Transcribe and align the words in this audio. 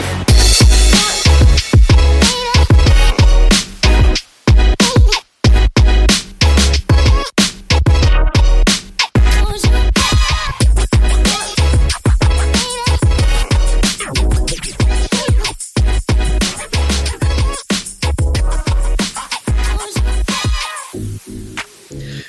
life. 0.00 0.27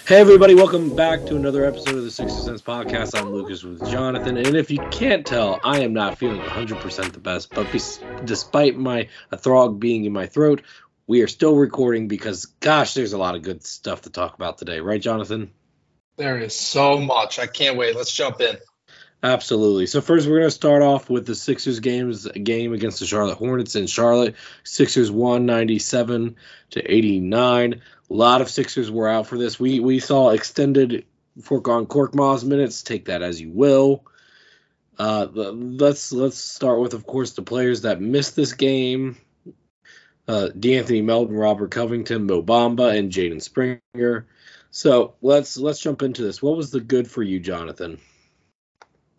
Hey 0.09 0.22
everybody, 0.22 0.55
welcome 0.55 0.95
back 0.95 1.23
to 1.27 1.36
another 1.36 1.63
episode 1.66 1.94
of 1.94 2.04
the 2.04 2.09
Sixer 2.09 2.34
Sense 2.34 2.63
Podcast. 2.63 3.16
I'm 3.16 3.30
Lucas 3.31 3.63
with 3.63 3.88
Jonathan, 3.91 4.38
and 4.38 4.55
if 4.55 4.72
you 4.72 4.80
can't 4.90 5.23
tell, 5.23 5.59
I 5.63 5.82
am 5.82 5.94
not 5.94 6.18
feeling 6.18 6.41
100% 6.41 7.12
the 7.12 7.20
best, 7.20 7.54
but 7.54 7.72
be- 7.72 7.80
despite 8.26 8.76
my 8.76 9.08
a 9.32 9.38
throg 9.38 9.80
being 9.80 10.05
in 10.05 10.12
my 10.12 10.26
throat, 10.26 10.63
we 11.05 11.21
are 11.21 11.27
still 11.27 11.55
recording 11.55 12.07
because 12.07 12.48
gosh, 12.60 12.96
there's 12.96 13.13
a 13.13 13.20
lot 13.20 13.35
of 13.35 13.43
good 13.43 13.63
stuff 13.63 14.02
to 14.02 14.10
talk 14.10 14.34
about 14.34 14.57
today, 14.57 14.80
right 14.80 14.99
Jonathan? 14.99 15.52
There 16.18 16.40
is 16.40 16.55
so 16.55 16.98
much. 16.98 17.37
I 17.37 17.46
can't 17.46 17.77
wait. 17.77 17.96
Let's 17.96 18.12
jump 18.12 18.41
in. 18.41 18.57
Absolutely. 19.21 19.85
So 19.85 20.02
first, 20.02 20.27
we're 20.27 20.40
going 20.40 20.48
to 20.48 20.52
start 20.52 20.82
off 20.82 21.07
with 21.07 21.27
the 21.27 21.35
Sixers 21.35 21.82
games 21.82 22.26
game 22.26 22.74
against 22.74 22.99
the 22.99 23.05
Charlotte 23.05 23.37
Hornets 23.37 23.76
in 23.76 23.85
Charlotte. 23.85 24.35
Sixers 24.63 25.12
won 25.12 25.46
97 25.46 26.35
to 26.71 26.82
89. 26.82 27.82
A 28.10 28.13
lot 28.13 28.41
of 28.41 28.49
Sixers 28.49 28.90
were 28.90 29.07
out 29.07 29.27
for 29.27 29.38
this. 29.38 29.60
We 29.60 29.79
we 29.79 29.99
saw 29.99 30.29
extended 30.29 31.05
Furkan 31.41 31.88
Korkmaz 31.88 32.43
minutes. 32.43 32.84
Take 32.84 33.05
that 33.05 33.21
as 33.21 33.40
you 33.40 33.52
will. 33.52 34.05
Uh, 34.98 35.27
let's 35.34 36.12
let's 36.12 36.37
start 36.37 36.80
with, 36.82 36.93
of 36.93 37.05
course, 37.05 37.32
the 37.34 37.41
players 37.41 37.82
that 37.82 38.02
missed 38.02 38.35
this 38.35 38.54
game. 38.54 39.18
Uh, 40.27 40.49
De'Anthony 40.55 41.04
Melton, 41.04 41.35
Robert 41.35 41.71
Covington, 41.71 42.27
Mo 42.27 42.43
Bamba, 42.43 42.96
and 42.96 43.12
Jaden 43.12 43.41
Springer. 43.41 44.27
So 44.71 45.15
let's 45.21 45.57
let's 45.57 45.80
jump 45.80 46.02
into 46.02 46.21
this. 46.21 46.41
What 46.41 46.57
was 46.57 46.71
the 46.71 46.82
good 46.82 47.10
for 47.10 47.24
you, 47.24 47.40
Jonathan? 47.40 47.99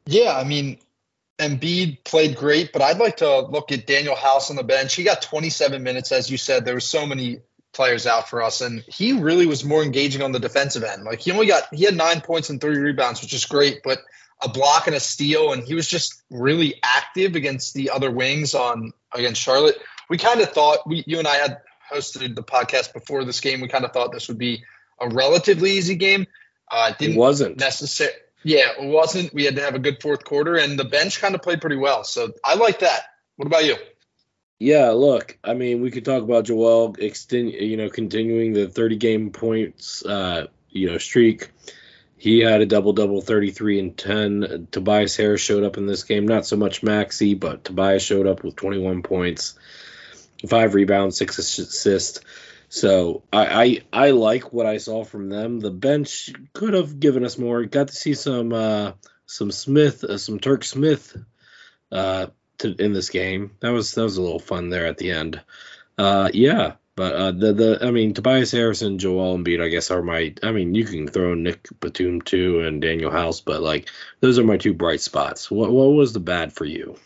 Yeah, 0.06 0.36
I 0.36 0.44
mean, 0.44 0.78
Embiid 1.38 2.04
played 2.04 2.36
great, 2.36 2.72
but 2.72 2.82
I'd 2.82 2.98
like 2.98 3.18
to 3.18 3.40
look 3.40 3.72
at 3.72 3.86
Danuel 3.86 4.16
House 4.16 4.50
on 4.50 4.56
the 4.56 4.62
bench. 4.62 4.94
He 4.94 5.02
got 5.02 5.22
27 5.22 5.82
minutes, 5.82 6.12
as 6.12 6.30
you 6.30 6.36
said. 6.36 6.64
There 6.64 6.74
were 6.74 6.80
so 6.80 7.06
many 7.06 7.40
players 7.72 8.06
out 8.06 8.28
for 8.28 8.42
us, 8.42 8.60
and 8.60 8.84
he 8.88 9.12
really 9.12 9.46
was 9.46 9.64
more 9.64 9.82
engaging 9.82 10.22
on 10.22 10.32
the 10.32 10.38
defensive 10.38 10.82
end. 10.82 11.04
Like 11.04 11.20
he 11.20 11.32
only 11.32 11.46
got 11.46 11.72
he 11.72 11.84
had 11.84 11.96
nine 11.96 12.20
points 12.20 12.50
and 12.50 12.60
three 12.60 12.78
rebounds, 12.78 13.22
which 13.22 13.32
is 13.32 13.44
great, 13.46 13.82
but 13.82 13.98
a 14.42 14.48
block 14.48 14.86
and 14.86 14.96
a 14.96 15.00
steal, 15.00 15.52
and 15.52 15.62
he 15.62 15.74
was 15.74 15.88
just 15.88 16.22
really 16.30 16.74
active 16.82 17.36
against 17.36 17.74
the 17.74 17.90
other 17.90 18.10
wings 18.10 18.54
on 18.54 18.92
against 19.14 19.40
Charlotte. 19.40 19.76
We 20.08 20.18
kind 20.18 20.40
of 20.40 20.50
thought 20.50 20.86
we 20.86 21.04
you 21.06 21.18
and 21.18 21.28
I 21.28 21.36
had 21.36 21.58
hosted 21.92 22.34
the 22.34 22.42
podcast 22.42 22.92
before 22.92 23.24
this 23.24 23.40
game. 23.40 23.60
We 23.60 23.68
kind 23.68 23.84
of 23.84 23.92
thought 23.92 24.12
this 24.12 24.28
would 24.28 24.38
be 24.38 24.64
a 25.00 25.08
relatively 25.08 25.72
easy 25.72 25.96
game. 25.96 26.26
Uh, 26.70 26.92
it 27.00 27.16
wasn't 27.16 27.58
necessary. 27.58 28.12
Yeah, 28.42 28.70
it 28.78 28.86
wasn't. 28.86 29.34
We 29.34 29.44
had 29.44 29.56
to 29.56 29.62
have 29.62 29.74
a 29.74 29.78
good 29.78 30.00
fourth 30.00 30.24
quarter, 30.24 30.56
and 30.56 30.78
the 30.78 30.84
bench 30.84 31.20
kind 31.20 31.34
of 31.34 31.42
played 31.42 31.60
pretty 31.60 31.76
well. 31.76 32.04
So 32.04 32.32
I 32.44 32.54
like 32.54 32.78
that. 32.80 33.02
What 33.36 33.46
about 33.46 33.64
you? 33.64 33.76
Yeah, 34.62 34.90
look, 34.90 35.38
I 35.42 35.54
mean, 35.54 35.80
we 35.80 35.90
could 35.90 36.04
talk 36.04 36.22
about 36.22 36.44
Joel 36.44 36.94
extend, 36.98 37.52
you 37.52 37.78
know, 37.78 37.88
continuing 37.88 38.52
the 38.52 38.68
30 38.68 38.96
game 38.96 39.30
points, 39.30 40.04
uh, 40.04 40.48
you 40.68 40.90
know, 40.90 40.98
streak. 40.98 41.50
He 42.18 42.40
had 42.40 42.60
a 42.60 42.66
double 42.66 42.92
double, 42.92 43.22
33 43.22 43.80
and 43.80 43.96
10. 43.96 44.68
Tobias 44.70 45.16
Harris 45.16 45.40
showed 45.40 45.64
up 45.64 45.78
in 45.78 45.86
this 45.86 46.04
game, 46.04 46.28
not 46.28 46.44
so 46.44 46.58
much 46.58 46.82
Maxey, 46.82 47.32
but 47.32 47.64
Tobias 47.64 48.02
showed 48.02 48.26
up 48.26 48.44
with 48.44 48.54
21 48.54 49.02
points, 49.02 49.58
five 50.46 50.74
rebounds, 50.74 51.16
six 51.16 51.38
assists. 51.38 52.20
So 52.68 53.22
I, 53.32 53.64
I, 53.92 54.08
I 54.08 54.10
like 54.10 54.52
what 54.52 54.66
I 54.66 54.76
saw 54.76 55.04
from 55.04 55.30
them. 55.30 55.60
The 55.60 55.70
bench 55.70 56.34
could 56.52 56.74
have 56.74 57.00
given 57.00 57.24
us 57.24 57.38
more. 57.38 57.64
Got 57.64 57.88
to 57.88 57.94
see 57.94 58.12
some 58.12 58.52
uh, 58.52 58.92
some 59.24 59.50
Smith, 59.50 60.04
uh, 60.04 60.18
some 60.18 60.38
Turk 60.38 60.64
Smith, 60.64 61.16
uh, 61.90 62.26
to, 62.60 62.74
in 62.74 62.92
this 62.92 63.10
game. 63.10 63.52
That 63.60 63.70
was 63.70 63.94
that 63.94 64.02
was 64.02 64.16
a 64.16 64.22
little 64.22 64.38
fun 64.38 64.70
there 64.70 64.86
at 64.86 64.98
the 64.98 65.12
end. 65.12 65.40
Uh, 65.98 66.30
yeah, 66.32 66.74
but 66.96 67.14
uh, 67.14 67.32
the 67.32 67.52
the 67.52 67.78
I 67.82 67.90
mean 67.90 68.14
Tobias 68.14 68.52
Harrison, 68.52 68.98
Joel 68.98 69.38
Embiid, 69.38 69.62
I 69.62 69.68
guess 69.68 69.90
are 69.90 70.02
my. 70.02 70.34
I 70.42 70.52
mean 70.52 70.74
you 70.74 70.84
can 70.84 71.08
throw 71.08 71.34
Nick 71.34 71.68
Batum 71.80 72.20
too 72.20 72.60
and 72.60 72.82
Danuel 72.82 73.12
House, 73.12 73.40
but 73.40 73.62
like 73.62 73.88
those 74.20 74.38
are 74.38 74.44
my 74.44 74.56
two 74.56 74.74
bright 74.74 75.00
spots. 75.00 75.50
What 75.50 75.70
what 75.70 75.86
was 75.86 76.12
the 76.12 76.20
bad 76.20 76.52
for 76.52 76.64
you? 76.64 76.96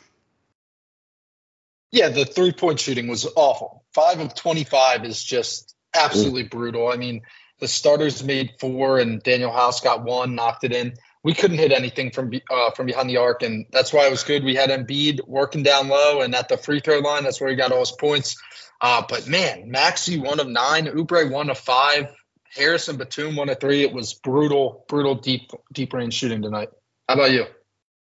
Yeah, 1.92 2.08
the 2.08 2.24
three 2.24 2.52
point 2.52 2.80
shooting 2.80 3.06
was 3.06 3.26
awful. 3.36 3.84
Five 3.92 4.18
of 4.18 4.34
25 4.34 5.04
is 5.04 5.22
just 5.22 5.76
absolutely 5.94 6.44
mm. 6.44 6.50
brutal. 6.50 6.88
I 6.88 6.96
mean, 6.96 7.22
the 7.60 7.68
starters 7.68 8.24
made 8.24 8.54
four, 8.58 8.98
and 8.98 9.22
Daniel 9.22 9.52
House 9.52 9.80
got 9.80 10.02
one, 10.02 10.34
knocked 10.34 10.64
it 10.64 10.72
in. 10.72 10.94
We 11.24 11.34
couldn't 11.34 11.58
hit 11.58 11.72
anything 11.72 12.10
from 12.10 12.30
uh, 12.50 12.70
from 12.72 12.86
behind 12.86 13.10
the 13.10 13.16
arc, 13.16 13.42
and 13.42 13.66
that's 13.72 13.92
why 13.92 14.06
it 14.06 14.10
was 14.10 14.22
good. 14.22 14.44
We 14.44 14.54
had 14.54 14.70
Embiid 14.70 15.26
working 15.26 15.62
down 15.62 15.88
low, 15.88 16.20
and 16.20 16.34
at 16.34 16.48
the 16.48 16.58
free 16.58 16.80
throw 16.80 16.98
line, 16.98 17.24
that's 17.24 17.40
where 17.40 17.50
he 17.50 17.56
got 17.56 17.72
all 17.72 17.80
his 17.80 17.90
points. 17.90 18.36
Uh, 18.80 19.02
but 19.08 19.26
man, 19.26 19.70
Maxey 19.70 20.18
one 20.18 20.38
of 20.38 20.46
nine, 20.46 20.86
Oubre 20.86 21.30
one 21.30 21.48
of 21.50 21.58
five, 21.58 22.14
Harrison 22.54 22.96
Batum 22.98 23.36
one 23.36 23.48
of 23.48 23.58
three. 23.58 23.82
It 23.82 23.92
was 23.92 24.14
brutal, 24.14 24.84
brutal 24.86 25.14
deep 25.14 25.50
deep 25.72 25.92
range 25.94 26.14
shooting 26.14 26.42
tonight. 26.42 26.68
How 27.08 27.14
about 27.14 27.32
you? 27.32 27.46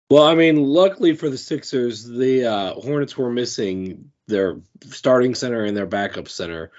Well, 0.09 0.23
I 0.23 0.35
mean, 0.35 0.57
luckily 0.57 1.15
for 1.15 1.29
the 1.29 1.37
Sixers, 1.37 2.05
the 2.05 2.45
uh, 2.45 2.73
Hornets 2.73 3.17
were 3.17 3.31
missing 3.31 4.11
their 4.27 4.59
starting 4.89 5.33
center 5.35 5.63
and 5.63 5.75
their 5.75 5.85
backup 5.85 6.27
center, 6.27 6.71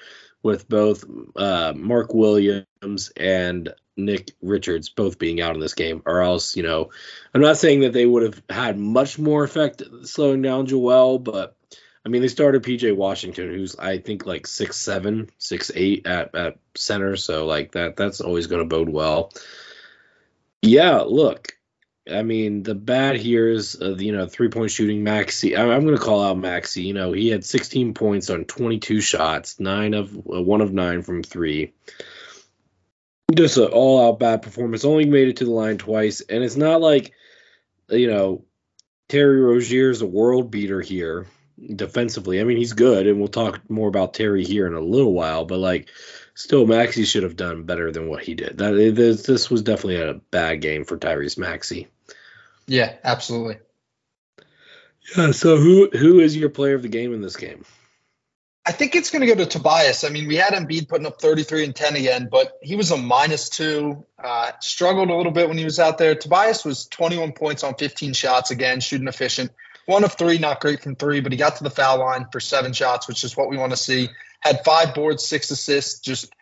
with 0.47 0.69
both 0.69 1.05
uh, 1.35 1.73
Mark 1.75 2.15
Williams 2.15 3.13
and 3.17 3.75
Nick 3.97 4.31
Richards 4.41 4.89
both 4.89 5.19
being 5.19 5.41
out 5.41 5.55
in 5.55 5.61
this 5.61 5.75
game, 5.75 6.03
or 6.07 6.23
else, 6.23 6.57
you 6.57 6.63
know, 6.63 6.91
I'm 7.35 7.41
not 7.41 7.57
saying 7.57 7.81
that 7.81 7.93
they 7.93 8.07
would 8.07 8.23
have 8.23 8.43
had 8.49 8.79
much 8.79 9.19
more 9.19 9.43
effect 9.43 9.83
slowing 10.05 10.43
down 10.43 10.67
Joel, 10.67 11.19
but 11.19 11.57
I 12.05 12.09
mean, 12.09 12.23
they 12.23 12.29
started 12.29 12.63
PJ 12.63 12.95
Washington, 12.95 13.49
who's 13.49 13.77
I 13.77 13.99
think 13.99 14.25
like 14.25 14.47
six 14.47 14.77
seven, 14.77 15.31
six 15.39 15.73
eight 15.75 16.07
at 16.07 16.33
at 16.37 16.59
center, 16.77 17.17
so 17.17 17.45
like 17.45 17.73
that 17.73 17.97
that's 17.97 18.21
always 18.21 18.47
going 18.47 18.63
to 18.63 18.69
bode 18.69 18.89
well. 18.89 19.33
Yeah, 20.63 20.99
look, 20.99 21.56
I 22.11 22.23
mean, 22.23 22.63
the 22.63 22.75
bad 22.75 23.17
here 23.17 23.49
is, 23.49 23.81
uh, 23.81 23.97
you 23.97 24.13
know, 24.13 24.27
three 24.27 24.49
point 24.49 24.71
shooting. 24.71 25.03
Maxey, 25.03 25.57
I, 25.57 25.63
am 25.75 25.85
going 25.85 25.97
to 25.97 26.03
call 26.03 26.23
out 26.23 26.39
Maxey. 26.39 26.83
You 26.83 26.95
know, 26.95 27.13
he 27.13 27.29
had 27.29 27.45
16 27.45 27.95
points 27.95 28.31
on 28.31 28.45
22 28.45 29.01
shots, 29.01 29.59
nine 29.59 29.93
of 29.95 30.17
uh, 30.17 30.43
one 30.43 30.61
of 30.61 30.73
nine 30.73 31.03
from 31.03 31.23
three. 31.25 31.73
Just 33.35 33.57
an 33.57 33.65
all 33.65 34.07
out 34.07 34.21
bad 34.21 34.43
performance. 34.43 34.85
Only 34.85 35.05
made 35.05 35.29
it 35.29 35.39
to 35.39 35.45
the 35.45 35.51
line 35.51 35.79
twice, 35.79 36.21
and 36.21 36.45
it's 36.45 36.57
not 36.57 36.81
like, 36.81 37.13
you 37.89 38.09
know, 38.09 38.45
Terry 39.09 39.41
Rozier 39.41 39.91
is 39.91 40.01
a 40.01 40.07
world 40.07 40.51
beater 40.51 40.81
here 40.81 41.27
defensively. 41.75 42.41
I 42.41 42.45
mean, 42.45 42.57
he's 42.57 42.73
good, 42.73 43.09
and 43.09 43.19
we'll 43.19 43.29
talk 43.29 43.69
more 43.69 43.89
about 43.89 44.15
Terry 44.15 44.45
here 44.45 44.69
in 44.69 44.75
a 44.75 44.81
little 44.81 45.13
while. 45.13 45.45
But 45.45 45.59
like, 45.59 45.89
still, 46.35 46.67
Maxey 46.67 47.05
should 47.05 47.25
have 47.25 47.37
done 47.37 47.65
better 47.65 47.91
than 47.91 48.09
what 48.09 48.23
he 48.23 48.35
did. 48.35 48.59
That 48.59 48.73
this, 48.95 49.25
this 49.25 49.51
was 49.51 49.63
definitely 49.63 50.03
a 50.03 50.15
bad 50.31 50.61
game 50.61 50.85
for 50.85 50.97
Tyrese 50.97 51.37
Maxey. 51.37 51.89
Yeah, 52.67 52.95
absolutely. 53.05 53.59
Yeah. 55.17 55.31
So 55.33 55.57
who 55.57 55.89
who 55.91 56.21
is 56.21 56.37
your 56.37 56.51
player 56.51 56.75
of 56.75 56.83
the 56.83 56.89
game 56.89 57.15
in 57.15 57.21
this 57.21 57.37
game? 57.37 57.65
I 58.69 58.73
think 58.73 58.97
it's 58.97 59.11
going 59.11 59.21
to 59.21 59.33
go 59.33 59.37
to 59.37 59.47
Tobias. 59.47 60.03
I 60.03 60.09
mean, 60.09 60.27
we 60.27 60.35
had 60.35 60.53
Embiid 60.53 60.89
putting 60.89 61.07
up 61.07 61.21
33 61.21 61.67
and 61.67 61.77
10 61.77 61.95
again, 61.95 62.29
but 62.29 62.59
he 62.61 62.75
was 62.75 62.91
a 62.91 62.97
minus 62.97 63.49
two. 63.49 64.05
Uh, 64.23 64.51
struggled 64.61 65.09
a 65.09 65.15
little 65.15 65.31
bit 65.31 65.49
when 65.49 65.57
he 65.57 65.65
was 65.65 65.79
out 65.79 65.99
there. 65.99 66.17
Tobias 66.17 66.65
was 66.65 66.87
21 66.87 67.31
points 67.33 67.63
on 67.63 67.77
15 67.77 68.13
shots 68.13 68.51
again, 68.51 68.81
shooting 68.81 69.07
efficient. 69.07 69.53
One 69.85 70.03
of 70.03 70.15
three, 70.15 70.39
not 70.39 70.61
great 70.61 70.83
from 70.83 70.97
three, 70.97 71.21
but 71.21 71.31
he 71.31 71.39
got 71.39 71.57
to 71.57 71.65
the 71.65 71.71
foul 71.71 72.01
line 72.01 72.27
for 72.33 72.41
seven 72.41 72.73
shots, 72.73 73.07
which 73.07 73.23
is 73.23 73.37
what 73.37 73.49
we 73.49 73.57
want 73.57 73.71
to 73.71 73.77
see. 73.77 74.09
Had 74.41 74.65
five 74.65 74.95
boards, 74.97 75.25
six 75.25 75.49
assists, 75.53 76.01
just 76.01 76.35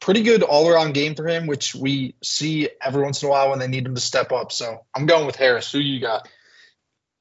pretty 0.00 0.22
good 0.22 0.42
all 0.42 0.68
around 0.68 0.94
game 0.94 1.14
for 1.14 1.26
him, 1.26 1.46
which 1.46 1.74
we 1.74 2.14
see 2.22 2.68
every 2.80 3.02
once 3.02 3.22
in 3.22 3.28
a 3.28 3.30
while 3.30 3.50
when 3.50 3.58
they 3.58 3.68
need 3.68 3.86
him 3.86 3.94
to 3.94 4.00
step 4.00 4.32
up. 4.32 4.52
So 4.52 4.84
I'm 4.94 5.06
going 5.06 5.26
with 5.26 5.36
Harris. 5.36 5.70
Who 5.72 5.78
you 5.78 6.00
got? 6.00 6.28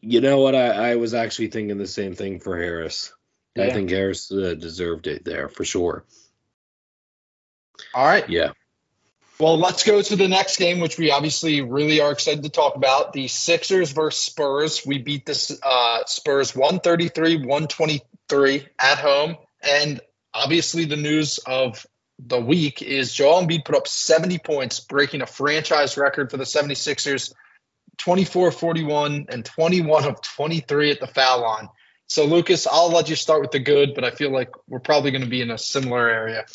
You 0.01 0.21
know 0.21 0.39
what? 0.39 0.56
I, 0.56 0.91
I 0.91 0.95
was 0.95 1.13
actually 1.13 1.47
thinking 1.47 1.77
the 1.77 1.88
same 1.88 2.13
thing 2.13 2.39
for 2.39 2.57
Harris. 2.57 3.12
I 3.59 3.71
think 3.71 3.89
Harris 3.89 4.31
uh, 4.31 4.53
deserved 4.53 5.07
it 5.07 5.25
there 5.25 5.50
for 5.50 5.65
sure. 5.65 6.06
All 7.94 8.06
right. 8.06 8.29
Yeah. 8.29 8.51
Well, 9.39 9.57
let's 9.57 9.83
go 9.83 10.01
to 10.01 10.15
the 10.15 10.27
next 10.27 10.57
game, 10.57 10.79
which 10.79 10.97
we 10.97 11.12
obviously 11.12 11.62
really 11.62 12.01
are 12.01 12.12
excited 12.12 12.44
to 12.44 12.50
talk 12.50 12.75
about. 12.75 13.13
The 13.13 13.27
Sixers 13.27 13.91
versus 13.91 14.24
Spurs. 14.24 14.83
We 14.85 14.97
beat 14.97 15.25
the 15.25 15.59
uh, 15.63 16.06
Spurs 16.06 16.56
133 16.56 17.45
123 17.45 18.68
at 18.79 18.97
home. 18.97 19.38
And 19.62 20.01
obviously, 20.33 20.85
the 20.85 20.95
news 20.95 21.39
of 21.39 21.85
the 22.19 22.40
week 22.40 22.81
is 22.81 23.14
Joel 23.14 23.44
Embiid 23.44 23.66
put 23.66 23.75
up 23.75 23.88
70 23.88 24.40
points, 24.40 24.80
breaking 24.80 25.22
a 25.22 25.28
franchise 25.28 25.98
record 25.98 26.31
for 26.31 26.38
the 26.38 26.44
76ers 26.44 27.34
24 27.98 28.52
41 28.52 29.25
and 29.30 29.46
21 29.46 30.06
of 30.06 30.22
23 30.22 30.92
at 30.92 31.00
the 31.00 31.08
foul 31.08 31.42
line. 31.42 31.69
So, 32.08 32.25
Lucas, 32.25 32.68
I'll 32.68 32.92
let 32.92 33.10
you 33.10 33.16
start 33.16 33.42
with 33.42 33.52
the 33.52 33.60
good, 33.60 33.94
but 33.94 34.04
I 34.04 34.12
feel 34.12 34.31
like 34.31 34.52
we're 34.68 34.80
probably 34.80 35.12
going 35.12 35.24
to 35.24 35.30
be 35.30 35.42
in 35.42 35.52
a 35.52 35.58
similar 35.58 36.08
area. 36.08 36.46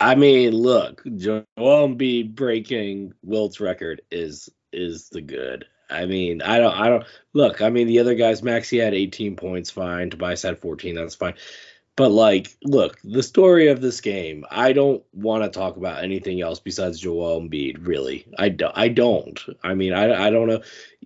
I 0.00 0.14
mean, 0.14 0.52
look, 0.52 1.02
Joel 1.04 1.44
Embiid 1.56 2.34
breaking 2.34 3.12
Wilt's 3.22 3.60
record 3.60 4.02
is 4.10 4.48
is 4.72 5.08
the 5.10 5.20
good. 5.20 5.66
I 5.88 6.06
mean, 6.06 6.42
I 6.42 6.58
don't, 6.58 6.74
I 6.74 6.88
don't 6.88 7.04
look. 7.32 7.62
I 7.62 7.70
mean, 7.70 7.86
the 7.86 8.00
other 8.00 8.14
guys, 8.14 8.42
Maxey 8.42 8.78
had 8.78 8.94
18 8.94 9.36
points, 9.36 9.70
fine. 9.70 10.10
Tobias 10.10 10.42
had 10.42 10.58
14, 10.58 10.94
that's 10.96 11.14
fine. 11.14 11.34
But 11.96 12.10
like, 12.10 12.54
look, 12.62 12.98
the 13.02 13.22
story 13.22 13.68
of 13.68 13.80
this 13.80 14.02
game, 14.02 14.44
I 14.50 14.72
don't 14.72 15.02
want 15.14 15.44
to 15.44 15.58
talk 15.58 15.76
about 15.76 16.04
anything 16.04 16.42
else 16.42 16.60
besides 16.60 17.00
Joel 17.00 17.40
Embiid. 17.40 17.86
Really, 17.86 18.26
I 18.38 18.50
don't. 18.50 18.76
I 18.76 18.88
don't. 18.88 19.40
I 19.64 19.74
mean, 19.74 19.94
I, 19.94 20.26
I 20.26 20.30
don't 20.30 20.48
know. 20.48 20.62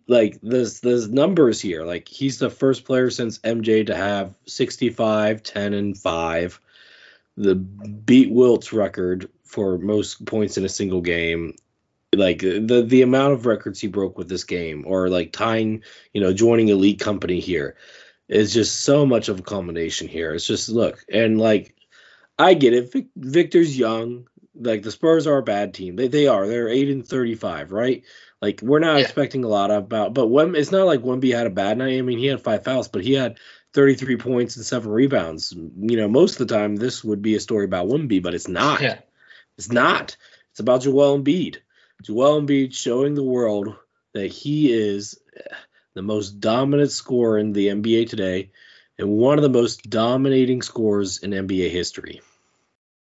Like, 0.09 0.41
this, 0.43 0.81
there's 0.81 1.09
numbers 1.09 1.61
here. 1.61 1.85
Like, 1.85 2.09
he's 2.09 2.41
the 2.41 2.51
first 2.51 2.85
player 2.85 3.11
since 3.11 3.39
MJ 3.39 3.87
to 3.87 3.95
have 3.95 4.35
65, 4.47 5.45
10, 5.45 5.73
and 5.73 5.97
five 5.97 6.61
the 7.41 7.55
beat 7.55 8.31
Wilt's 8.31 8.73
record 8.73 9.31
for 9.45 9.79
most 9.79 10.25
points 10.27 10.59
in 10.59 10.65
a 10.65 10.69
single 10.69 11.01
game. 11.01 11.55
Like 12.15 12.41
the 12.41 12.85
the 12.87 13.03
amount 13.03 13.35
of 13.35 13.47
records 13.47 13.81
he 13.81 13.87
broke 13.87 14.19
with 14.19 14.29
this 14.29 14.45
game, 14.45 14.85
or 14.87 15.09
like 15.09 15.33
tying, 15.33 15.85
you 16.13 16.21
know, 16.21 16.33
joining 16.33 16.69
elite 16.69 16.99
company 16.99 17.39
here, 17.39 17.77
is 18.31 18.55
just 18.55 18.81
so 18.81 19.05
much 19.05 19.29
of 19.29 19.41
a 19.41 19.43
combination 19.43 20.09
here. 20.09 20.33
It's 20.35 20.47
just 20.47 20.69
look 20.71 21.05
and 21.13 21.39
like, 21.39 21.75
I 22.39 22.55
get 22.55 22.73
it. 22.73 22.93
Vic, 22.93 23.09
Victor's 23.17 23.77
young. 23.77 24.27
Like 24.55 24.83
the 24.83 24.91
Spurs 24.91 25.27
are 25.27 25.39
a 25.39 25.43
bad 25.43 25.75
team. 25.75 25.97
They 25.97 26.09
they 26.09 26.27
are. 26.27 26.47
They're 26.47 26.69
eight 26.69 26.89
and 26.89 27.07
thirty 27.07 27.35
five, 27.35 27.73
right? 27.73 28.03
Like 28.41 28.61
we're 28.63 28.79
not 28.79 28.97
Yeah. 28.97 29.03
expecting 29.03 29.45
a 29.45 29.49
lot 29.49 29.71
about. 29.71 30.15
But 30.15 30.29
when 30.29 30.55
it's 30.55 30.73
not 30.73 30.87
like 30.87 31.01
Wemby 31.01 31.35
had 31.35 31.47
a 31.47 31.51
bad 31.51 31.77
night. 31.79 31.99
I 31.99 32.03
mean, 32.03 32.19
he 32.19 32.27
had 32.27 32.41
five 32.41 32.65
fouls, 32.65 32.89
but 32.89 33.05
he 33.05 33.13
had 33.13 33.39
33 33.75 34.17
points 34.17 34.57
and 34.57 34.65
seven 34.65 34.91
rebounds. 34.91 35.53
You 35.53 35.97
know, 35.97 36.09
most 36.09 36.41
of 36.41 36.49
the 36.49 36.55
time 36.55 36.77
this 36.77 37.05
would 37.05 37.23
be 37.23 37.37
a 37.37 37.41
story 37.41 37.65
about 37.65 37.87
Wemby, 37.89 38.23
but 38.23 38.35
it's 38.35 38.49
not. 38.49 38.81
Yeah. 38.81 38.99
It's 39.59 39.71
not. 39.71 40.17
It's 40.51 40.61
about 40.61 40.83
Joel 40.83 41.19
Embiid. 41.21 41.59
Joel 42.03 42.41
Embiid 42.43 42.75
showing 42.75 43.15
the 43.15 43.23
world 43.23 43.77
that 44.15 44.27
he 44.27 44.73
is 44.73 45.19
the 45.95 46.03
most 46.03 46.41
dominant 46.41 46.91
scorer 46.91 47.39
in 47.39 47.53
the 47.53 47.69
NBA 47.69 48.09
today 48.09 48.51
and 48.99 49.09
one 49.09 49.39
of 49.39 49.43
the 49.43 49.49
most 49.49 49.89
dominating 49.89 50.63
scores 50.63 51.19
in 51.23 51.31
NBA 51.31 51.71
history. 51.71 52.21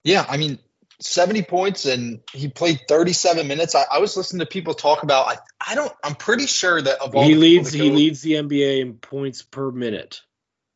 Yeah, 0.05 0.25
I 0.29 0.37
mean, 0.37 0.59
70 1.01 1.43
points 1.43 1.85
and 1.85 2.21
he 2.33 2.49
played 2.49 2.81
37 2.89 3.47
minutes. 3.47 3.75
I, 3.75 3.85
I 3.93 3.99
was 3.99 4.17
listening 4.17 4.41
to 4.41 4.47
people 4.47 4.75
talk 4.75 5.03
about 5.03 5.27
I 5.29 5.37
I 5.73 5.75
don't 5.75 5.93
I'm 6.03 6.15
pretty 6.15 6.47
sure 6.47 6.81
that 6.81 7.01
of 7.01 7.15
all 7.15 7.25
He 7.25 7.35
the 7.35 7.41
leads 7.41 7.73
that 7.73 7.79
he 7.79 7.91
leads 7.91 8.23
the 8.23 8.33
NBA 8.35 8.81
in 8.81 8.95
points 8.95 9.43
per 9.43 9.71
minute. 9.71 10.23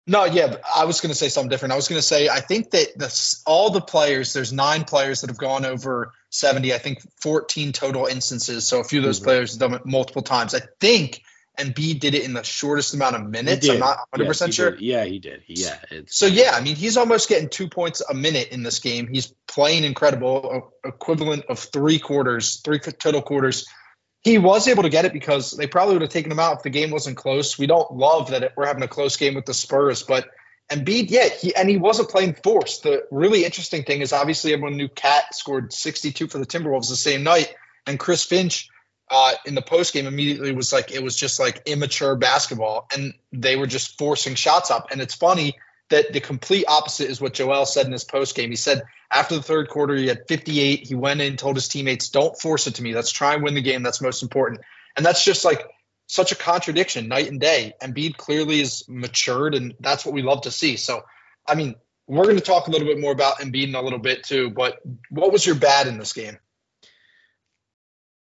No, 0.06 0.24
yeah, 0.24 0.48
but 0.48 0.62
I 0.74 0.86
was 0.86 1.00
going 1.00 1.10
to 1.10 1.16
say 1.16 1.28
something 1.28 1.48
different. 1.50 1.72
I 1.72 1.76
was 1.76 1.88
going 1.88 1.98
to 2.00 2.06
say 2.06 2.28
I 2.28 2.40
think 2.40 2.70
that 2.72 2.98
the 2.98 3.40
all 3.46 3.70
the 3.70 3.80
players 3.80 4.32
there's 4.32 4.52
9 4.52 4.84
players 4.84 5.20
that 5.20 5.30
have 5.30 5.38
gone 5.38 5.64
over 5.64 6.12
70. 6.30 6.74
I 6.74 6.78
think 6.78 7.00
14 7.22 7.72
total 7.72 8.06
instances. 8.06 8.66
So 8.66 8.80
a 8.80 8.84
few 8.84 8.98
of 9.00 9.04
those 9.04 9.20
Mhm. 9.20 9.24
players 9.24 9.52
have 9.52 9.60
done 9.60 9.74
it 9.74 9.86
multiple 9.86 10.22
times. 10.22 10.54
I 10.54 10.60
think 10.80 11.22
Embiid 11.58 12.00
did 12.00 12.14
it 12.14 12.24
in 12.24 12.32
the 12.32 12.42
shortest 12.42 12.94
amount 12.94 13.16
of 13.16 13.28
minutes. 13.28 13.68
I'm 13.68 13.80
not 13.80 13.98
100% 14.14 14.26
Yes, 14.26 14.44
he 14.46 14.52
sure. 14.52 14.70
did. 14.72 14.80
Yeah, 14.80 15.04
he 15.04 15.18
did. 15.18 15.42
Yeah, 15.46 15.78
So 16.06 16.26
yeah, 16.26 16.52
I 16.54 16.60
mean, 16.62 16.76
he's 16.76 16.96
almost 16.96 17.28
getting 17.28 17.48
two 17.48 17.68
points 17.68 18.02
a 18.08 18.14
minute 18.14 18.48
in 18.48 18.62
this 18.62 18.78
game. 18.78 19.08
He's 19.12 19.34
playing 19.46 19.84
incredible, 19.84 20.72
equivalent 20.84 21.44
of 21.48 21.58
three 21.58 21.98
quarters, 21.98 22.60
three 22.64 22.78
total 22.78 23.20
quarters. 23.20 23.66
He 24.22 24.38
was 24.38 24.68
able 24.68 24.82
to 24.84 24.90
get 24.90 25.04
it 25.06 25.12
because 25.12 25.50
they 25.52 25.66
probably 25.66 25.94
would 25.94 26.02
have 26.02 26.10
taken 26.10 26.30
him 26.30 26.38
out 26.38 26.58
if 26.58 26.62
the 26.62 26.70
game 26.70 26.90
wasn't 26.90 27.16
close. 27.16 27.58
We 27.58 27.66
don't 27.66 27.92
love 27.92 28.30
that 28.30 28.42
it, 28.42 28.52
we're 28.56 28.66
having 28.66 28.82
a 28.82 28.88
close 28.88 29.16
game 29.16 29.34
with 29.34 29.46
the 29.46 29.54
Spurs, 29.54 30.02
but 30.02 30.28
Embiid, 30.70 31.10
yeah, 31.10 31.28
he 31.28 31.54
and 31.54 31.68
he 31.68 31.78
wasn't 31.78 32.10
playing 32.10 32.34
force. 32.44 32.78
The 32.78 33.02
really 33.10 33.44
interesting 33.44 33.82
thing 33.82 34.02
is 34.02 34.12
obviously 34.12 34.52
everyone 34.52 34.76
knew 34.76 34.88
KAT 34.88 35.34
scored 35.34 35.72
62 35.72 36.28
for 36.28 36.38
the 36.38 36.46
Timberwolves 36.46 36.88
the 36.88 36.96
same 36.96 37.24
night, 37.24 37.52
and 37.86 37.98
Chris 37.98 38.24
Finch 38.24 38.68
uh, 39.10 39.32
in 39.44 39.54
the 39.54 39.62
post 39.62 39.92
game 39.92 40.06
immediately 40.06 40.52
was 40.52 40.72
like 40.72 40.92
it 40.92 41.02
was 41.02 41.16
just 41.16 41.40
like 41.40 41.62
immature 41.66 42.16
basketball, 42.16 42.86
and 42.94 43.12
they 43.32 43.56
were 43.56 43.66
just 43.66 43.98
forcing 43.98 44.34
shots 44.34 44.70
up. 44.70 44.88
And 44.90 45.00
it's 45.00 45.14
funny 45.14 45.58
that 45.88 46.12
the 46.12 46.20
complete 46.20 46.64
opposite 46.68 47.10
is 47.10 47.20
what 47.20 47.34
Joel 47.34 47.66
said 47.66 47.86
in 47.86 47.92
his 47.92 48.04
post 48.04 48.36
game. 48.36 48.50
He 48.50 48.56
said 48.56 48.82
after 49.10 49.34
the 49.34 49.42
third 49.42 49.68
quarter, 49.68 49.96
he 49.96 50.06
had 50.06 50.28
58. 50.28 50.86
He 50.86 50.94
went 50.94 51.20
in, 51.20 51.36
told 51.36 51.56
his 51.56 51.68
teammates, 51.68 52.10
"Don't 52.10 52.40
force 52.40 52.66
it 52.68 52.76
to 52.76 52.82
me. 52.82 52.94
Let's 52.94 53.10
try 53.10 53.34
and 53.34 53.42
win 53.42 53.54
the 53.54 53.62
game. 53.62 53.82
That's 53.82 54.00
most 54.00 54.22
important." 54.22 54.60
And 54.96 55.04
that's 55.04 55.24
just 55.24 55.44
like 55.44 55.64
such 56.06 56.32
a 56.32 56.36
contradiction, 56.36 57.08
night 57.08 57.28
and 57.28 57.40
day. 57.40 57.74
Embiid 57.82 58.16
clearly 58.16 58.60
is 58.60 58.84
matured, 58.88 59.54
and 59.54 59.74
that's 59.80 60.04
what 60.04 60.14
we 60.14 60.22
love 60.22 60.42
to 60.42 60.50
see. 60.50 60.76
So, 60.76 61.04
I 61.46 61.54
mean, 61.56 61.74
we're 62.06 62.24
going 62.24 62.36
to 62.36 62.42
talk 62.42 62.66
a 62.66 62.70
little 62.70 62.86
bit 62.86 63.00
more 63.00 63.12
about 63.12 63.38
Embiid 63.38 63.68
in 63.68 63.74
a 63.74 63.82
little 63.82 63.98
bit 63.98 64.24
too. 64.24 64.50
But 64.50 64.80
what 65.10 65.32
was 65.32 65.44
your 65.44 65.54
bad 65.54 65.86
in 65.86 65.98
this 65.98 66.12
game? 66.12 66.38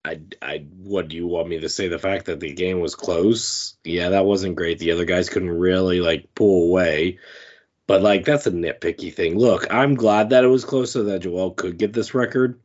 I, 0.05 0.21
I, 0.41 0.65
what 0.83 1.09
do 1.09 1.17
you 1.17 1.27
want 1.27 1.49
me 1.49 1.61
to 1.61 1.69
say? 1.69 1.89
The 1.89 1.99
fact 1.99 2.27
that 2.27 2.41
the 2.41 2.53
game 2.53 2.81
was 2.81 2.95
close, 2.95 3.77
yeah, 3.85 4.11
that 4.11 4.25
wasn't 4.25 4.57
great. 4.57 4.79
The 4.79 4.93
other 4.93 5.05
guys 5.05 5.29
couldn't 5.29 5.51
really 5.51 6.01
like 6.01 6.35
pull 6.35 6.69
away, 6.69 7.19
but 7.87 8.01
like 8.03 8.25
that's 8.25 8.47
a 8.47 8.51
nitpicky 8.53 9.13
thing. 9.13 9.39
Look, 9.39 9.67
I'm 9.73 9.95
glad 9.95 10.31
that 10.31 10.45
it 10.45 10.49
was 10.49 10.65
close 10.65 10.93
so 10.93 11.05
that 11.05 11.21
Joel 11.21 11.51
could 11.51 11.79
get 11.79 11.93
this 11.93 12.15
record. 12.15 12.61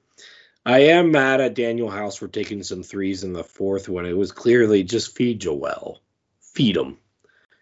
I 0.66 0.80
am 0.80 1.12
mad 1.12 1.42
at 1.42 1.56
Danuel 1.56 1.92
House 1.92 2.16
for 2.16 2.28
taking 2.30 2.64
some 2.64 2.84
threes 2.84 3.24
in 3.26 3.34
the 3.34 3.44
fourth 3.44 3.90
when 3.90 4.06
it 4.06 4.16
was 4.16 4.32
clearly 4.32 4.84
just 4.84 5.16
feed 5.16 5.42
Joel, 5.42 6.02
feed 6.40 6.78
him, 6.78 6.98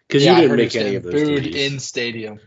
because 0.06 0.24
Yeah, 0.24 0.36
you 0.36 0.42
didn't 0.42 0.56
make 0.56 0.76
any 0.76 0.94
of 0.94 1.02
those 1.02 1.14
booed 1.14 1.42
threes. 1.42 1.72
in 1.72 1.80
stadium. 1.80 2.38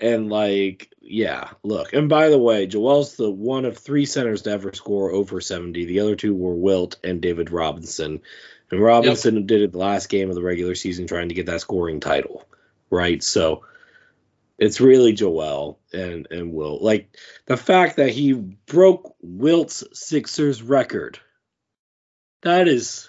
And 0.00 0.30
like, 0.30 0.92
yeah, 1.00 1.50
look. 1.62 1.92
And 1.92 2.08
by 2.08 2.28
the 2.28 2.38
way, 2.38 2.66
Joel's 2.66 3.16
the 3.16 3.30
one 3.30 3.64
of 3.64 3.76
three 3.76 4.06
centers 4.06 4.42
to 4.42 4.50
ever 4.50 4.72
score 4.72 5.10
over 5.10 5.40
70. 5.40 5.84
The 5.84 6.00
other 6.00 6.16
two 6.16 6.34
were 6.34 6.54
Wilt 6.54 6.96
and 7.04 7.20
David 7.20 7.50
Robinson. 7.50 8.22
And 8.70 8.80
Robinson 8.80 9.46
did 9.46 9.62
it 9.62 9.72
the 9.72 9.78
last 9.78 10.08
game 10.08 10.28
of 10.30 10.36
the 10.36 10.42
regular 10.42 10.74
season 10.74 11.06
trying 11.06 11.28
to 11.28 11.34
get 11.34 11.46
that 11.46 11.60
scoring 11.60 12.00
title. 12.00 12.46
Right? 12.88 13.22
So 13.22 13.64
it's 14.58 14.80
really 14.80 15.12
Joel 15.12 15.78
and 15.92 16.28
and 16.30 16.52
Wilt. 16.52 16.82
Like 16.82 17.16
the 17.46 17.56
fact 17.56 17.96
that 17.96 18.10
he 18.10 18.32
broke 18.32 19.16
Wilt's 19.20 19.82
Sixers 19.92 20.62
record. 20.62 21.18
That 22.42 22.68
is 22.68 23.08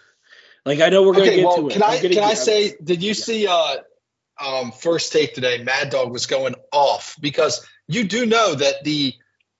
like 0.65 0.79
I 0.79 0.89
know 0.89 1.03
we're 1.03 1.13
gonna 1.13 1.25
Okay, 1.25 1.35
get 1.37 1.45
well, 1.45 1.57
to 1.57 1.67
it. 1.69 1.73
can 1.73 1.83
I 1.83 1.99
can 1.99 2.19
I 2.19 2.33
say? 2.33 2.75
Did 2.83 3.03
you 3.03 3.13
see 3.13 3.47
uh, 3.47 3.77
um, 4.43 4.71
first 4.71 5.11
take 5.11 5.35
today? 5.35 5.63
Mad 5.63 5.89
Dog 5.89 6.11
was 6.11 6.25
going 6.25 6.55
off 6.71 7.15
because 7.19 7.65
you 7.87 8.03
do 8.05 8.25
know 8.25 8.55
that 8.55 8.83
the 8.83 9.13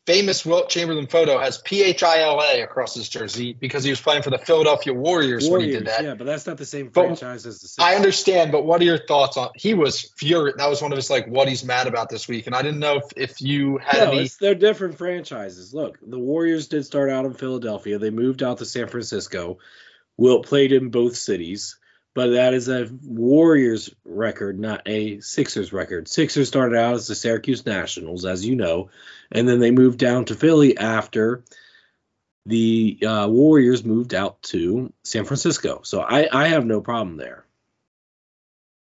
famous 0.08 0.44
Wilt 0.44 0.68
Chamberlain 0.68 1.06
photo 1.06 1.38
has 1.38 1.60
P 1.60 1.84
H 1.84 2.02
I 2.02 2.22
L 2.22 2.42
A 2.42 2.62
across 2.62 2.96
his 2.96 3.08
jersey 3.08 3.54
because 3.54 3.84
he 3.84 3.92
was 3.92 4.02
playing 4.02 4.24
for 4.24 4.32
the 4.32 4.40
Philadelphia 4.40 4.94
Warriors, 4.94 5.48
when 5.48 5.62
he 5.62 5.68
did 5.68 5.86
that. 5.86 6.04
yeah, 6.04 6.16
but 6.16 6.26
that's 6.26 6.48
not 6.48 6.58
the 6.58 6.66
same 6.66 6.88
But 6.88 7.06
franchise 7.06 7.46
as 7.46 7.62
the 7.62 7.68
Sixers. 7.68 7.86
I 7.86 7.96
understand, 7.96 8.52
but 8.52 8.66
what 8.66 8.82
are 8.82 8.86
your 8.86 8.98
thoughts 8.98 9.38
on? 9.38 9.50
He 9.56 9.74
was 9.76 10.12
furious. 10.18 10.58
That 10.58 10.70
was 10.70 10.82
one 10.82 10.92
of 10.92 10.96
his 10.98 11.10
like 11.10 11.28
what 11.28 11.48
he's 11.48 11.64
mad 11.64 11.88
about 11.88 12.10
this 12.10 12.28
week, 12.28 12.48
and 12.48 12.56
I 12.56 12.62
didn't 12.64 12.80
know 12.80 12.98
if, 12.98 13.04
if 13.16 13.42
you 13.42 13.78
had 13.78 14.06
No, 14.06 14.12
any. 14.14 14.30
they're 14.40 14.56
different 14.56 14.98
franchises. 14.98 15.74
Look, 15.74 16.00
the 16.02 16.20
Warriors 16.20 16.68
did 16.68 16.86
start 16.86 17.10
out 17.10 17.26
in 17.26 17.34
Philadelphia. 17.36 18.00
They 18.00 18.10
moved 18.10 18.42
out 18.42 18.58
to 18.58 18.66
San 18.66 18.88
Francisco. 18.88 19.60
Wilt 20.18 20.46
played 20.46 20.72
in 20.72 20.90
both 20.90 21.16
cities, 21.16 21.78
but 22.14 22.32
that 22.32 22.54
is 22.54 22.68
a 22.68 22.90
Warriors 23.04 23.94
record, 24.04 24.60
not 24.60 24.82
a 24.86 25.20
Sixers 25.22 25.72
record. 25.72 26.08
Sixers 26.08 26.48
started 26.48 26.78
out 26.78 26.96
as 26.96 27.08
the 27.08 27.16
Syracuse 27.16 27.66
Nationals, 27.66 28.26
as 28.26 28.46
you 28.46 28.56
know, 28.56 28.90
and 29.32 29.48
then 29.48 29.60
they 29.60 29.72
moved 29.72 30.00
down 30.00 30.26
to 30.26 30.36
Philly 30.36 30.78
after 30.78 31.44
the 32.46 33.00
uh, 33.06 33.28
Warriors 33.30 33.86
moved 33.86 34.14
out 34.14 34.42
to 34.44 34.92
San 35.04 35.26
Francisco. 35.26 35.82
So 35.84 36.02
I, 36.02 36.28
I 36.32 36.48
have 36.48 36.66
no 36.66 36.82
problem 36.82 37.18
there. 37.18 37.46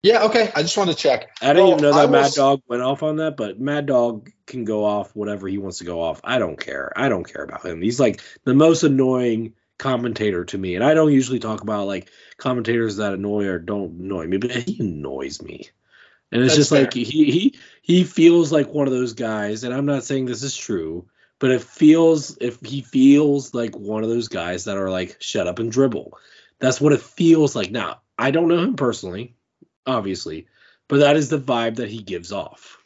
Yeah, 0.03 0.24
okay. 0.25 0.51
I 0.55 0.62
just 0.62 0.77
wanted 0.77 0.93
to 0.93 0.98
check. 1.00 1.36
I 1.41 1.48
didn't 1.48 1.63
Well, 1.63 1.72
even 1.72 1.84
know 1.84 1.93
that 1.93 2.12
Mad 2.12 2.31
Dog 2.34 2.62
went 2.67 2.84
off 2.84 3.03
on 3.03 3.17
that, 3.17 3.36
but 3.36 3.60
Mad 3.60 3.88
Dog 3.88 4.31
can 4.46 4.63
go 4.63 4.86
off 4.86 5.15
whatever 5.15 5.48
he 5.48 5.57
wants 5.57 5.79
to 5.79 5.86
go 5.86 6.01
off. 6.01 6.22
I 6.24 6.38
don't 6.38 6.60
care. 6.60 6.93
I 6.96 7.10
don't 7.10 7.25
care 7.25 7.43
about 7.43 7.65
him. 7.65 7.81
He's 7.81 8.00
like 8.00 8.22
the 8.46 8.53
most 8.53 8.84
annoying 8.84 9.53
commentator 9.77 10.46
to 10.46 10.57
me. 10.57 10.75
And 10.75 10.84
I 10.84 10.93
don't 10.93 11.12
usually 11.12 11.39
talk 11.39 11.62
about 11.62 11.88
like 11.88 12.10
commentators 12.38 12.98
that 12.98 13.13
annoy 13.13 13.46
or 13.48 13.60
don't 13.60 14.00
annoy 14.00 14.27
me, 14.27 14.38
but 14.38 14.51
he 14.51 14.77
annoys 14.79 15.41
me. 15.41 15.70
And 16.32 16.44
it's 16.44 16.56
That's 16.56 16.70
just 16.70 16.70
fair. 16.72 16.82
like 16.82 16.94
he 16.94 17.03
he 17.03 17.56
he 17.82 18.03
feels 18.03 18.51
like 18.51 18.74
one 18.74 18.88
of 18.88 18.94
those 18.94 19.13
guys, 19.13 19.63
and 19.63 19.74
I'm 19.74 19.86
not 19.86 20.03
saying 20.03 20.25
this 20.25 20.44
is 20.44 20.56
true, 20.56 21.08
but 21.39 21.51
it 21.51 21.62
feels 21.62 22.38
if 22.41 22.60
he 22.62 22.82
feels 22.82 23.53
like 23.53 23.75
one 23.75 24.03
of 24.03 24.10
those 24.10 24.27
guys 24.27 24.65
that 24.65 24.77
are 24.77 24.89
like 24.89 25.17
shut 25.20 25.48
up 25.48 25.60
and 25.60 25.72
dribble. 25.72 26.17
That's 26.60 26.82
what 26.82 26.94
it 26.94 27.01
feels 27.01 27.56
like. 27.56 27.72
Now, 27.72 28.01
I 28.17 28.32
don't 28.32 28.48
know 28.48 28.58
him 28.58 28.75
personally, 28.75 29.36
obviously, 29.86 30.48
but 30.88 31.00
that 31.00 31.15
is 31.15 31.29
the 31.29 31.39
vibe 31.39 31.75
that 31.75 31.89
he 31.89 32.00
gives 32.01 32.32
off. 32.32 32.77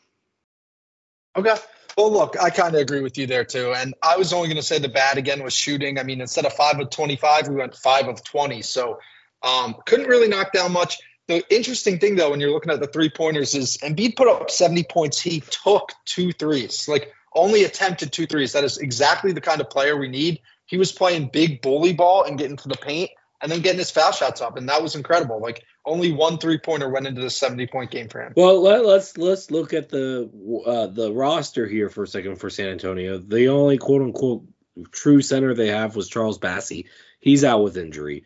Okay. 1.35 1.55
Well, 1.97 2.11
look, 2.11 2.41
I 2.41 2.49
kind 2.49 2.75
of 2.75 2.81
agree 2.81 3.01
with 3.01 3.17
you 3.17 3.27
there 3.27 3.45
too. 3.45 3.73
And 3.73 3.93
I 4.01 4.17
was 4.17 4.33
only 4.33 4.47
going 4.47 4.57
to 4.57 4.63
say 4.63 4.79
the 4.79 4.89
bad 4.89 5.17
again 5.17 5.43
was 5.43 5.53
shooting. 5.53 5.99
I 5.99 6.03
mean, 6.03 6.21
instead 6.21 6.45
of 6.45 6.53
five 6.53 6.79
of 6.79 6.89
25, 6.89 7.47
we 7.49 7.55
went 7.55 7.75
five 7.75 8.07
of 8.07 8.23
20. 8.23 8.61
So 8.61 8.99
um, 9.43 9.75
couldn't 9.85 10.07
really 10.07 10.27
knock 10.27 10.51
down 10.53 10.71
much. 10.71 10.99
The 11.27 11.43
interesting 11.53 11.99
thing, 11.99 12.15
though, 12.15 12.31
when 12.31 12.39
you're 12.39 12.51
looking 12.51 12.71
at 12.71 12.79
the 12.79 12.87
three 12.87 13.09
pointers, 13.09 13.55
is 13.55 13.77
Embiid 13.77 14.15
put 14.15 14.27
up 14.27 14.49
70 14.49 14.83
points. 14.83 15.21
He 15.21 15.41
took 15.63 15.91
two 16.05 16.31
threes, 16.33 16.87
like 16.87 17.13
only 17.33 17.63
attempted 17.63 18.11
two 18.11 18.25
threes. 18.25 18.53
That 18.53 18.63
is 18.63 18.77
exactly 18.77 19.31
the 19.31 19.41
kind 19.41 19.61
of 19.61 19.69
player 19.69 19.95
we 19.97 20.09
need. 20.09 20.41
He 20.65 20.77
was 20.77 20.91
playing 20.91 21.29
big 21.31 21.61
bully 21.61 21.93
ball 21.93 22.23
and 22.23 22.37
getting 22.37 22.57
to 22.57 22.67
the 22.67 22.75
paint 22.75 23.11
and 23.41 23.51
then 23.51 23.61
getting 23.61 23.79
his 23.79 23.91
foul 23.91 24.11
shots 24.11 24.41
up. 24.41 24.57
And 24.57 24.69
that 24.69 24.81
was 24.81 24.95
incredible. 24.95 25.39
Like 25.41 25.63
only 25.85 26.11
one 26.11 26.37
three 26.37 26.59
pointer 26.59 26.89
went 26.89 27.07
into 27.07 27.21
the 27.21 27.29
70 27.29 27.67
point 27.67 27.91
game 27.91 28.07
for 28.07 28.21
him. 28.21 28.33
Well, 28.35 28.61
let, 28.61 28.85
let's 28.85 29.17
let's 29.17 29.51
look 29.51 29.73
at 29.73 29.89
the 29.89 30.29
uh, 30.65 30.87
the 30.87 31.11
roster 31.11 31.67
here 31.67 31.89
for 31.89 32.03
a 32.03 32.07
second 32.07 32.37
for 32.37 32.49
San 32.49 32.69
Antonio. 32.69 33.17
The 33.17 33.49
only 33.49 33.77
quote 33.77 34.01
unquote 34.01 34.43
true 34.91 35.21
center 35.21 35.53
they 35.53 35.67
have 35.67 35.95
was 35.95 36.09
Charles 36.09 36.39
Bassey. 36.39 36.85
He's 37.19 37.43
out 37.43 37.63
with 37.63 37.77
injury. 37.77 38.25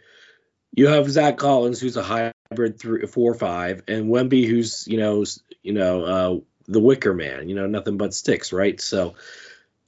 You 0.75 0.88
have 0.88 1.10
Zach 1.10 1.38
Collins, 1.38 1.79
who's 1.79 1.98
a 1.98 2.03
hybrid 2.03 2.79
three, 2.79 3.08
four 3.08 3.34
five, 3.34 3.84
and 3.88 4.05
Wemby, 4.08 4.46
who's 4.48 4.88
you 4.88 4.98
know 4.98 5.24
you 5.63 5.74
know 5.74 6.03
uh, 6.03 6.39
the 6.67 6.79
Wicker 6.79 7.13
Man. 7.13 7.50
You 7.50 7.55
know 7.55 7.67
nothing 7.67 7.98
but 7.98 8.13
sticks, 8.13 8.51
right? 8.51 8.79
So, 8.82 9.15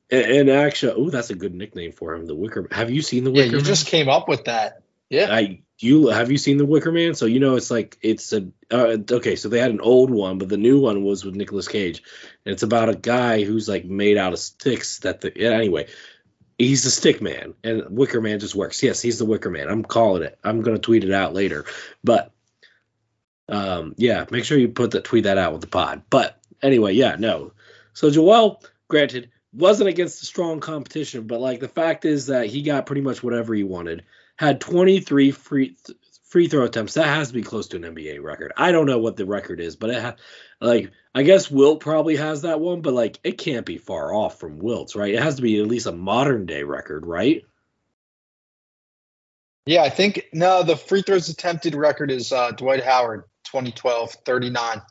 and, 0.09 0.25
and 0.25 0.49
actually, 0.49 0.93
oh, 0.93 1.09
that's 1.09 1.29
a 1.29 1.35
good 1.35 1.53
nickname 1.53 1.91
for 1.91 2.13
him, 2.13 2.25
the 2.25 2.35
Wicker. 2.35 2.67
Have 2.71 2.89
you 2.89 3.01
seen 3.01 3.23
the 3.23 3.31
Yeah, 3.31 3.43
Wicker 3.43 3.57
you 3.57 3.57
Man? 3.57 3.65
just 3.65 3.87
came 3.87 4.09
up 4.09 4.27
with 4.27 4.45
that. 4.45 4.81
Yeah. 5.09 5.27
I 5.29 5.61
you 5.79 6.07
have 6.07 6.31
you 6.31 6.37
seen 6.37 6.57
the 6.57 6.65
Wicker 6.65 6.91
Man? 6.91 7.13
So 7.13 7.25
you 7.25 7.39
know 7.39 7.55
it's 7.55 7.69
like 7.69 7.97
it's 8.01 8.33
a 8.33 8.47
uh, 8.71 8.97
okay. 9.11 9.35
So 9.35 9.49
they 9.49 9.59
had 9.59 9.71
an 9.71 9.81
old 9.81 10.09
one, 10.09 10.37
but 10.37 10.49
the 10.49 10.57
new 10.57 10.79
one 10.79 11.03
was 11.03 11.23
with 11.23 11.35
Nicolas 11.35 11.67
Cage, 11.67 12.01
and 12.45 12.53
it's 12.53 12.63
about 12.63 12.89
a 12.89 12.95
guy 12.95 13.43
who's 13.43 13.69
like 13.69 13.85
made 13.85 14.17
out 14.17 14.33
of 14.33 14.39
sticks. 14.39 14.99
That 14.99 15.21
the 15.21 15.31
yeah, 15.35 15.51
anyway, 15.51 15.87
he's 16.57 16.83
the 16.83 16.89
stick 16.89 17.21
man, 17.21 17.53
and 17.63 17.83
Wicker 17.89 18.21
Man 18.21 18.39
just 18.39 18.55
works. 18.55 18.81
Yes, 18.81 19.01
he's 19.01 19.19
the 19.19 19.25
Wicker 19.25 19.49
Man. 19.49 19.69
I'm 19.69 19.83
calling 19.83 20.23
it. 20.23 20.37
I'm 20.43 20.61
gonna 20.61 20.79
tweet 20.79 21.03
it 21.03 21.11
out 21.11 21.33
later, 21.33 21.65
but 22.03 22.31
um, 23.49 23.93
yeah, 23.97 24.25
make 24.29 24.43
sure 24.43 24.57
you 24.57 24.69
put 24.69 24.91
that 24.91 25.03
tweet 25.03 25.23
that 25.23 25.37
out 25.37 25.53
with 25.53 25.61
the 25.61 25.67
pod. 25.67 26.03
But 26.09 26.39
anyway, 26.61 26.93
yeah, 26.93 27.15
no. 27.17 27.53
So 27.93 28.09
Joel, 28.09 28.61
granted, 28.87 29.29
wasn't 29.53 29.89
against 29.89 30.21
a 30.21 30.25
strong 30.25 30.59
competition, 30.59 31.27
but 31.27 31.39
like 31.39 31.59
the 31.59 31.67
fact 31.67 32.05
is 32.05 32.27
that 32.27 32.47
he 32.47 32.61
got 32.61 32.85
pretty 32.85 33.01
much 33.01 33.23
whatever 33.23 33.53
he 33.53 33.63
wanted 33.63 34.03
had 34.37 34.61
23 34.61 35.31
free 35.31 35.75
free 36.27 36.47
throw 36.47 36.65
attempts. 36.65 36.95
That 36.95 37.07
has 37.07 37.29
to 37.29 37.33
be 37.33 37.41
close 37.41 37.67
to 37.69 37.77
an 37.77 37.83
NBA 37.83 38.21
record. 38.21 38.53
I 38.57 38.71
don't 38.71 38.85
know 38.85 38.99
what 38.99 39.15
the 39.17 39.25
record 39.25 39.59
is, 39.59 39.75
but 39.75 39.89
it 39.89 40.01
ha- 40.01 40.15
like 40.61 40.91
I 41.15 41.23
guess 41.23 41.49
Wilt 41.49 41.79
probably 41.79 42.15
has 42.17 42.43
that 42.43 42.59
one, 42.59 42.81
but 42.81 42.93
like 42.93 43.19
it 43.23 43.37
can't 43.37 43.65
be 43.65 43.77
far 43.77 44.13
off 44.13 44.39
from 44.39 44.59
Wilt's, 44.59 44.95
right? 44.95 45.13
It 45.13 45.23
has 45.23 45.35
to 45.35 45.41
be 45.41 45.59
at 45.59 45.67
least 45.67 45.87
a 45.87 45.91
modern 45.91 46.45
day 46.45 46.63
record, 46.63 47.05
right? 47.05 47.43
Yeah, 49.65 49.83
I 49.83 49.89
think 49.89 50.27
no, 50.33 50.63
the 50.63 50.77
free 50.77 51.01
throws 51.01 51.29
attempted 51.29 51.75
record 51.75 52.09
is 52.09 52.31
uh, 52.31 52.51
Dwight 52.51 52.83
Howard, 52.83 53.23
2012, 53.45 54.15
39. 54.25 54.81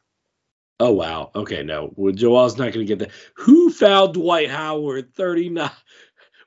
Oh 0.79 0.93
wow. 0.93 1.31
Okay, 1.35 1.63
no. 1.63 1.93
Well, 1.97 2.13
Joel's 2.13 2.59
not 2.59 2.73
going 2.73 2.85
to 2.87 2.97
get 2.97 2.99
that. 2.99 3.11
Who 3.37 3.71
fouled 3.71 4.15
Dwight 4.15 4.51
Howard? 4.51 5.15
39. 5.15 5.71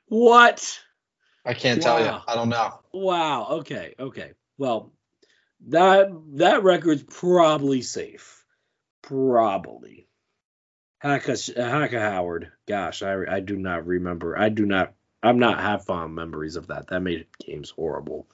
What? 0.06 0.80
I 1.44 1.54
can't 1.54 1.82
tell 1.82 2.00
you. 2.00 2.12
I 2.28 2.34
don't 2.34 2.48
know. 2.48 2.80
Wow. 2.92 3.46
Okay. 3.60 3.94
Okay. 3.98 4.32
Well, 4.60 4.92
that 5.68 6.10
that 6.34 6.62
record's 6.64 7.02
probably 7.02 7.80
safe. 7.80 8.44
Probably. 9.00 10.06
Haka 10.98 11.38
Haka 11.56 11.98
Howard. 11.98 12.52
Gosh, 12.68 13.02
I 13.02 13.24
I 13.26 13.40
do 13.40 13.56
not 13.56 13.86
remember. 13.86 14.38
I 14.38 14.50
do 14.50 14.66
not. 14.66 14.92
I'm 15.22 15.38
not 15.38 15.60
have 15.60 15.86
fond 15.86 16.14
memories 16.14 16.56
of 16.56 16.66
that. 16.66 16.88
That 16.88 17.00
made 17.00 17.26
games 17.42 17.70
horrible. 17.70 18.26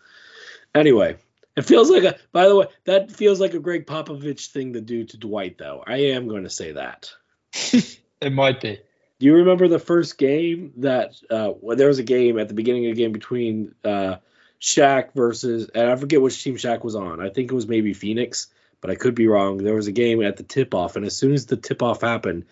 Anyway, 0.75 1.16
it 1.54 1.62
feels 1.62 1.90
like 1.90 2.02
a. 2.02 2.16
By 2.33 2.49
the 2.49 2.56
way, 2.56 2.66
that 2.87 3.12
feels 3.12 3.38
like 3.38 3.54
a 3.54 3.61
Gregg 3.61 3.87
Popovich 3.87 4.49
thing 4.49 4.73
to 4.73 4.80
do 4.80 5.04
to 5.04 5.16
Dwight, 5.16 5.59
though. 5.59 5.85
I 5.87 5.99
am 6.11 6.26
going 6.26 6.42
to 6.42 6.50
say 6.50 6.73
that. 6.73 7.12
It 8.18 8.33
might 8.33 8.62
be. 8.62 8.80
Do 9.18 9.26
you 9.26 9.35
remember 9.35 9.68
the 9.68 9.78
first 9.78 10.16
game 10.16 10.73
that 10.78 11.12
uh, 11.28 11.49
when 11.50 11.76
there 11.76 11.88
was 11.88 11.99
a 11.99 12.02
game 12.02 12.38
at 12.38 12.49
the 12.49 12.54
beginning 12.54 12.87
of 12.87 12.97
the 12.97 13.02
game 13.02 13.12
between 13.12 13.75
uh, 13.85 14.16
Shaq 14.60 15.12
versus 15.14 15.70
and 15.75 15.90
I 15.90 15.96
forget 15.96 16.20
which 16.20 16.42
team 16.42 16.56
Shaq 16.56 16.82
was 16.84 16.94
on. 16.94 17.20
I 17.20 17.28
think 17.28 17.50
it 17.50 17.54
was 17.54 17.68
maybe 17.68 17.92
Phoenix, 17.92 18.48
but 18.80 18.90
I 18.90 18.94
could 18.94 19.14
be 19.14 19.28
wrong. 19.28 19.58
There 19.58 19.75
was 19.75 19.86
a 19.86 19.92
game 19.92 20.22
at 20.22 20.36
the 20.36 20.42
tip 20.42 20.75
off, 20.75 20.96
and 20.96 21.04
as 21.04 21.16
soon 21.16 21.34
as 21.34 21.46
the 21.46 21.56
tip 21.56 21.82
off 21.82 22.00
happened, 22.00 22.46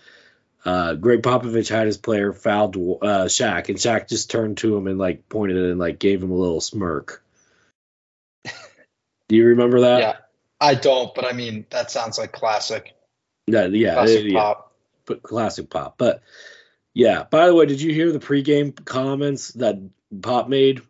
uh, 0.65 0.95
Gregg 0.95 1.23
Popovich 1.23 1.69
had 1.69 1.87
his 1.87 1.99
player 1.99 2.33
fouled 2.33 2.77
uh, 2.77 3.27
Shaq, 3.27 3.69
and 3.69 3.79
Shaq 3.79 4.09
just 4.09 4.31
turned 4.31 4.59
to 4.59 4.77
him 4.77 4.87
and 4.87 4.99
like 4.99 5.29
pointed 5.29 5.57
and 5.57 5.79
like 5.79 5.99
gave 5.99 6.23
him 6.23 6.31
a 6.31 6.37
little 6.37 6.61
smirk. 6.61 7.23
Do 8.45 9.37
you 9.37 9.47
remember 9.47 9.81
that? 9.81 10.01
yeah, 10.01 10.17
I 10.61 10.75
don't, 10.75 11.15
but 11.15 11.25
I 11.25 11.33
mean 11.33 11.67
that 11.71 11.91
sounds 11.91 12.19
like 12.19 12.33
classic. 12.33 12.95
That- 13.49 13.73
yeah, 13.73 13.95
Classic 13.95 14.25
yeah. 14.25 14.39
pop. 14.39 14.73
but 15.07 15.23
classic 15.23 15.69
pop. 15.69 15.97
But 15.99 16.23
yeah, 16.95 17.25
by 17.25 17.47
the 17.47 17.55
way, 17.55 17.67
did 17.67 17.81
you 17.81 17.93
hear 17.93 18.13
the 18.13 18.21
pregame 18.21 18.85
comments 18.85 19.49
that 19.55 19.79
Pop 20.23 20.49
made? 20.49 20.83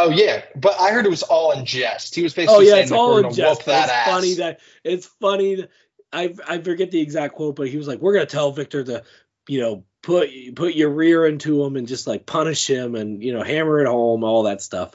Oh 0.00 0.10
yeah, 0.10 0.42
but 0.54 0.78
I 0.78 0.92
heard 0.92 1.06
it 1.06 1.10
was 1.10 1.24
all 1.24 1.50
in 1.52 1.64
jest. 1.64 2.14
He 2.14 2.22
was 2.22 2.32
basically 2.32 2.66
Oh 2.66 2.68
yeah, 2.68 2.72
saying 2.74 2.82
it's 2.84 2.90
like, 2.92 3.00
all 3.00 3.14
we're 3.14 3.26
in 3.26 3.34
jest. 3.34 3.58
whoop 3.58 3.66
but 3.66 3.72
that 3.72 3.88
It's 3.88 3.92
ass. 3.92 4.14
funny 4.14 4.34
that 4.34 4.60
it's 4.84 5.06
funny. 5.20 5.54
That, 5.56 5.70
I 6.12 6.34
I 6.46 6.58
forget 6.58 6.90
the 6.92 7.00
exact 7.00 7.34
quote, 7.34 7.56
but 7.56 7.68
he 7.68 7.76
was 7.76 7.88
like, 7.88 7.98
"We're 8.00 8.12
gonna 8.14 8.26
tell 8.26 8.52
Victor 8.52 8.84
to, 8.84 9.02
you 9.48 9.60
know, 9.60 9.84
put 10.02 10.30
put 10.54 10.74
your 10.74 10.90
rear 10.90 11.26
into 11.26 11.64
him 11.64 11.76
and 11.76 11.88
just 11.88 12.06
like 12.06 12.26
punish 12.26 12.68
him 12.70 12.94
and 12.94 13.22
you 13.22 13.32
know 13.32 13.42
hammer 13.42 13.80
it 13.80 13.88
home, 13.88 14.22
all 14.22 14.44
that 14.44 14.62
stuff." 14.62 14.94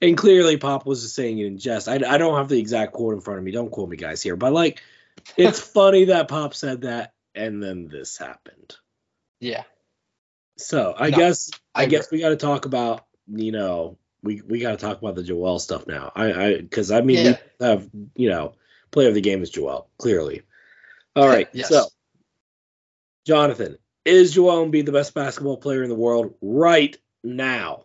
And 0.00 0.16
clearly, 0.16 0.56
Pop 0.56 0.86
was 0.86 1.02
just 1.02 1.14
saying 1.14 1.38
it 1.38 1.46
in 1.46 1.58
jest. 1.58 1.88
I, 1.88 1.94
I 1.94 2.18
don't 2.18 2.36
have 2.36 2.48
the 2.48 2.58
exact 2.58 2.92
quote 2.92 3.14
in 3.14 3.20
front 3.20 3.38
of 3.38 3.44
me. 3.44 3.50
Don't 3.50 3.70
quote 3.70 3.88
me, 3.88 3.96
guys, 3.96 4.22
here. 4.22 4.36
But 4.36 4.52
like, 4.52 4.82
it's 5.36 5.58
funny 5.72 6.06
that 6.06 6.28
Pop 6.28 6.54
said 6.54 6.82
that, 6.82 7.12
and 7.34 7.62
then 7.62 7.88
this 7.88 8.16
happened. 8.18 8.76
yeah, 9.40 9.64
So 10.58 10.94
I 10.96 11.10
No, 11.10 11.16
guess 11.18 11.50
I, 11.74 11.82
I 11.82 11.86
guess 11.86 12.10
we 12.10 12.20
got 12.20 12.30
to 12.30 12.36
talk 12.36 12.66
about 12.66 13.04
you 13.26 13.52
know 13.52 13.98
we 14.24 14.40
we 14.40 14.58
got 14.60 14.72
to 14.72 14.76
talk 14.76 14.98
about 15.00 15.14
the 15.14 15.22
Joel 15.22 15.58
stuff 15.58 15.86
now. 15.86 16.10
I 16.14 16.32
I 16.32 16.60
because 16.60 16.90
I 16.90 17.02
mean 17.02 17.24
Yeah. 17.26 17.36
we 17.60 17.66
have 17.66 17.88
you 18.16 18.30
know 18.30 18.54
player 18.90 19.08
of 19.08 19.14
the 19.14 19.20
game 19.20 19.42
is 19.42 19.50
Joel 19.50 19.88
clearly. 19.98 20.42
All 21.14 21.28
right, 21.28 21.48
Yes. 21.52 21.68
so 21.68 21.86
Jonathan 23.26 23.78
is 24.04 24.34
Joel 24.34 24.66
Embiid 24.66 24.86
the 24.86 24.92
best 24.92 25.14
basketball 25.14 25.56
player 25.56 25.82
in 25.82 25.88
the 25.88 25.94
world 25.94 26.34
right 26.42 26.96
now? 27.22 27.84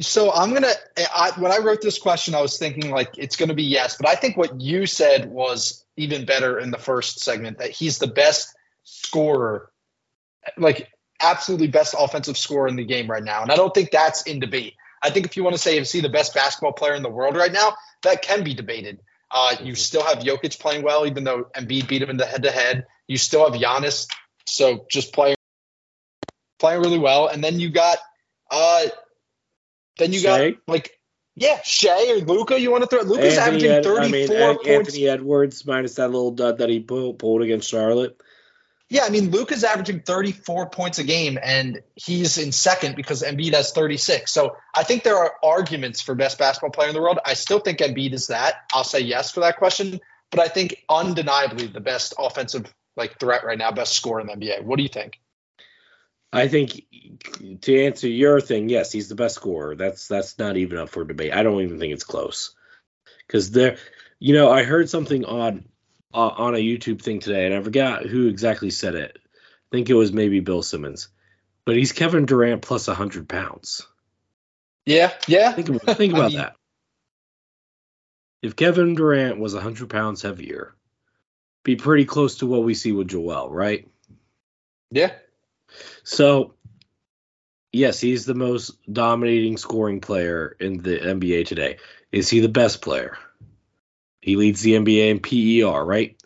So 0.00 0.32
I'm 0.32 0.54
gonna. 0.54 0.72
I, 1.14 1.32
when 1.38 1.52
I 1.52 1.58
wrote 1.58 1.82
this 1.82 1.98
question, 1.98 2.34
I 2.34 2.40
was 2.40 2.58
thinking 2.58 2.90
like 2.90 3.18
it's 3.18 3.36
gonna 3.36 3.54
be 3.54 3.64
yes, 3.64 3.96
but 3.98 4.08
I 4.08 4.14
think 4.14 4.36
what 4.36 4.58
you 4.60 4.86
said 4.86 5.30
was 5.30 5.84
even 5.96 6.24
better 6.24 6.58
in 6.58 6.70
the 6.70 6.78
first 6.78 7.20
segment 7.20 7.58
that 7.58 7.70
he's 7.70 7.98
the 7.98 8.06
best 8.06 8.54
scorer, 8.84 9.70
like 10.56 10.88
absolutely 11.20 11.66
best 11.66 11.94
offensive 11.98 12.38
scorer 12.38 12.66
in 12.66 12.76
the 12.76 12.84
game 12.84 13.10
right 13.10 13.22
now, 13.22 13.42
and 13.42 13.52
I 13.52 13.56
don't 13.56 13.74
think 13.74 13.90
that's 13.90 14.22
in 14.22 14.40
debate. 14.40 14.74
I 15.02 15.10
think 15.10 15.26
if 15.26 15.36
you 15.36 15.44
want 15.44 15.54
to 15.54 15.62
say 15.62 15.78
is 15.78 15.90
he 15.90 16.00
the 16.00 16.08
best 16.08 16.34
basketball 16.34 16.72
player 16.72 16.94
in 16.94 17.02
the 17.02 17.10
world 17.10 17.36
right 17.36 17.52
now, 17.52 17.76
that 18.02 18.22
can 18.22 18.44
be 18.44 18.54
debated. 18.54 19.00
Uh, 19.30 19.56
you 19.62 19.74
still 19.74 20.02
have 20.02 20.18
Jokic 20.18 20.58
playing 20.58 20.82
well, 20.82 21.06
even 21.06 21.24
though 21.24 21.44
Embiid 21.56 21.88
beat 21.88 22.02
him 22.02 22.10
in 22.10 22.16
the 22.16 22.26
head-to-head. 22.26 22.86
You 23.06 23.16
still 23.16 23.50
have 23.50 23.60
Giannis, 23.60 24.08
so 24.46 24.86
just 24.90 25.12
playing 25.12 25.36
playing 26.58 26.80
really 26.80 26.98
well, 26.98 27.28
and 27.28 27.42
then 27.42 27.58
you 27.58 27.70
got 27.70 27.98
uh, 28.50 28.86
then 29.98 30.12
you 30.12 30.20
Shai? 30.20 30.50
got 30.50 30.60
like 30.66 30.90
yeah, 31.36 31.60
Shai 31.64 32.10
or 32.12 32.16
Luka. 32.16 32.60
You 32.60 32.70
want 32.70 32.82
to 32.82 32.88
throw 32.88 33.02
Luka's 33.02 33.38
averaging 33.38 33.70
Ed- 33.70 33.84
thirty 33.84 34.06
I 34.06 34.10
mean 34.10 34.28
points. 34.28 34.66
Anthony 34.66 35.08
Edwards 35.08 35.66
minus 35.66 35.94
that 35.94 36.08
little 36.08 36.32
dud 36.32 36.58
that 36.58 36.68
he 36.68 36.80
pulled, 36.80 37.18
pulled 37.18 37.42
against 37.42 37.70
Charlotte. 37.70 38.20
Yeah, 38.92 39.04
I 39.04 39.10
mean 39.10 39.30
Luke 39.30 39.52
is 39.52 39.62
averaging 39.62 40.00
thirty 40.00 40.32
four 40.32 40.68
points 40.68 40.98
a 40.98 41.04
game, 41.04 41.38
and 41.40 41.80
he's 41.94 42.38
in 42.38 42.50
second 42.50 42.96
because 42.96 43.22
Embiid 43.22 43.54
has 43.54 43.70
thirty 43.70 43.96
six. 43.96 44.32
So 44.32 44.56
I 44.74 44.82
think 44.82 45.04
there 45.04 45.16
are 45.16 45.32
arguments 45.44 46.00
for 46.00 46.16
best 46.16 46.38
basketball 46.38 46.70
player 46.70 46.88
in 46.88 46.94
the 46.94 47.00
world. 47.00 47.20
I 47.24 47.34
still 47.34 47.60
think 47.60 47.78
Embiid 47.78 48.12
is 48.12 48.26
that. 48.26 48.54
I'll 48.74 48.82
say 48.82 48.98
yes 49.00 49.30
for 49.30 49.40
that 49.40 49.58
question, 49.58 50.00
but 50.32 50.40
I 50.40 50.48
think 50.48 50.84
undeniably 50.88 51.68
the 51.68 51.80
best 51.80 52.14
offensive 52.18 52.66
like 52.96 53.20
threat 53.20 53.44
right 53.44 53.56
now, 53.56 53.70
best 53.70 53.94
scorer 53.94 54.20
in 54.20 54.26
the 54.26 54.32
NBA. 54.32 54.64
What 54.64 54.76
do 54.76 54.82
you 54.82 54.88
think? 54.88 55.20
I 56.32 56.48
think 56.48 56.84
to 57.62 57.84
answer 57.84 58.08
your 58.08 58.40
thing, 58.40 58.68
yes, 58.68 58.90
he's 58.90 59.08
the 59.08 59.14
best 59.14 59.36
scorer. 59.36 59.76
That's 59.76 60.08
that's 60.08 60.36
not 60.36 60.56
even 60.56 60.78
up 60.78 60.88
for 60.88 61.04
debate. 61.04 61.32
I 61.32 61.44
don't 61.44 61.62
even 61.62 61.78
think 61.78 61.92
it's 61.92 62.04
close. 62.04 62.56
Because 63.26 63.52
there, 63.52 63.78
you 64.18 64.34
know, 64.34 64.50
I 64.50 64.64
heard 64.64 64.90
something 64.90 65.24
on 65.24 65.64
uh, 66.12 66.28
on 66.28 66.54
a 66.54 66.58
YouTube 66.58 67.02
thing 67.02 67.20
today, 67.20 67.46
and 67.46 67.54
I 67.54 67.62
forgot 67.62 68.04
who 68.04 68.28
exactly 68.28 68.70
said 68.70 68.94
it. 68.94 69.16
I 69.16 69.68
think 69.70 69.90
it 69.90 69.94
was 69.94 70.12
maybe 70.12 70.40
Bill 70.40 70.62
Simmons, 70.62 71.08
but 71.64 71.76
he's 71.76 71.92
Kevin 71.92 72.26
Durant 72.26 72.62
plus 72.62 72.86
hundred 72.86 73.28
pounds. 73.28 73.86
Yeah, 74.86 75.12
yeah. 75.28 75.52
Think 75.52 75.68
about, 75.68 75.96
think 75.96 76.12
about 76.12 76.32
mean, 76.32 76.38
that. 76.38 76.56
If 78.42 78.56
Kevin 78.56 78.94
Durant 78.94 79.38
was 79.38 79.54
hundred 79.54 79.90
pounds 79.90 80.22
heavier, 80.22 80.74
be 81.62 81.76
pretty 81.76 82.04
close 82.04 82.38
to 82.38 82.46
what 82.46 82.64
we 82.64 82.74
see 82.74 82.92
with 82.92 83.08
Joel, 83.08 83.50
right? 83.50 83.86
Yeah. 84.90 85.12
So, 86.02 86.54
yes, 87.72 88.00
he's 88.00 88.24
the 88.24 88.34
most 88.34 88.72
dominating 88.92 89.56
scoring 89.56 90.00
player 90.00 90.56
in 90.58 90.82
the 90.82 90.98
NBA 90.98 91.46
today. 91.46 91.76
Is 92.10 92.28
he 92.28 92.40
the 92.40 92.48
best 92.48 92.82
player? 92.82 93.16
He 94.20 94.36
leads 94.36 94.60
the 94.60 94.74
NBA 94.74 95.10
in 95.10 95.20
PER, 95.20 95.84
right? 95.84 96.16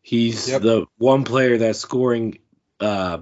He's 0.00 0.48
yep. 0.48 0.62
the 0.62 0.86
one 0.98 1.24
player 1.24 1.58
that's 1.58 1.78
scoring 1.78 2.38
uh, 2.80 3.18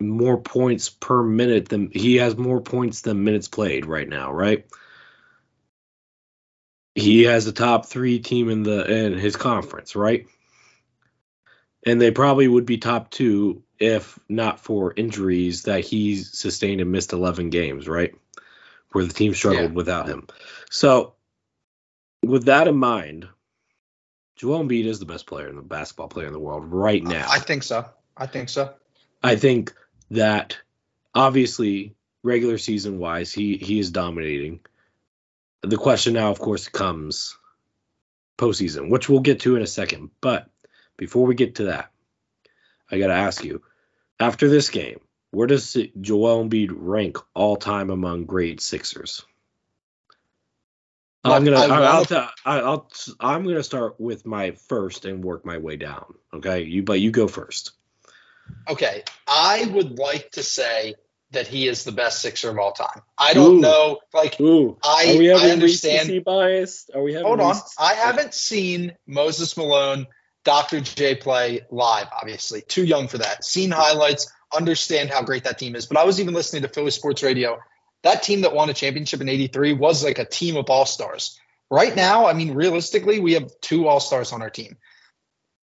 more 0.00 0.38
points 0.40 0.88
per 0.88 1.22
minute 1.22 1.68
than 1.68 1.90
he 1.92 2.16
has 2.16 2.36
more 2.36 2.60
points 2.60 3.02
than 3.02 3.24
minutes 3.24 3.48
played 3.48 3.86
right 3.86 4.08
now, 4.08 4.32
right? 4.32 4.66
He 6.94 7.24
has 7.24 7.44
the 7.44 7.52
top 7.52 7.86
three 7.86 8.18
team 8.18 8.50
in 8.50 8.62
the 8.62 8.84
in 8.90 9.18
his 9.18 9.36
conference, 9.36 9.96
right? 9.96 10.26
And 11.84 12.00
they 12.00 12.10
probably 12.10 12.48
would 12.48 12.66
be 12.66 12.78
top 12.78 13.10
two 13.10 13.62
if 13.78 14.18
not 14.28 14.60
for 14.60 14.92
injuries 14.96 15.64
that 15.64 15.84
he 15.84 16.16
sustained 16.16 16.80
and 16.80 16.90
missed 16.90 17.12
11 17.12 17.50
games, 17.50 17.86
right? 17.86 18.14
Where 18.92 19.04
the 19.04 19.12
team 19.12 19.34
struggled 19.34 19.70
yeah. 19.70 19.76
without 19.76 20.08
him. 20.08 20.26
So, 20.70 21.14
with 22.22 22.46
that 22.46 22.68
in 22.68 22.76
mind, 22.76 23.28
Joel 24.36 24.64
Embiid 24.64 24.84
is 24.84 24.98
the 24.98 25.06
best 25.06 25.26
player 25.26 25.48
in 25.48 25.56
the 25.56 25.62
basketball 25.62 26.08
player 26.08 26.26
in 26.26 26.32
the 26.32 26.38
world 26.38 26.64
right 26.66 27.02
now. 27.02 27.26
I 27.28 27.38
think 27.38 27.62
so. 27.62 27.86
I 28.16 28.26
think 28.26 28.48
so. 28.48 28.74
I 29.22 29.36
think 29.36 29.74
that 30.10 30.58
obviously 31.14 31.94
regular 32.22 32.58
season 32.58 32.98
wise, 32.98 33.32
he 33.32 33.56
he 33.56 33.78
is 33.78 33.90
dominating. 33.90 34.60
The 35.62 35.78
question 35.78 36.14
now, 36.14 36.30
of 36.30 36.38
course, 36.38 36.68
comes 36.68 37.36
postseason, 38.36 38.90
which 38.90 39.08
we'll 39.08 39.20
get 39.20 39.40
to 39.40 39.56
in 39.56 39.62
a 39.62 39.66
second. 39.66 40.10
But 40.20 40.48
before 40.96 41.26
we 41.26 41.34
get 41.34 41.56
to 41.56 41.64
that, 41.64 41.90
I 42.90 42.98
got 42.98 43.08
to 43.08 43.14
ask 43.14 43.42
you, 43.42 43.62
after 44.20 44.48
this 44.48 44.70
game, 44.70 45.00
where 45.30 45.46
does 45.46 45.76
Joel 46.00 46.44
Embiid 46.44 46.70
rank 46.72 47.18
all 47.34 47.56
time 47.56 47.90
among 47.90 48.26
great 48.26 48.60
Sixers? 48.60 49.24
Well, 51.26 51.36
I'm 51.36 51.44
gonna. 51.44 51.56
I 51.56 51.66
I'll, 51.66 52.06
I'll, 52.44 52.66
I'll, 52.66 52.90
I'm 53.20 53.44
gonna 53.44 53.62
start 53.62 54.00
with 54.00 54.26
my 54.26 54.52
first 54.52 55.04
and 55.04 55.24
work 55.24 55.44
my 55.44 55.58
way 55.58 55.76
down. 55.76 56.14
Okay, 56.34 56.62
you 56.62 56.82
but 56.82 57.00
you 57.00 57.10
go 57.10 57.28
first. 57.28 57.72
Okay, 58.68 59.02
I 59.26 59.68
would 59.72 59.98
like 59.98 60.30
to 60.32 60.42
say 60.42 60.94
that 61.32 61.46
he 61.46 61.66
is 61.66 61.84
the 61.84 61.92
best 61.92 62.22
Sixer 62.22 62.50
of 62.50 62.58
all 62.58 62.72
time. 62.72 63.02
I 63.18 63.34
don't 63.34 63.56
Ooh. 63.56 63.60
know, 63.60 63.98
like 64.14 64.40
Ooh. 64.40 64.78
I, 64.84 65.14
Are 65.14 65.18
we 65.18 65.26
having 65.26 65.50
I 65.50 65.52
understand. 65.52 66.24
Biased? 66.24 66.90
Are 66.94 67.02
we 67.02 67.12
having 67.12 67.26
Hold 67.26 67.40
on, 67.40 67.56
I 67.78 67.94
haven't 67.94 68.34
seen 68.34 68.94
Moses 69.06 69.56
Malone 69.56 70.06
Dr. 70.46 70.80
J 70.80 71.16
play 71.16 71.62
live, 71.70 72.06
obviously. 72.16 72.62
Too 72.62 72.84
young 72.84 73.08
for 73.08 73.18
that. 73.18 73.44
Seen 73.44 73.72
highlights, 73.72 74.32
understand 74.54 75.10
how 75.10 75.22
great 75.22 75.42
that 75.42 75.58
team 75.58 75.74
is. 75.74 75.86
But 75.86 75.96
I 75.98 76.04
was 76.04 76.20
even 76.20 76.34
listening 76.34 76.62
to 76.62 76.68
Philly 76.68 76.92
Sports 76.92 77.24
Radio. 77.24 77.58
That 78.06 78.22
team 78.22 78.42
that 78.42 78.54
won 78.54 78.70
a 78.70 78.72
championship 78.72 79.20
in 79.20 79.28
83 79.28 79.72
was 79.72 80.04
like 80.04 80.20
a 80.20 80.24
team 80.24 80.56
of 80.56 80.70
all 80.70 80.86
stars. 80.86 81.40
Right 81.68 81.94
now, 81.96 82.28
I 82.28 82.34
mean, 82.34 82.54
realistically, 82.54 83.18
we 83.18 83.32
have 83.32 83.50
two 83.60 83.88
all 83.88 83.98
stars 83.98 84.32
on 84.32 84.42
our 84.42 84.48
team. 84.48 84.76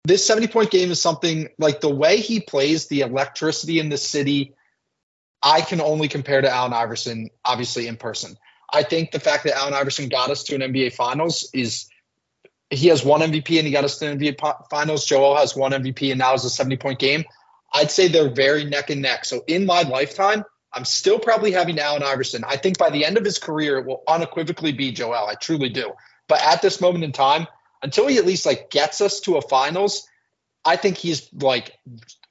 This 0.05 0.25
70 0.25 0.47
point 0.47 0.71
game 0.71 0.93
is 0.93 1.03
something 1.03 1.49
like 1.59 1.81
the 1.81 1.93
way 1.93 2.19
he 2.19 2.39
plays, 2.39 2.87
the 2.87 3.01
electricity 3.01 3.81
in 3.81 3.89
the 3.89 3.97
city. 3.97 4.55
I 5.43 5.63
can 5.63 5.81
only 5.81 6.07
compare 6.07 6.41
to 6.41 6.49
Allen 6.49 6.73
Iverson, 6.73 7.31
obviously, 7.45 7.89
in 7.89 7.97
person. 7.97 8.39
I 8.73 8.85
think 8.85 9.11
the 9.11 9.19
fact 9.19 9.43
that 9.43 9.57
Allen 9.57 9.75
Iverson 9.75 10.09
got 10.09 10.31
us 10.31 10.45
to 10.45 10.55
an 10.55 10.61
NBA 10.61 10.93
Finals 10.93 11.51
is 11.53 11.89
he 12.71 12.87
has 12.87 13.05
one 13.05 13.21
MVP 13.21 13.59
and 13.59 13.67
he 13.67 13.73
got 13.73 13.83
us 13.83 13.99
to 13.99 14.15
the 14.15 14.33
NBA 14.33 14.69
Finals. 14.71 15.07
Joel 15.07 15.37
has 15.37 15.57
one 15.57 15.73
MVP 15.73 16.11
and 16.11 16.21
now 16.21 16.35
is 16.35 16.45
a 16.45 16.51
70 16.51 16.77
point 16.77 17.01
game. 17.01 17.25
I'd 17.75 17.91
say 17.91 18.07
they're 18.07 18.31
very 18.31 18.65
neck 18.65 18.91
and 18.91 19.03
neck. 19.03 19.25
So 19.25 19.43
in 19.49 19.67
my 19.67 19.83
lifetime, 19.83 20.45
I'm 20.73 20.85
still 20.85 21.19
probably 21.19 21.53
having 21.53 21.79
Allen 21.79 22.03
Iverson. 22.03 22.45
I 22.47 22.57
think 22.57 22.79
by 22.79 22.91
the 22.91 23.05
end 23.05 23.17
of 23.17 23.25
his 23.25 23.39
career, 23.39 23.79
it 23.79 23.87
will 23.87 24.03
unequivocally 24.07 24.73
be 24.73 24.93
Joel. 24.93 25.27
I 25.27 25.35
truly 25.35 25.71
do. 25.71 25.93
But 26.29 26.43
at 26.43 26.63
this 26.63 26.81
moment 26.81 27.05
in 27.05 27.13
time, 27.13 27.47
until 27.83 28.07
he 28.07 28.19
at 28.19 28.27
least 28.27 28.45
like 28.45 28.71
gets 28.71 29.01
us 29.01 29.21
to 29.21 29.37
a 29.37 29.43
finals, 29.43 30.07
I 30.65 30.77
think 30.77 30.99
he's 30.99 31.29
like 31.33 31.73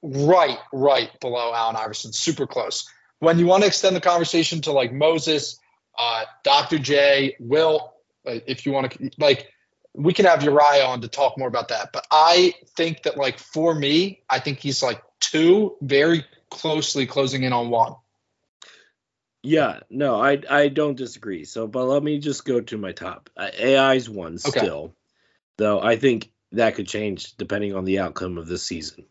right, 0.02 0.58
right 0.72 1.10
below 1.20 1.52
Allen 1.52 1.76
Iverson, 1.76 2.12
super 2.12 2.46
close. 2.46 2.88
When 3.18 3.38
you 3.38 3.46
want 3.46 3.64
to 3.64 3.66
extend 3.66 3.96
the 3.96 4.00
conversation 4.00 4.60
to 4.62 4.72
like 4.72 4.92
Moses, 4.92 5.58
uh, 5.98 6.24
Dr. 6.44 6.78
J, 6.78 7.36
Will, 7.40 7.92
uh, 8.24 8.38
if 8.46 8.64
you 8.64 8.72
want 8.72 8.92
to 8.92 9.10
like 9.18 9.52
we 9.94 10.12
can 10.12 10.26
have 10.26 10.44
Uriah 10.44 10.84
on 10.84 11.00
to 11.00 11.08
talk 11.08 11.36
more 11.36 11.48
about 11.48 11.68
that. 11.68 11.90
But 11.92 12.06
I 12.10 12.54
think 12.76 13.02
that 13.02 13.16
like 13.16 13.38
for 13.38 13.74
me, 13.74 14.22
I 14.30 14.38
think 14.38 14.60
he's 14.60 14.82
like 14.82 15.02
two, 15.18 15.76
very 15.80 16.24
closely 16.50 17.06
closing 17.06 17.42
in 17.42 17.52
on 17.52 17.70
one. 17.70 17.96
Yeah, 19.42 19.80
no, 19.88 20.20
I 20.20 20.42
I 20.50 20.68
don't 20.68 20.96
disagree. 20.96 21.44
So, 21.44 21.66
but 21.66 21.84
let 21.84 22.02
me 22.02 22.18
just 22.18 22.44
go 22.44 22.60
to 22.60 22.76
my 22.78 22.92
top. 22.92 23.30
Uh, 23.36 23.50
AI's 23.58 24.10
one 24.10 24.34
okay. 24.34 24.58
still, 24.60 24.94
though. 25.56 25.80
I 25.80 25.96
think 25.96 26.30
that 26.52 26.74
could 26.74 26.88
change 26.88 27.36
depending 27.36 27.74
on 27.74 27.84
the 27.84 28.00
outcome 28.00 28.38
of 28.38 28.46
this 28.48 28.64
season. 28.64 29.04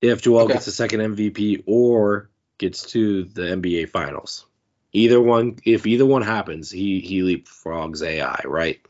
If 0.00 0.22
Joel 0.22 0.42
okay. 0.42 0.54
gets 0.54 0.66
a 0.66 0.72
second 0.72 1.00
MVP 1.00 1.62
or 1.66 2.30
gets 2.58 2.84
to 2.90 3.24
the 3.24 3.42
NBA 3.42 3.90
Finals, 3.90 4.46
either 4.92 5.20
one. 5.20 5.58
If 5.64 5.86
either 5.86 6.06
one 6.06 6.22
happens, 6.22 6.70
he 6.70 7.00
he 7.00 7.20
leapfrogs 7.20 8.02
AI, 8.02 8.40
right? 8.44 8.80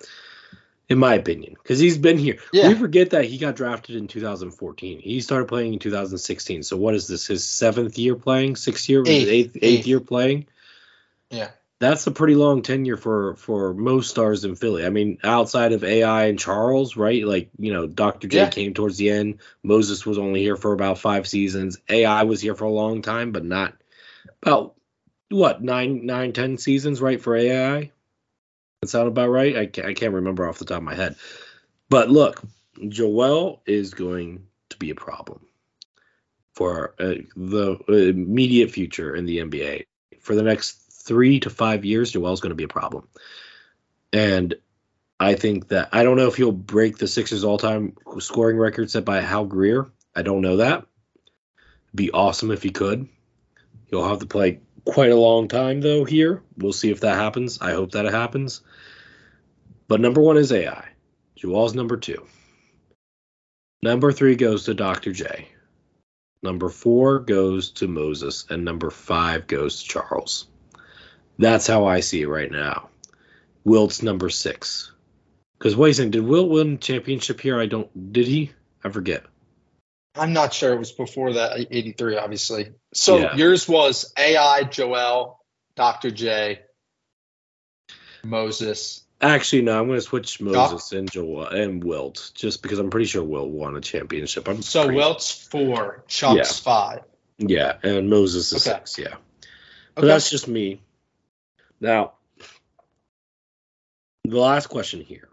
In 0.93 0.99
my 0.99 1.15
opinion, 1.15 1.55
because 1.55 1.79
he's 1.79 1.97
been 1.97 2.19
here. 2.19 2.39
Yeah. 2.53 2.69
We 2.69 2.75
forget 2.75 3.11
that 3.11 3.25
he 3.25 3.39
got 3.39 3.57
drafted 3.57 3.97
in 3.97 4.09
2014. 4.09 5.01
He 5.01 5.21
started 5.23 5.49
playing 5.49 5.73
in 5.73 5.79
2016. 5.79 6.63
So 6.63 6.77
what 6.77 6.95
is 6.95 7.09
this? 7.09 7.27
His 7.27 7.49
seventh 7.49 7.97
year 7.97 8.15
playing, 8.15 8.57
sixth 8.57 8.89
year, 8.91 9.01
eighth, 9.01 9.09
eighth, 9.09 9.57
eighth, 9.57 9.59
eighth 9.63 9.87
year 9.87 10.01
playing. 10.01 10.47
Yeah, 11.31 11.49
that's 11.81 12.07
a 12.07 12.11
pretty 12.11 12.35
long 12.35 12.61
tenure 12.61 12.99
for 12.99 13.37
for 13.37 13.73
most 13.73 14.11
stars 14.11 14.45
in 14.45 14.55
Philly. 14.55 14.85
I 14.85 14.91
mean, 14.91 15.17
outside 15.25 15.73
of 15.73 15.83
AI 15.83 16.27
and 16.27 16.39
Charles, 16.39 16.95
right? 16.95 17.25
Like 17.25 17.49
you 17.59 17.73
know, 17.73 17.87
Dr. 17.87 18.29
J 18.29 18.39
yeah. 18.39 18.51
came 18.51 18.75
towards 18.75 18.99
the 18.99 19.09
end. 19.09 19.39
Moses 19.63 20.05
was 20.05 20.19
only 20.19 20.41
here 20.41 20.57
for 20.57 20.75
about 20.75 20.99
five 20.99 21.27
seasons. 21.27 21.79
AI 21.89 22.25
was 22.25 22.43
here 22.43 22.55
for 22.55 22.65
a 22.65 22.71
long 22.71 23.01
time, 23.01 23.33
but 23.33 23.47
not 23.47 23.73
about 24.43 24.75
what 25.31 25.63
nine, 25.63 26.05
nine, 26.05 26.35
ten 26.35 26.59
seasons, 26.59 27.01
right? 27.01 27.21
For 27.21 27.35
AI. 27.35 27.93
That 28.83 28.89
sound 28.89 29.07
about 29.07 29.29
right? 29.29 29.57
I 29.57 29.67
can't, 29.67 29.87
I 29.87 29.95
can't 29.95 30.13
remember 30.13 30.49
off 30.49 30.59
the 30.59 30.65
top 30.65 30.79
of 30.79 30.83
my 30.83 30.97
head. 30.97 31.15
But 31.89 32.11
look, 32.11 32.43
Joel 32.89 33.63
is 33.65 33.95
going 33.95 34.45
to 34.71 34.77
be 34.77 34.91
a 34.91 34.97
problem 34.97 35.47
for 36.55 36.97
uh, 36.99 37.15
the 37.37 37.79
immediate 37.89 38.73
future 38.73 39.15
in 39.15 39.25
the 39.25 39.39
NBA. 39.39 39.87
For 40.19 40.35
the 40.35 40.43
next 40.43 40.81
three 40.91 41.39
to 41.41 41.51
five 41.51 41.85
years, 41.85 42.11
Joel's 42.11 42.41
going 42.41 42.51
to 42.51 42.57
be 42.57 42.65
a 42.65 42.69
problem. 42.69 43.07
And 44.13 44.57
I 45.21 45.37
think 45.37 45.69
that 45.69 45.91
I 45.93 46.03
don't 46.03 46.17
know 46.17 46.27
if 46.27 46.35
he'll 46.35 46.51
break 46.51 46.99
the 46.99 47.07
Sixers 47.07 47.45
all-time 47.45 47.97
scoring 48.19 48.59
record 48.59 48.91
set 48.91 49.05
by 49.05 49.21
Hal 49.21 49.45
Greer. 49.45 49.93
I 50.17 50.23
don't 50.23 50.41
know 50.41 50.57
that. 50.57 50.87
Be 51.95 52.11
awesome 52.11 52.51
if 52.51 52.65
he 52.65 52.71
could. 52.71 53.09
He'll 53.87 54.09
have 54.09 54.19
to 54.19 54.27
play 54.27 54.59
quite 54.85 55.11
a 55.11 55.17
long 55.17 55.49
time 55.49 55.81
though 55.81 56.05
here. 56.05 56.43
We'll 56.57 56.73
see 56.73 56.91
if 56.91 57.01
that 57.01 57.15
happens. 57.15 57.61
I 57.61 57.73
hope 57.73 57.93
that 57.93 58.07
it 58.07 58.13
happens. 58.13 58.63
But 59.89 60.01
number 60.01 60.21
one 60.21 60.37
is 60.37 60.53
AI. 60.53 60.85
Joel's 61.37 61.75
number 61.75 61.97
two. 61.97 62.27
Number 63.83 64.13
three 64.13 64.37
goes 64.37 64.65
to 64.65 64.75
Dr. 64.75 65.13
J. 65.13 65.49
Number 66.43 66.69
four 66.69 67.19
goes 67.19 67.71
to 67.73 67.89
Moses. 67.89 68.47
And 68.49 68.65
number 68.65 68.91
five 68.91 69.47
goes 69.47 69.83
to 69.83 69.89
Charles. 69.89 70.47
That's 71.39 71.67
how 71.67 71.87
I 71.87 72.01
see 72.01 72.23
it 72.23 72.29
right 72.29 72.51
now. 72.51 72.91
Wilt's 73.65 74.03
number 74.03 74.31
six. 74.31 74.93
Because 75.59 75.77
wait 75.77 75.91
a 75.91 75.95
second, 75.95 76.13
did 76.13 76.25
Wilt 76.25 76.51
win 76.51 76.79
championship 76.79 77.41
here? 77.41 77.61
I 77.61 77.67
don't. 77.67 78.13
Did 78.13 78.27
he? 78.27 78.51
I 78.85 78.91
forget. 78.91 79.25
I'm 80.15 80.33
not 80.33 80.53
sure. 80.53 80.73
It 80.73 80.79
was 80.79 80.93
before 80.93 81.35
that 81.35 81.59
83, 81.71 82.19
obviously. 82.19 82.73
So 82.93 83.19
yeah. 83.19 83.37
yours 83.37 83.69
was 83.69 84.13
AI, 84.19 84.65
Joel, 84.65 85.39
Dr. 85.75 86.11
J, 86.11 86.61
Moses. 88.23 89.05
Actually, 89.23 89.63
no. 89.63 89.79
I'm 89.79 89.87
going 89.87 89.99
to 89.99 90.03
switch 90.03 90.41
Moses 90.41 90.91
Doc- 90.91 90.99
and 90.99 91.11
Joel 91.11 91.47
and 91.47 91.83
Wilt 91.83 92.33
just 92.35 92.61
because 92.61 92.81
I'm 92.81 92.91
pretty 92.91 93.07
sure 93.07 93.23
Wilt 93.23 93.51
won 93.51 93.77
a 93.77 93.81
championship. 93.81 94.49
I'm 94.49 94.63
so 94.63 94.93
Wilt's 94.93 95.31
four, 95.31 96.05
Chuck's 96.09 96.37
yeah. 96.37 96.65
five. 96.65 97.01
Yeah, 97.39 97.77
and 97.85 98.11
Moses 98.11 98.53
is 98.53 98.67
Okay. 98.67 98.79
six. 98.79 98.99
Yeah, 98.99 99.15
but 99.95 100.05
Okay. 100.05 100.09
that's 100.13 100.29
just 100.29 100.49
me. 100.49 100.81
Now, 101.81 102.15
the 104.25 104.39
last 104.39 104.67
question 104.67 105.01
here, 105.01 105.29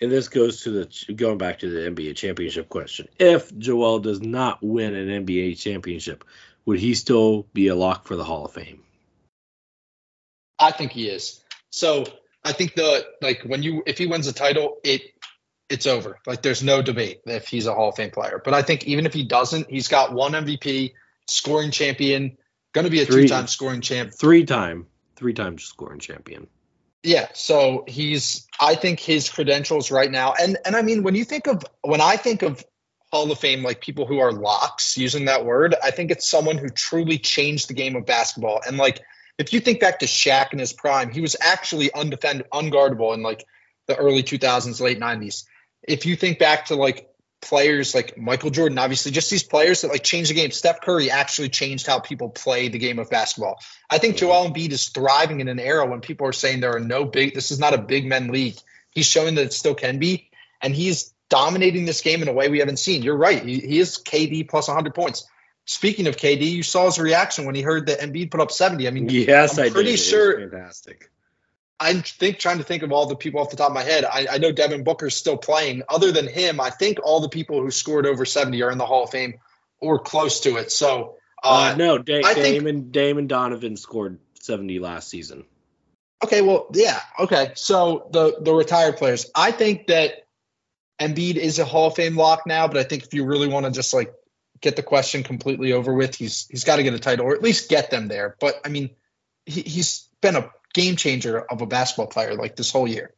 and 0.00 0.10
this 0.10 0.28
goes 0.28 0.62
to 0.62 0.70
the 0.70 1.12
going 1.14 1.38
back 1.38 1.60
to 1.60 1.68
the 1.70 1.86
NBA 1.90 2.14
championship 2.16 2.68
question. 2.68 3.08
If 3.18 3.56
Joel 3.56 3.98
does 3.98 4.20
not 4.20 4.62
win 4.62 4.94
an 4.94 5.08
NBA 5.26 5.54
championship, 5.60 6.24
would 6.64 6.78
he 6.78 6.94
still 6.94 7.46
be 7.52 7.66
a 7.68 7.74
lock 7.74 8.06
for 8.06 8.14
the 8.16 8.24
Hall 8.24 8.44
of 8.44 8.52
Fame? 8.52 8.82
I 10.58 10.70
think 10.72 10.92
he 10.92 11.08
is. 11.08 11.40
So 11.70 12.06
I 12.46 12.52
think 12.52 12.74
the 12.74 13.04
like 13.20 13.42
when 13.42 13.62
you 13.62 13.82
if 13.86 13.98
he 13.98 14.06
wins 14.06 14.26
the 14.26 14.32
title, 14.32 14.78
it 14.84 15.02
it's 15.68 15.86
over. 15.86 16.20
Like 16.26 16.42
there's 16.42 16.62
no 16.62 16.80
debate 16.80 17.22
if 17.26 17.48
he's 17.48 17.66
a 17.66 17.74
Hall 17.74 17.88
of 17.88 17.96
Fame 17.96 18.10
player. 18.12 18.40
But 18.42 18.54
I 18.54 18.62
think 18.62 18.86
even 18.86 19.04
if 19.04 19.12
he 19.12 19.24
doesn't, 19.24 19.68
he's 19.68 19.88
got 19.88 20.12
one 20.12 20.32
MVP, 20.32 20.94
scoring 21.26 21.72
champion, 21.72 22.38
going 22.72 22.84
to 22.84 22.90
be 22.90 23.02
a 23.02 23.06
Three. 23.06 23.22
two-time 23.22 23.48
scoring 23.48 23.80
champ. 23.80 24.12
Three 24.12 24.44
time, 24.44 24.86
three 25.16 25.34
time 25.34 25.58
scoring 25.58 25.98
champion. 25.98 26.46
Yeah, 27.02 27.28
so 27.34 27.84
he's 27.88 28.46
I 28.60 28.76
think 28.76 29.00
his 29.00 29.28
credentials 29.28 29.90
right 29.90 30.10
now 30.10 30.34
and 30.40 30.56
and 30.64 30.76
I 30.76 30.82
mean 30.82 31.02
when 31.02 31.16
you 31.16 31.24
think 31.24 31.48
of 31.48 31.64
when 31.82 32.00
I 32.00 32.16
think 32.16 32.42
of 32.42 32.64
Hall 33.12 33.30
of 33.30 33.38
Fame 33.38 33.62
like 33.62 33.80
people 33.80 34.06
who 34.06 34.18
are 34.18 34.32
locks 34.32 34.96
using 34.96 35.24
that 35.24 35.44
word, 35.44 35.74
I 35.82 35.90
think 35.90 36.10
it's 36.10 36.28
someone 36.28 36.58
who 36.58 36.68
truly 36.68 37.18
changed 37.18 37.68
the 37.68 37.74
game 37.74 37.96
of 37.96 38.06
basketball. 38.06 38.60
And 38.66 38.76
like 38.76 39.00
if 39.38 39.52
you 39.52 39.60
think 39.60 39.80
back 39.80 39.98
to 40.00 40.06
Shaq 40.06 40.52
in 40.52 40.58
his 40.58 40.72
prime, 40.72 41.10
he 41.10 41.20
was 41.20 41.36
actually 41.40 41.92
undefended 41.92 42.46
unguardable 42.52 43.14
in 43.14 43.22
like 43.22 43.44
the 43.86 43.96
early 43.96 44.22
2000s, 44.22 44.80
late 44.80 44.98
90s. 44.98 45.44
If 45.82 46.06
you 46.06 46.16
think 46.16 46.38
back 46.38 46.66
to 46.66 46.74
like 46.74 47.08
players 47.42 47.94
like 47.94 48.16
Michael 48.18 48.50
Jordan, 48.50 48.78
obviously 48.78 49.12
just 49.12 49.30
these 49.30 49.44
players 49.44 49.82
that 49.82 49.88
like 49.88 50.02
changed 50.02 50.30
the 50.30 50.34
game. 50.34 50.50
Steph 50.50 50.80
Curry 50.80 51.10
actually 51.10 51.50
changed 51.50 51.86
how 51.86 52.00
people 52.00 52.30
play 52.30 52.68
the 52.68 52.78
game 52.78 52.98
of 52.98 53.10
basketball. 53.10 53.58
I 53.90 53.98
think 53.98 54.16
Joel 54.16 54.50
Embiid 54.50 54.70
is 54.70 54.88
thriving 54.88 55.40
in 55.40 55.48
an 55.48 55.60
era 55.60 55.86
when 55.86 56.00
people 56.00 56.26
are 56.26 56.32
saying 56.32 56.60
there 56.60 56.74
are 56.74 56.80
no 56.80 57.04
big. 57.04 57.34
This 57.34 57.50
is 57.50 57.58
not 57.58 57.74
a 57.74 57.78
big 57.78 58.06
men 58.06 58.28
league. 58.28 58.56
He's 58.90 59.06
showing 59.06 59.34
that 59.34 59.44
it 59.44 59.52
still 59.52 59.74
can 59.74 59.98
be, 59.98 60.30
and 60.62 60.74
he's 60.74 61.12
dominating 61.28 61.84
this 61.84 62.00
game 62.00 62.22
in 62.22 62.28
a 62.28 62.32
way 62.32 62.48
we 62.48 62.60
haven't 62.60 62.78
seen. 62.78 63.02
You're 63.02 63.16
right. 63.16 63.44
He, 63.44 63.60
he 63.60 63.78
is 63.78 63.98
KD 63.98 64.48
plus 64.48 64.68
100 64.68 64.94
points. 64.94 65.26
Speaking 65.66 66.06
of 66.06 66.16
KD, 66.16 66.42
you 66.50 66.62
saw 66.62 66.86
his 66.86 66.98
reaction 66.98 67.44
when 67.44 67.54
he 67.54 67.60
heard 67.62 67.86
that 67.86 67.98
Embiid 68.00 68.30
put 68.30 68.40
up 68.40 68.50
70. 68.52 68.86
I 68.86 68.90
mean, 68.92 69.08
Yes, 69.08 69.58
I'm 69.58 69.66
I 69.66 69.70
pretty 69.70 69.92
did. 69.92 70.00
Sure- 70.00 70.38
fantastic. 70.48 71.10
I'm 71.78 72.00
think 72.00 72.38
trying 72.38 72.56
to 72.58 72.64
think 72.64 72.82
of 72.82 72.90
all 72.92 73.04
the 73.06 73.16
people 73.16 73.40
off 73.40 73.50
the 73.50 73.56
top 73.56 73.68
of 73.68 73.74
my 73.74 73.82
head. 73.82 74.04
I, 74.06 74.26
I 74.30 74.38
know 74.38 74.50
Devin 74.50 74.82
Booker's 74.82 75.14
still 75.14 75.36
playing. 75.36 75.82
Other 75.90 76.10
than 76.10 76.26
him, 76.26 76.58
I 76.58 76.70
think 76.70 76.98
all 77.02 77.20
the 77.20 77.28
people 77.28 77.60
who 77.60 77.70
scored 77.70 78.06
over 78.06 78.24
70 78.24 78.62
are 78.62 78.70
in 78.70 78.78
the 78.78 78.86
Hall 78.86 79.04
of 79.04 79.10
Fame 79.10 79.34
or 79.78 79.98
close 79.98 80.40
to 80.40 80.56
it. 80.56 80.72
So, 80.72 81.16
Uh, 81.44 81.72
uh, 81.72 81.76
no, 81.76 81.98
da- 81.98 82.22
I 82.24 82.32
think- 82.32 82.54
Damon 82.60 82.90
Damon 82.92 83.26
Donovan 83.26 83.76
scored 83.76 84.18
seventy 84.40 84.78
last 84.78 85.08
season. 85.10 85.44
Okay, 86.24 86.40
well, 86.40 86.68
yeah, 86.72 86.98
okay. 87.18 87.52
So 87.56 88.08
the 88.10 88.38
the 88.40 88.54
retired 88.54 88.96
players, 88.96 89.30
I 89.34 89.50
think 89.50 89.88
that 89.88 90.26
Embiid 90.98 91.36
is 91.36 91.58
a 91.58 91.64
Hall 91.66 91.88
of 91.88 91.94
Fame 91.96 92.16
lock 92.16 92.46
now, 92.46 92.68
but 92.68 92.78
I 92.78 92.84
think 92.84 93.02
if 93.04 93.12
you 93.12 93.26
really 93.26 93.48
want 93.48 93.66
to 93.66 93.72
just 93.72 93.92
like 93.92 94.14
get 94.60 94.76
the 94.76 94.82
question 94.82 95.22
completely 95.22 95.72
over 95.72 95.92
with, 95.92 96.14
he's 96.14 96.46
he's 96.48 96.64
got 96.64 96.76
to 96.76 96.82
get 96.82 96.94
a 96.94 96.98
title 96.98 97.26
or 97.26 97.34
at 97.34 97.42
least 97.42 97.68
get 97.68 97.90
them 97.90 98.08
there. 98.08 98.36
But 98.40 98.60
I 98.64 98.68
mean, 98.68 98.90
he, 99.44 99.62
he's 99.62 100.08
been 100.20 100.36
a 100.36 100.50
game 100.74 100.96
changer 100.96 101.38
of 101.38 101.62
a 101.62 101.66
basketball 101.66 102.08
player 102.08 102.34
like 102.34 102.56
this 102.56 102.70
whole 102.70 102.88
year, 102.88 103.14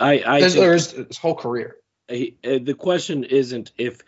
I 0.00 0.22
I 0.26 0.40
his, 0.40 0.56
or 0.56 0.72
his, 0.72 0.90
his 0.92 1.18
whole 1.18 1.34
career. 1.34 1.76
he, 2.08 2.36
uh, 2.44 2.58
the 2.62 2.74
question 2.74 3.24
isn't 3.24 3.72
if 3.76 4.00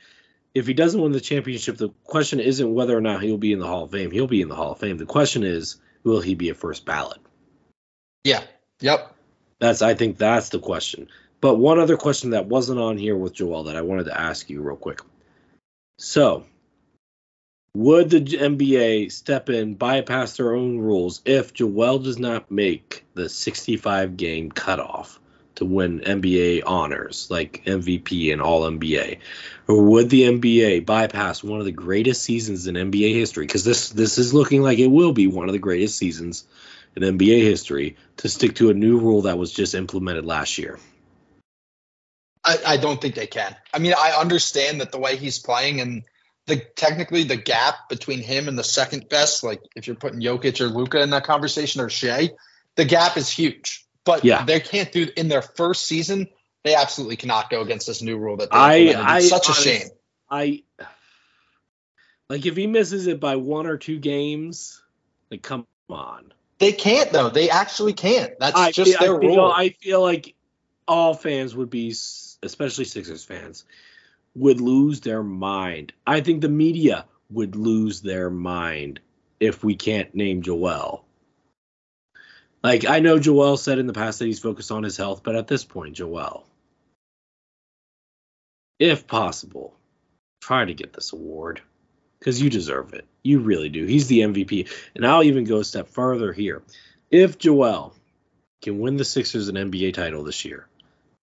if 0.55 0.67
he 0.67 0.75
doesn't 0.75 1.01
win 1.01 1.13
the 1.13 1.21
championship. 1.21 1.77
The 1.77 1.91
question 2.05 2.41
isn't 2.41 2.75
whether 2.75 2.97
or 2.97 3.01
not 3.01 3.23
he'll 3.23 3.39
be 3.39 3.53
in 3.53 3.59
the 3.59 3.67
Hall 3.67 3.85
of 3.85 3.93
Fame. 3.93 4.11
He'll 4.11 4.27
be 4.27 4.43
in 4.43 4.49
the 4.49 4.57
Hall 4.57 4.73
of 4.73 4.79
Fame. 4.79 4.99
The 4.99 5.07
question 5.07 5.45
is, 5.45 5.77
will 6.03 6.21
he 6.21 6.35
be 6.35 6.49
a 6.49 6.55
first 6.55 6.85
ballot? 6.85 7.19
Yeah. 8.25 8.43
Yep. 8.81 9.15
That's 9.59 9.83
I 9.83 9.95
think 9.95 10.19
that's 10.19 10.49
the 10.49 10.59
question. 10.59 11.09
But 11.41 11.57
one 11.57 11.79
other 11.79 11.97
question 11.97 12.31
that 12.31 12.47
wasn't 12.47 12.81
on 12.81 12.99
here 12.99 13.17
with 13.17 13.35
Joel 13.35 13.65
that 13.65 13.77
I 13.77 13.83
wanted 13.83 14.05
to 14.05 14.19
ask 14.19 14.51
you 14.51 14.61
real 14.61 14.77
quick. 14.77 15.01
So, 15.99 16.45
would 17.75 18.11
the 18.11 18.21
NBA 18.21 19.13
step 19.13 19.49
in, 19.49 19.75
bypass 19.75 20.37
their 20.37 20.55
own 20.55 20.79
rules 20.79 21.23
if 21.25 21.55
Joel 21.55 22.01
does 22.01 22.19
not 22.19 22.51
make 22.51 23.05
the 23.15 23.29
65 23.29 24.17
game 24.17 24.51
cutoff 24.51 25.21
to 25.57 25.65
win 25.65 26.01
NBA 26.01 26.63
honors 26.67 27.29
like 27.31 27.65
MVP 27.67 28.33
and 28.33 28.43
All 28.43 28.63
NBA? 28.63 29.19
Or 29.69 29.85
would 29.85 30.11
the 30.11 30.23
NBA 30.23 30.85
bypass 30.85 31.45
one 31.45 31.61
of 31.61 31.65
the 31.65 31.73
greatest 31.73 32.23
seasons 32.23 32.67
in 32.67 32.75
NBA 32.75 33.15
history? 33.15 33.47
Because 33.47 33.65
this 33.65 33.91
this 33.91 34.19
is 34.19 34.35
looking 34.35 34.63
like 34.63 34.79
it 34.79 34.89
will 34.89 35.13
be 35.13 35.29
one 35.29 35.49
of 35.49 35.53
the 35.53 35.59
greatest 35.59 35.97
seasons 35.97 36.45
in 36.97 37.03
NBA 37.03 37.43
history 37.43 37.97
to 38.17 38.29
stick 38.29 38.57
to 38.57 38.71
a 38.71 38.75
new 38.75 38.99
rule 38.99 39.23
that 39.23 39.39
was 39.39 39.53
just 39.53 39.75
implemented 39.75 40.27
last 40.27 40.59
year. 40.59 40.79
I, 42.45 42.59
I 42.67 42.77
don't 42.79 43.01
think 43.01 43.15
they 43.15 43.27
can. 43.27 43.55
I 43.73 43.79
mean, 43.79 43.95
I 43.97 44.17
understand 44.19 44.81
that 44.81 44.91
the 44.91 44.99
way 44.99 45.17
he's 45.17 45.39
playing 45.39 45.81
and 45.81 46.03
the 46.47 46.57
technically 46.77 47.25
the 47.25 47.37
gap 47.37 47.89
between 47.89 48.21
him 48.21 48.49
and 48.49 48.59
the 48.59 48.65
second 48.65 49.09
best, 49.09 49.45
like 49.45 49.63
if 49.77 49.87
you're 49.87 49.97
putting 49.97 50.21
Jokic 50.21 50.61
or 50.61 50.67
Luka 50.69 51.01
in 51.01 51.11
that 51.11 51.25
conversation 51.25 51.81
or 51.81 51.89
Shai, 51.89 52.31
the 52.77 52.85
gap 52.85 53.17
is 53.17 53.29
huge. 53.29 53.87
But 54.05 54.25
Yeah. 54.25 54.45
they 54.45 54.61
can't 54.61 54.91
do 54.91 55.09
in 55.17 55.29
their 55.29 55.43
first 55.43 55.85
season. 55.85 56.29
They 56.65 56.75
absolutely 56.75 57.17
cannot 57.17 57.51
go 57.51 57.61
against 57.63 57.87
this 57.87 58.03
new 58.03 58.17
rule 58.19 58.39
that 58.39 58.51
they 58.51 58.57
I-. 58.95 59.19
It's 59.19 59.29
such 59.29 59.49
a 59.49 59.53
shame. 59.53 59.89
I 60.29 60.63
like 62.29 62.47
if 62.47 62.57
he 62.57 62.67
misses 62.67 63.07
it 63.07 63.21
by 63.21 63.37
one 63.37 63.67
or 63.67 63.77
two 63.77 63.99
games, 63.99 64.83
like 65.31 65.43
come 65.43 65.67
on. 65.89 66.33
They 66.59 66.73
can't 66.73 67.11
though. 67.11 67.31
They 67.31 67.51
actually 67.51 67.95
can't. 67.95 68.33
That's 68.39 68.57
I 68.57 68.71
just 68.71 68.91
feel, 68.91 69.01
their 69.01 69.17
I 69.17 69.21
feel, 69.21 69.37
rule. 69.37 69.53
I 69.53 69.69
feel 69.71 70.03
like 70.03 70.35
all 70.87 71.15
fans 71.15 71.55
would 71.57 71.71
be, 71.71 71.95
especially 72.43 72.85
Sixers 72.85 73.25
fans, 73.25 73.65
would 74.41 74.61
lose 74.61 75.01
their 75.01 75.23
mind. 75.23 75.93
I 76.07 76.23
think 76.23 76.41
the 76.41 76.49
media 76.49 77.05
would 77.31 77.57
lose 77.57 78.01
their 78.01 78.31
mind 78.31 79.01
if 79.39 79.63
we 79.63 79.77
can't 79.77 80.15
name 80.15 80.43
Joel. 80.43 81.05
Like 82.63 82.87
I 82.87 83.01
know 83.01 83.19
Joel 83.19 83.59
said 83.59 83.79
in 83.79 83.87
the 83.87 83.93
past 83.93 84.19
that 84.19 84.27
he's 84.27 84.41
focused 84.41 84.73
on 84.73 84.83
his 84.83 84.97
health, 84.97 85.23
but 85.23 85.37
at 85.37 85.47
this 85.47 85.65
point, 85.65 85.95
Joel, 85.95 86.47
if 88.79 89.07
possible, 89.07 89.75
try 90.41 90.65
to 90.65 90.75
get 90.75 90.95
this 90.95 91.13
award 91.13 91.61
because 92.19 92.41
you 92.41 92.49
deserve 92.49 92.95
it. 92.95 93.07
You 93.23 93.41
really 93.41 93.69
do. 93.69 93.85
He's 93.85 94.09
the 94.09 94.21
MVP. 94.21 94.71
And 94.95 95.07
I'll 95.07 95.23
even 95.23 95.45
go 95.45 95.59
a 95.59 95.65
step 95.65 95.89
further 95.89 96.33
here. 96.33 96.63
If 97.11 97.39
Joel 97.39 97.95
can 98.63 98.79
win 98.79 98.97
the 98.97 99.05
Sixers 99.05 99.49
an 99.49 99.57
NBA 99.57 99.93
title 99.95 100.25
this 100.25 100.45
year, 100.47 100.67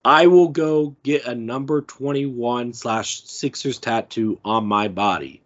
I 0.04 0.26
will 0.26 0.48
go 0.48 0.96
get 1.02 1.24
a 1.24 1.34
number 1.34 1.80
21 1.80 2.74
slash 2.74 3.22
Sixers 3.24 3.78
tattoo 3.78 4.38
on 4.44 4.66
my 4.66 4.88
body. 4.88 5.40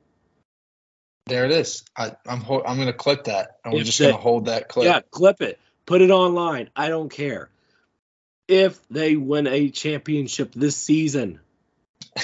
there 1.26 1.44
it 1.44 1.50
is. 1.52 1.84
I, 1.96 2.16
I'm 2.26 2.40
ho- 2.40 2.62
I'm 2.66 2.78
gonna 2.78 2.92
clip 2.92 3.24
that, 3.24 3.58
and 3.64 3.74
we're 3.74 3.84
just 3.84 4.00
gonna 4.00 4.16
hold 4.16 4.46
that 4.46 4.68
clip. 4.68 4.86
Yeah, 4.86 5.00
clip 5.10 5.40
it. 5.42 5.58
Put 5.86 6.00
it 6.02 6.10
online. 6.10 6.70
I 6.74 6.88
don't 6.88 7.10
care. 7.10 7.50
If 8.48 8.80
they 8.88 9.16
win 9.16 9.46
a 9.46 9.68
championship 9.70 10.52
this 10.54 10.76
season, 10.76 11.40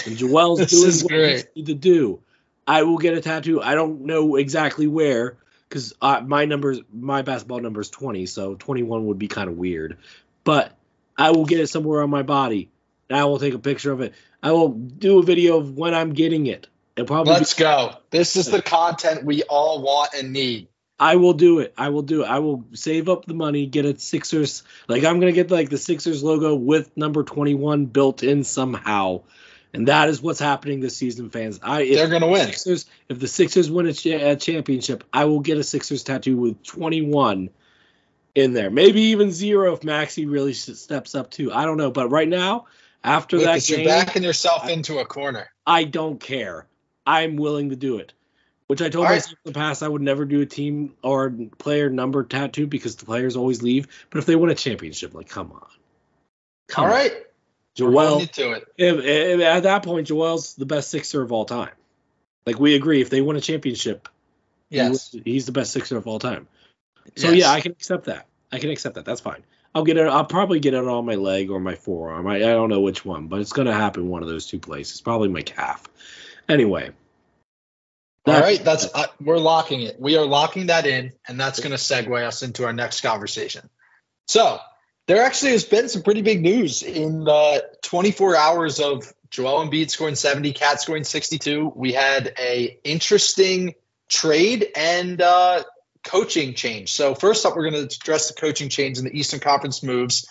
and 0.07 0.17
Joel's 0.17 0.59
This 0.61 0.71
doing 0.71 0.89
is 0.89 1.05
what 1.05 1.11
great. 1.11 1.49
he 1.55 1.61
needs 1.61 1.69
to 1.69 1.75
do, 1.75 2.21
I 2.67 2.83
will 2.83 2.99
get 2.99 3.15
a 3.15 3.21
tattoo. 3.21 3.61
I 3.61 3.75
don't 3.75 4.03
know 4.07 4.37
exactly 4.37 4.87
where 4.87 5.37
because 5.69 5.93
uh, 6.01 6.23
my 6.27 6.47
numbers, 6.47 6.81
my 6.93 7.23
basketball 7.23 7.61
number 7.61 7.81
is 7.83 7.91
20, 7.91 8.27
so 8.27 8.55
21 8.55 9.07
would 9.07 9.19
be 9.19 9.29
kind 9.29 9.49
of 9.51 9.57
weird. 9.57 9.99
But 10.45 10.73
I 11.17 11.31
will 11.31 11.45
get 11.45 11.61
it 11.61 11.69
somewhere 11.69 12.03
on 12.03 12.11
my 12.11 12.23
body. 12.23 12.71
And 13.09 13.19
I 13.19 13.25
will 13.25 13.39
take 13.39 13.55
a 13.55 13.59
picture 13.59 13.93
of 13.93 14.01
it. 14.01 14.15
I 14.43 14.53
will 14.53 14.71
do 14.71 15.19
a 15.19 15.23
video 15.23 15.59
of 15.59 15.77
when 15.77 15.95
I'm 15.95 16.13
getting 16.13 16.47
it. 16.47 16.69
It'll 16.97 17.07
probably 17.07 17.33
Let's 17.33 17.55
go. 17.55 17.97
This 18.11 18.37
is 18.37 18.47
the 18.47 18.63
content 18.63 19.25
we 19.25 19.43
all 19.43 19.83
want 19.83 20.15
and 20.15 20.33
need. 20.33 20.69
I 20.99 21.17
will 21.17 21.33
do 21.33 21.59
it. 21.59 21.75
I 21.77 21.89
will 21.89 22.03
do 22.03 22.23
it. 22.23 22.27
I 22.27 22.39
will 22.39 22.65
save 22.73 23.09
up 23.09 23.25
the 23.25 23.35
money, 23.35 23.67
get 23.67 23.85
a 23.85 23.99
Sixers. 23.99 24.63
Like 24.87 25.05
I'm 25.05 25.19
gonna 25.19 25.33
get 25.33 25.51
like 25.51 25.69
the 25.69 25.79
Sixers 25.79 26.23
logo 26.23 26.55
with 26.55 26.97
number 26.97 27.25
21 27.25 27.87
built 27.87 28.23
in 28.23 28.45
somehow, 28.45 29.23
and 29.73 29.89
that 29.89 30.09
is 30.09 30.23
what's 30.23 30.39
happening 30.39 30.79
this 30.79 30.97
season, 30.97 31.31
fans. 31.31 31.59
I 31.63 31.85
They're 31.89 32.09
gonna 32.09 32.29
win. 32.29 32.47
Sixers, 32.47 32.87
if 33.09 33.19
the 33.19 33.27
Sixers 33.27 33.71
win 33.71 33.87
a, 33.87 33.93
cha- 33.93 34.31
a 34.31 34.37
championship, 34.37 35.03
I 35.13 35.25
will 35.25 35.41
get 35.41 35.59
a 35.59 35.65
Sixers 35.65 36.05
tattoo 36.05 36.37
with 36.37 36.63
21 36.63 37.51
in 38.35 38.53
there. 38.53 38.71
Maybe 38.71 39.01
even 39.03 39.31
zero 39.31 39.73
if 39.75 39.85
Maxey 39.85 40.27
really 40.27 40.53
steps 40.55 41.15
up 41.15 41.31
too. 41.31 41.53
I 41.53 41.65
don't 41.65 41.77
know, 41.77 41.91
but 41.91 42.11
right 42.11 42.29
now, 42.29 42.67
after 43.03 43.39
that 43.39 43.47
Lucas, 43.47 43.71
you're 43.71 43.85
backing 43.85 44.23
yourself 44.23 44.69
into 44.69 44.99
a 44.99 45.05
corner. 45.05 45.49
I 45.67 45.85
don't 45.85 46.19
care. 46.21 46.67
I'm 47.07 47.37
willing 47.37 47.71
to 47.71 47.77
do 47.77 47.99
it. 47.99 48.13
Which 48.67 48.81
I 48.81 48.89
told 48.89 49.05
All 49.05 49.11
right. 49.11 49.17
myself 49.17 49.37
in 49.45 49.53
the 49.53 49.59
past 49.59 49.83
I 49.83 49.89
would 49.89 50.01
never 50.01 50.25
do 50.25 50.41
a 50.41 50.47
team 50.47 50.95
or 51.03 51.31
player 51.59 51.91
number 51.91 52.25
tattoo 52.25 52.67
because 52.67 52.97
the 52.97 53.05
players 53.05 53.37
always 53.37 53.63
leave. 53.63 53.89
But 54.11 54.19
if 54.19 54.27
they 54.27 54.37
win 54.37 54.51
a 54.51 54.55
championship, 54.55 55.13
like 55.15 55.29
come 55.29 55.53
on. 55.53 55.67
Come 56.69 56.85
All 56.85 56.91
on. 56.91 56.97
right. 56.97 57.13
Joel 57.75 58.21
to 58.27 58.53
it. 58.53 58.65
if, 58.79 59.05
if- 59.05 59.41
at 59.43 59.65
that 59.65 59.83
point 59.83 60.07
Joel's 60.07 60.55
the 60.55 60.65
best 60.65 60.91
sixer 60.91 61.21
of 61.21 61.31
all 61.33 61.45
time. 61.45 61.73
Like 62.47 62.59
we 62.59 62.75
agree, 62.75 63.01
if 63.03 63.11
they 63.11 63.21
win 63.21 63.37
a 63.37 63.41
championship, 63.41 64.09
Yes. 64.71 65.11
he- 65.13 65.23
he's 65.25 65.45
the 65.47 65.53
best 65.53 65.73
Sixer 65.73 65.97
of 65.99 66.07
all 66.07 66.19
time. 66.19 66.49
So 67.17 67.31
Yes. 67.31 67.39
yeah, 67.39 67.51
I 67.51 67.61
can 67.61 67.73
accept 67.73 68.07
that. 68.07 68.27
I 68.53 68.59
can 68.59 68.71
accept 68.71 68.95
that. 68.97 69.05
That's 69.05 69.21
fine. 69.21 69.45
I'll 69.75 69.85
get 69.85 69.97
it. 69.97 70.07
I'll 70.07 70.25
probably 70.25 70.61
get 70.61 70.75
it 70.75 70.87
on 70.87 71.05
my 71.05 71.17
leg 71.17 71.51
or 71.51 71.59
my 71.59 71.75
forearm. 71.75 72.27
I, 72.27 72.37
I 72.37 72.39
don't 72.39 72.71
know 72.71 72.81
which 72.81 73.05
one, 73.05 73.27
but 73.27 73.41
it's 73.41 73.53
gonna 73.53 73.75
happen 73.75 74.09
one 74.09 74.23
of 74.23 74.29
those 74.29 74.47
two 74.47 74.61
places. 74.61 75.01
Probably 75.01 75.29
my 75.29 75.43
calf. 75.43 75.85
Anyway. 76.49 76.91
All 78.27 78.41
right, 78.41 78.63
that's 78.65 78.89
uh, 78.95 79.07
we're 79.21 79.37
locking 79.37 79.83
it. 79.83 80.01
We 80.01 80.17
are 80.17 80.25
locking 80.25 80.69
that 80.69 80.87
in, 80.87 81.13
and 81.29 81.39
that's 81.39 81.61
going 81.61 81.73
to 81.73 81.77
segue 81.77 82.27
us 82.27 82.43
into 82.43 82.65
our 82.65 82.73
next 82.73 83.03
conversation. 83.03 83.69
So, 84.27 84.59
there 85.07 85.23
actually 85.23 85.53
has 85.53 85.65
been 85.65 85.91
some 85.91 86.03
pretty 86.03 86.23
big 86.23 86.41
news 86.41 86.83
in 86.83 87.25
the 87.25 87.69
24 87.83 88.35
hours 88.35 88.81
of 88.81 89.13
Joel 89.29 89.67
Embiid 89.67 89.91
scoring 89.91 90.15
70, 90.15 90.55
KAT 90.55 90.81
scoring 90.81 91.05
62. 91.05 91.73
We 91.77 91.93
had 91.93 92.33
a 92.39 92.79
interesting 92.83 93.75
trade 94.09 94.69
and 94.75 95.21
uh, 95.21 95.65
coaching 96.05 96.55
change. 96.55 96.93
So, 96.93 97.15
first 97.15 97.45
up, 97.45 97.57
we're 97.57 97.71
going 97.71 97.89
to 97.89 97.97
address 97.97 98.29
the 98.29 98.35
coaching 98.35 98.69
change 98.69 98.99
in 98.99 99.05
the 99.05 99.19
Eastern 99.19 99.41
Conference 99.41 99.83
moves. 99.83 100.27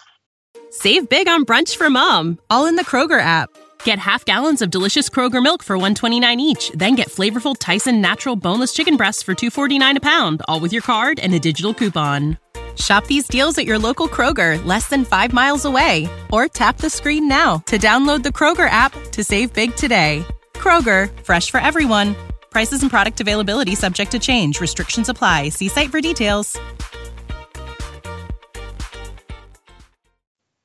Save 0.70 1.10
big 1.10 1.28
on 1.28 1.46
brunch 1.46 1.76
for 1.76 1.90
mom, 1.90 2.40
all 2.50 2.66
in 2.66 2.76
the 2.76 2.86
Kroger 2.86 3.20
app. 3.20 3.50
Get 3.84 4.00
half 4.00 4.24
gallons 4.26 4.62
of 4.62 4.72
delicious 4.72 5.10
Kroger 5.10 5.44
milk 5.44 5.62
for 5.62 5.76
129 5.76 6.40
each, 6.40 6.72
then 6.74 6.96
get 6.96 7.10
flavorful 7.10 7.56
Tyson 7.60 8.02
natural 8.02 8.36
boneless 8.36 8.74
chicken 8.74 8.96
breasts 8.96 9.22
for 9.22 9.36
249 9.36 9.98
a 9.98 10.00
pound, 10.00 10.42
all 10.48 10.60
with 10.60 10.72
your 10.72 10.82
card 10.82 11.20
and 11.20 11.34
a 11.34 11.40
digital 11.40 11.74
coupon. 11.74 12.38
Shop 12.76 13.06
these 13.06 13.28
deals 13.28 13.58
at 13.58 13.66
your 13.66 13.78
local 13.78 14.08
Kroger, 14.08 14.64
less 14.66 14.88
than 14.88 15.06
5 15.06 15.34
miles 15.34 15.66
away, 15.66 16.10
or 16.32 16.48
tap 16.48 16.78
the 16.78 16.90
screen 16.90 17.28
now 17.28 17.58
to 17.68 17.78
download 17.78 18.24
the 18.24 18.30
Kroger 18.30 18.70
app 18.70 18.94
to 19.12 19.24
save 19.24 19.54
big 19.54 19.76
today. 19.76 20.26
Kroger, 20.56 21.12
fresh 21.24 21.52
for 21.52 21.60
everyone. 21.60 22.16
Prices 22.54 22.84
and 22.84 22.92
product 22.92 23.20
availability 23.20 23.74
subject 23.74 24.12
to 24.12 24.20
change. 24.20 24.62
Restrictions 24.62 25.10
apply. 25.10 25.50
See 25.50 25.68
site 25.68 25.90
for 25.90 26.00
details. 26.00 26.58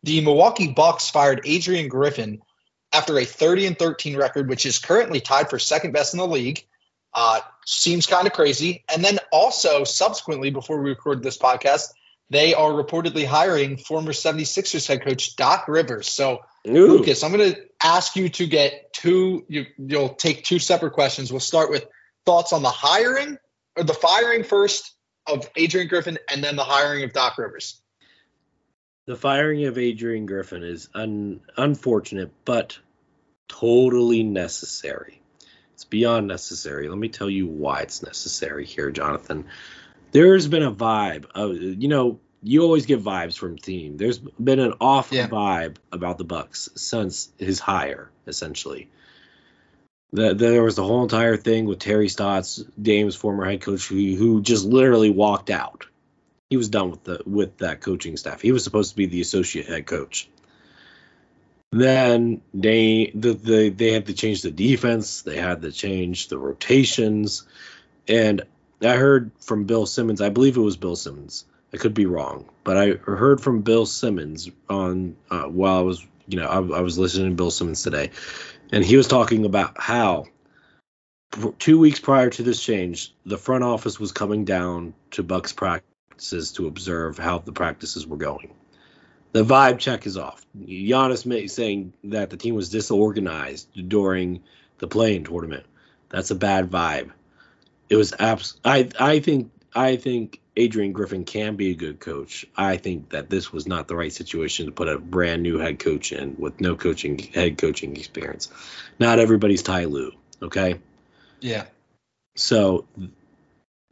The 0.03 0.21
Milwaukee 0.21 0.69
Bucks 0.69 1.11
fired 1.11 1.41
Adrian 1.45 1.89
Griffin 1.89 2.41
after 2.93 3.19
a 3.19 3.25
30 3.25 3.67
and 3.67 3.79
13 3.79 4.17
record, 4.17 4.49
which 4.49 4.67
is 4.67 4.79
currently 4.79 5.21
tied 5.21 5.51
for 5.51 5.59
second 5.59 5.93
best 5.93 6.15
in 6.15 6.19
the 6.19 6.27
league. 6.27 6.65
Uh, 7.15 7.41
seems 7.67 8.07
kind 8.07 8.27
of 8.27 8.33
crazy. 8.33 8.85
And 8.95 9.05
then 9.05 9.19
also, 9.33 9.85
subsequently, 9.85 10.51
before 10.51 10.81
we 10.81 10.91
record 10.91 11.23
this 11.23 11.39
podcast, 11.39 11.89
they 12.31 12.55
are 12.55 12.71
reportedly 12.71 13.27
hiring 13.27 13.79
former 13.79 14.13
76ers 14.13 14.87
head 14.87 15.03
coach 15.03 15.37
Doc 15.37 15.67
Rivers. 15.69 16.09
So, 16.09 16.41
Ooh. 16.69 16.99
Lucas, 16.99 17.25
I'm 17.25 17.33
going 17.33 17.55
to 17.55 17.61
ask 17.83 18.17
you 18.17 18.29
to 18.29 18.47
get 18.47 18.93
two, 18.93 19.45
you, 19.49 19.67
you'll 19.79 20.11
take 20.11 20.45
two 20.45 20.59
separate 20.59 20.93
questions. 20.93 21.31
We'll 21.31 21.41
start 21.41 21.71
with 21.71 21.87
thoughts 22.27 22.53
on 22.53 22.63
the 22.63 22.71
hiring 22.71 23.39
or 23.77 23.85
the 23.85 23.95
firing 23.95 24.45
first 24.45 24.95
of 25.27 25.49
Adrian 25.57 25.89
Griffin 25.89 26.19
and 26.31 26.43
then 26.43 26.57
the 26.57 26.65
hiring 26.65 27.05
of 27.05 27.13
Doc 27.13 27.39
Rivers. 27.39 27.81
The 29.07 29.17
firing 29.17 29.65
of 29.65 29.79
Adrian 29.79 30.27
Griffin 30.27 30.63
is 30.63 30.89
un- 30.95 31.41
unfortunate, 31.57 32.31
but 32.45 32.79
totally 33.49 34.23
necessary. 34.23 35.23
It's 35.73 35.85
beyond 35.85 36.27
necessary. 36.27 36.89
Let 36.89 36.99
me 36.99 37.09
tell 37.09 37.31
you 37.31 37.47
why 37.47 37.81
it's 37.81 38.03
necessary 38.03 38.67
here, 38.67 38.91
Jonathan. 38.91 39.47
There's 40.11 40.49
been 40.49 40.63
a 40.63 40.73
vibe. 40.73 41.27
Of, 41.35 41.57
you 41.57 41.89
know, 41.89 42.21
you 42.43 42.63
always 42.63 42.87
get 42.87 43.03
vibes 43.03 43.37
from 43.37 43.59
team. 43.59 43.97
There's 43.97 44.19
been 44.19 44.61
an 44.61 44.75
off 44.81 45.13
Yeah. 45.13 45.29
vibe 45.29 45.77
about 45.93 46.19
the 46.19 46.25
Bucks 46.25 46.69
since 46.77 47.31
his 47.39 47.59
hire, 47.61 48.11
essentially. 48.27 48.89
The, 50.13 50.35
there 50.35 50.63
was 50.63 50.77
the 50.77 50.85
whole 50.85 51.03
entire 51.03 51.37
thing 51.37 51.67
with 51.67 51.81
Terry 51.81 52.09
Stotts, 52.09 52.57
Dame's 52.81 53.15
former 53.17 53.45
head 53.45 53.61
coach, 53.61 53.89
who, 53.89 54.15
who 54.17 54.41
just 54.41 54.65
literally 54.65 55.11
walked 55.11 55.51
out 55.51 55.87
he 56.51 56.57
was 56.57 56.69
done 56.69 56.91
with 56.91 57.05
the 57.05 57.23
with 57.27 57.59
that 57.59 57.81
coaching 57.81 58.17
staff. 58.17 58.41
He 58.41 58.53
was 58.53 58.65
supposed 58.65 58.91
to 58.91 58.97
be 58.97 59.07
the 59.07 59.21
associate 59.21 59.67
head 59.67 59.87
coach. 59.87 60.29
Then 61.71 62.41
they 62.55 63.13
the, 63.15 63.35
the 63.35 63.69
they 63.69 63.93
had 63.93 64.07
to 64.07 64.15
change 64.15 64.43
the 64.43 64.51
defense. 64.51 65.23
They 65.23 65.37
had 65.37 65.63
to 65.63 65.73
change 65.73 66.29
the 66.29 66.39
rotations, 66.39 67.47
and 68.07 68.43
I 68.81 68.95
heard 68.97 69.31
from 69.41 69.65
Bill 69.65 69.85
Simmons. 69.85 70.23
I 70.23 70.31
believe 70.31 70.57
it 70.57 70.61
was 70.61 70.79
Bill 70.79 70.97
Simmons. 70.97 71.45
I 71.73 71.77
could 71.77 71.95
be 71.95 72.07
wrong, 72.07 72.47
but 72.65 72.77
I 72.77 72.93
heard 72.93 73.41
from 73.41 73.63
Bill 73.63 73.87
Simmons 73.87 74.51
on 74.69 75.17
uh, 75.31 75.45
while 75.45 75.79
I 75.79 75.83
was 75.83 76.05
you 76.27 76.39
know 76.39 76.49
I, 76.49 76.57
I 76.57 76.81
was 76.81 76.99
listening 76.99 77.31
to 77.31 77.37
Bill 77.37 77.51
Simmons 77.51 77.83
today, 77.83 78.11
and 78.73 78.85
he 78.85 78.97
was 78.97 79.07
talking 79.07 79.45
about 79.45 79.81
how 79.81 80.27
two 81.59 81.79
weeks 81.79 82.01
prior 82.01 82.31
to 82.31 82.43
this 82.43 82.63
change, 82.63 83.15
the 83.27 83.39
front 83.39 83.65
office 83.65 84.01
was 84.01 84.13
coming 84.13 84.45
down 84.45 84.95
to 85.13 85.23
Bucks 85.23 85.53
practices 85.53 86.53
to 86.53 86.67
observe 86.67 87.19
how 87.19 87.39
the 87.39 87.53
practices 87.53 88.07
were 88.07 88.17
going. 88.17 88.55
The 89.33 89.45
vibe 89.45 89.79
check 89.79 90.07
is 90.07 90.17
off. 90.17 90.45
Giannis 90.59 91.51
saying 91.51 91.93
that 92.05 92.31
the 92.31 92.37
team 92.37 92.55
was 92.55 92.71
disorganized 92.71 93.69
during 93.89 94.43
the 94.79 94.89
play-in 94.89 95.25
tournament. 95.25 95.67
That's 96.09 96.31
a 96.31 96.35
bad 96.35 96.71
vibe. 96.71 97.11
It 97.91 97.97
was 97.97 98.15
abs. 98.19 98.59
I 98.65 98.89
I 98.99 99.21
think 99.21 99.51
I 99.75 99.97
think 99.97 100.41
Adrian 100.59 100.93
Griffin 100.93 101.25
can 101.25 101.55
be 101.55 101.71
a 101.71 101.75
good 101.75 102.01
coach. 102.01 102.45
I 102.57 102.79
think 102.79 103.11
that 103.11 103.31
this 103.31 103.53
was 103.53 103.69
not 103.69 103.87
the 103.87 103.95
right 103.95 104.13
situation 104.13 104.67
to 104.67 104.73
put 104.73 104.89
a 104.89 104.99
brand 104.99 105.45
new 105.45 105.59
head 105.59 105.79
coach 105.79 106.11
in 106.11 106.35
with 106.37 106.61
no 106.61 106.75
coaching 106.75 107.17
head 107.17 107.59
coaching 107.59 107.97
experience. 107.97 108.49
Not 108.99 109.21
everybody's 109.21 109.63
Ty 109.63 109.85
Lue. 109.85 110.13
Okay. 110.43 110.81
Yeah. 111.41 111.67
So 112.35 112.87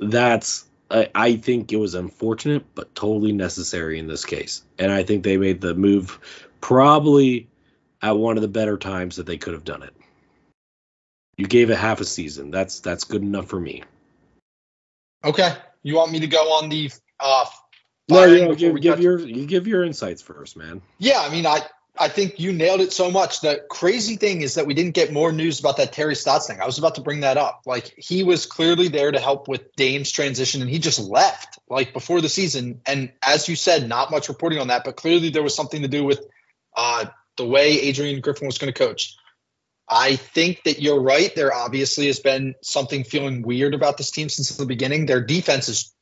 that's 0.01 0.65
I, 0.91 1.09
I 1.15 1.37
think 1.37 1.73
it 1.73 1.77
was 1.77 1.95
unfortunate 1.95 2.65
but 2.75 2.95
totally 2.97 3.33
necessary 3.33 4.01
in 4.01 4.09
this 4.09 4.25
case. 4.25 4.65
And 4.77 4.91
I 4.91 5.05
think 5.05 5.23
they 5.23 5.37
made 5.37 5.61
the 5.61 5.75
move 5.75 6.19
probably 6.61 7.49
at 8.03 8.19
one 8.19 8.37
of 8.37 8.43
the 8.43 8.49
better 8.49 8.77
times 8.77 9.17
that 9.17 9.27
they 9.27 9.39
could 9.39 9.55
have 9.55 9.65
done 9.65 9.85
it. 9.85 9.95
You 11.37 11.47
gave 11.47 11.71
it 11.71 11.79
half 11.79 12.01
a 12.01 12.05
season. 12.05 12.51
That's 12.51 12.81
that's 12.81 13.05
good 13.05 13.23
enough 13.23 13.47
for 13.47 13.61
me. 13.61 13.85
Okay. 15.25 15.55
You 15.87 15.95
want 15.95 16.11
me 16.11 16.19
to 16.19 16.27
go 16.27 16.55
on 16.55 16.69
the 16.69 16.91
uh 17.21 17.45
No, 18.09 18.25
you 18.25 18.45
know, 18.45 18.55
give, 18.57 18.81
give 18.81 18.99
your 18.99 19.21
you 19.21 19.47
give 19.47 19.69
your 19.69 19.85
insights 19.85 20.21
first, 20.21 20.57
man. 20.57 20.83
Yeah, 20.99 21.21
I 21.21 21.31
mean, 21.31 21.47
I 21.47 21.61
I 21.97 22.09
think 22.09 22.41
you 22.41 22.53
nailed 22.53 22.81
it 22.81 22.93
so 22.93 23.09
much. 23.09 23.41
The 23.41 23.65
crazy 23.71 24.17
thing 24.17 24.43
is 24.43 24.55
that 24.55 24.67
we 24.67 24.75
didn't 24.75 24.97
get 24.97 25.13
more 25.13 25.31
news 25.31 25.61
about 25.61 25.77
that 25.77 25.93
Terry 25.93 26.17
Stotts 26.17 26.49
thing. 26.49 26.61
I 26.61 26.67
was 26.67 26.79
about 26.79 26.97
to 26.97 27.03
bring 27.03 27.21
that 27.21 27.37
up. 27.37 27.63
Like 27.67 27.95
he 27.97 28.25
was 28.25 28.47
clearly 28.47 28.89
there 28.89 29.13
to 29.13 29.21
help 29.21 29.47
with 29.47 29.77
Dame's 29.77 30.11
transition, 30.11 30.61
and 30.61 30.69
he 30.69 30.81
just 30.81 30.99
left 30.99 31.61
like 31.71 31.93
before 31.93 32.21
the 32.21 32.29
season. 32.29 32.81
And 32.85 33.13
as 33.23 33.49
you 33.49 33.55
said, 33.55 33.89
not 33.89 34.11
much 34.11 34.29
reporting 34.29 34.59
on 34.59 34.69
that, 34.69 34.83
but 34.85 34.97
clearly 34.97 35.31
there 35.31 35.45
was 35.45 35.55
something 35.55 35.83
to 35.83 35.89
do 35.89 36.03
with 36.03 36.21
uh, 36.77 37.05
the 37.37 37.47
way 37.47 37.81
Adrian 37.83 38.21
Griffin 38.21 38.49
was 38.49 38.59
going 38.59 38.73
to 38.73 38.79
coach. 38.79 39.15
I 39.89 40.17
think 40.17 40.65
that 40.65 40.81
you're 40.83 41.01
right. 41.01 41.33
There 41.35 41.55
obviously 41.55 42.07
has 42.07 42.19
been 42.19 42.55
something 42.63 43.05
feeling 43.05 43.43
weird 43.43 43.75
about 43.75 43.97
this 43.97 44.11
team 44.11 44.29
since 44.29 44.49
the 44.57 44.67
beginning. 44.67 45.07
Their 45.07 45.21
defense 45.21 45.69
is 45.69 45.95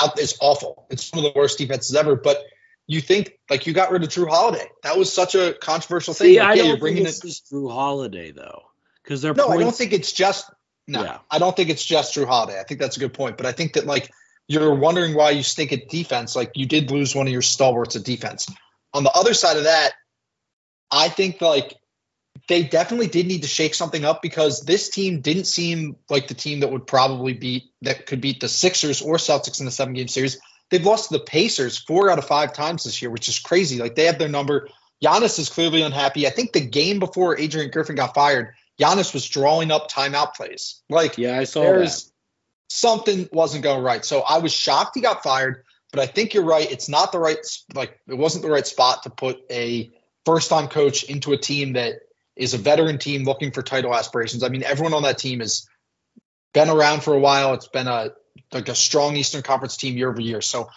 out 0.00 0.18
is 0.18 0.36
awful. 0.40 0.86
It's 0.90 1.12
one 1.12 1.24
of 1.24 1.32
the 1.32 1.38
worst 1.38 1.58
defenses 1.58 1.96
ever. 1.96 2.14
But 2.14 2.44
you 2.86 3.00
think 3.00 3.38
like 3.50 3.66
you 3.66 3.72
got 3.72 3.90
rid 3.90 4.04
of 4.04 4.10
Jrue 4.10 4.28
Holiday. 4.28 4.68
That 4.84 4.96
was 4.96 5.12
such 5.12 5.34
a 5.34 5.54
controversial 5.54 6.14
thing. 6.14 6.34
See, 6.34 6.38
Like, 6.38 6.48
I 6.48 6.54
yeah, 6.54 6.56
don't 6.58 6.66
you're 6.66 6.74
think 6.74 6.80
bringing 6.80 7.06
it's 7.06 7.18
it. 7.24 7.28
just 7.28 7.50
Jrue 7.52 7.70
Holiday 7.70 8.30
though, 8.30 8.62
because 9.02 9.22
they're 9.22 9.34
No, 9.34 9.48
I 9.48 9.56
don't 9.56 9.74
think 9.74 9.92
it's 9.92 10.12
just 10.12 10.48
no. 10.86 11.02
Yeah. 11.02 11.18
I 11.28 11.38
don't 11.38 11.56
think 11.56 11.70
it's 11.70 11.84
just 11.84 12.14
Jrue 12.14 12.26
Holiday. 12.26 12.60
I 12.60 12.62
think 12.62 12.78
that's 12.78 12.96
a 12.96 13.00
good 13.00 13.12
point. 13.14 13.36
But 13.36 13.46
I 13.46 13.52
think 13.52 13.72
that 13.72 13.86
like 13.86 14.10
you're 14.46 14.74
wondering 14.74 15.14
why 15.14 15.30
you 15.30 15.42
stink 15.42 15.72
at 15.72 15.88
defense. 15.88 16.36
Like 16.36 16.52
you 16.54 16.66
did 16.66 16.92
lose 16.92 17.14
one 17.14 17.26
of 17.26 17.32
your 17.32 17.42
stalwarts 17.42 17.96
at 17.96 18.04
defense. 18.04 18.48
On 18.94 19.02
the 19.02 19.10
other 19.10 19.34
side 19.34 19.56
of 19.56 19.64
that, 19.64 19.92
I 20.92 21.08
think 21.08 21.40
like 21.40 21.74
they 22.48 22.64
definitely 22.64 23.06
did 23.06 23.26
need 23.26 23.42
to 23.42 23.48
shake 23.48 23.74
something 23.74 24.04
up 24.04 24.22
because 24.22 24.62
this 24.62 24.88
team 24.88 25.20
didn't 25.20 25.46
seem 25.46 25.96
like 26.10 26.28
the 26.28 26.34
team 26.34 26.60
that 26.60 26.70
would 26.70 26.86
probably 26.86 27.34
beat 27.34 27.64
that 27.82 28.06
could 28.06 28.20
beat 28.20 28.40
the 28.40 28.48
Sixers 28.48 29.02
or 29.02 29.16
Celtics 29.16 29.60
in 29.60 29.66
the 29.66 29.72
seven 29.72 29.94
game 29.94 30.08
series. 30.08 30.38
They've 30.70 30.84
lost 30.84 31.08
to 31.08 31.18
the 31.18 31.24
Pacers 31.24 31.78
four 31.78 32.10
out 32.10 32.18
of 32.18 32.26
five 32.26 32.52
times 32.52 32.84
this 32.84 33.00
year, 33.00 33.10
which 33.10 33.28
is 33.28 33.38
crazy. 33.38 33.78
Like 33.78 33.94
they 33.94 34.06
have 34.06 34.18
their 34.18 34.28
number. 34.28 34.68
Giannis 35.04 35.38
is 35.38 35.48
clearly 35.48 35.82
unhappy. 35.82 36.26
I 36.26 36.30
think 36.30 36.52
the 36.52 36.66
game 36.66 36.98
before 36.98 37.38
Adrian 37.38 37.70
Griffin 37.70 37.96
got 37.96 38.14
fired, 38.14 38.54
Giannis 38.80 39.14
was 39.14 39.28
drawing 39.28 39.70
up 39.70 39.90
timeout 39.90 40.34
plays. 40.34 40.82
Like 40.88 41.18
Yeah, 41.18 41.38
I 41.38 41.44
saw 41.44 41.60
there's 41.60 42.04
that. 42.04 42.10
something 42.70 43.28
wasn't 43.32 43.62
going 43.62 43.82
right. 43.82 44.04
So 44.04 44.20
I 44.20 44.38
was 44.38 44.52
shocked 44.52 44.92
he 44.94 45.02
got 45.02 45.22
fired, 45.22 45.64
but 45.92 46.00
I 46.00 46.06
think 46.06 46.34
you're 46.34 46.44
right. 46.44 46.70
It's 46.70 46.88
not 46.88 47.12
the 47.12 47.18
right 47.18 47.38
like 47.74 47.98
it 48.08 48.14
wasn't 48.14 48.44
the 48.44 48.50
right 48.50 48.66
spot 48.66 49.04
to 49.04 49.10
put 49.10 49.38
a 49.50 49.90
first 50.24 50.50
time 50.50 50.68
coach 50.68 51.04
into 51.04 51.32
a 51.32 51.38
team 51.38 51.74
that 51.74 52.00
is 52.36 52.54
a 52.54 52.58
veteran 52.58 52.98
team 52.98 53.24
looking 53.24 53.50
for 53.50 53.62
title 53.62 53.94
aspirations. 53.94 54.42
I 54.42 54.48
mean, 54.48 54.62
everyone 54.62 54.94
on 54.94 55.02
that 55.02 55.18
team 55.18 55.40
has 55.40 55.66
been 56.52 56.68
around 56.68 57.02
for 57.02 57.14
a 57.14 57.18
while. 57.18 57.54
It's 57.54 57.68
been 57.68 57.88
a 57.88 58.10
like 58.52 58.68
a 58.68 58.74
strong 58.74 59.16
Eastern 59.16 59.42
Conference 59.42 59.76
team 59.76 59.96
year 59.96 60.10
over 60.10 60.20
year. 60.20 60.40
So 60.40 60.68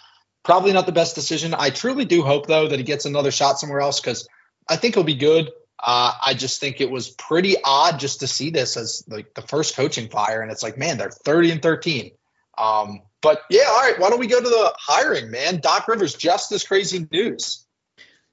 probably 0.42 0.72
not 0.72 0.86
the 0.86 0.92
best 0.92 1.14
decision. 1.14 1.54
I 1.56 1.70
truly 1.70 2.04
do 2.04 2.22
hope 2.22 2.46
though 2.46 2.68
that 2.68 2.78
he 2.78 2.84
gets 2.84 3.04
another 3.04 3.30
shot 3.30 3.58
somewhere 3.58 3.80
else 3.80 4.00
because 4.00 4.28
I 4.68 4.76
think 4.76 4.94
he'll 4.94 5.04
be 5.04 5.14
good. 5.14 5.50
Uh, 5.82 6.12
I 6.22 6.34
just 6.34 6.60
think 6.60 6.80
it 6.80 6.90
was 6.90 7.08
pretty 7.08 7.56
odd 7.64 7.98
just 7.98 8.20
to 8.20 8.26
see 8.26 8.50
this 8.50 8.76
as 8.76 9.04
like 9.08 9.32
the 9.34 9.42
first 9.42 9.76
coaching 9.76 10.08
fire, 10.08 10.42
and 10.42 10.52
it's 10.52 10.62
like, 10.62 10.76
man, 10.76 10.98
they're 10.98 11.10
30 11.10 11.52
and 11.52 11.62
13. 11.62 12.10
Um, 12.58 13.00
but 13.22 13.42
yeah, 13.48 13.64
all 13.66 13.80
right, 13.80 13.98
why 13.98 14.10
don't 14.10 14.20
we 14.20 14.26
go 14.26 14.40
to 14.40 14.48
the 14.48 14.74
hiring, 14.78 15.30
man? 15.30 15.60
Doc 15.60 15.88
Rivers, 15.88 16.14
just 16.14 16.50
this 16.50 16.66
crazy 16.66 17.06
news. 17.10 17.66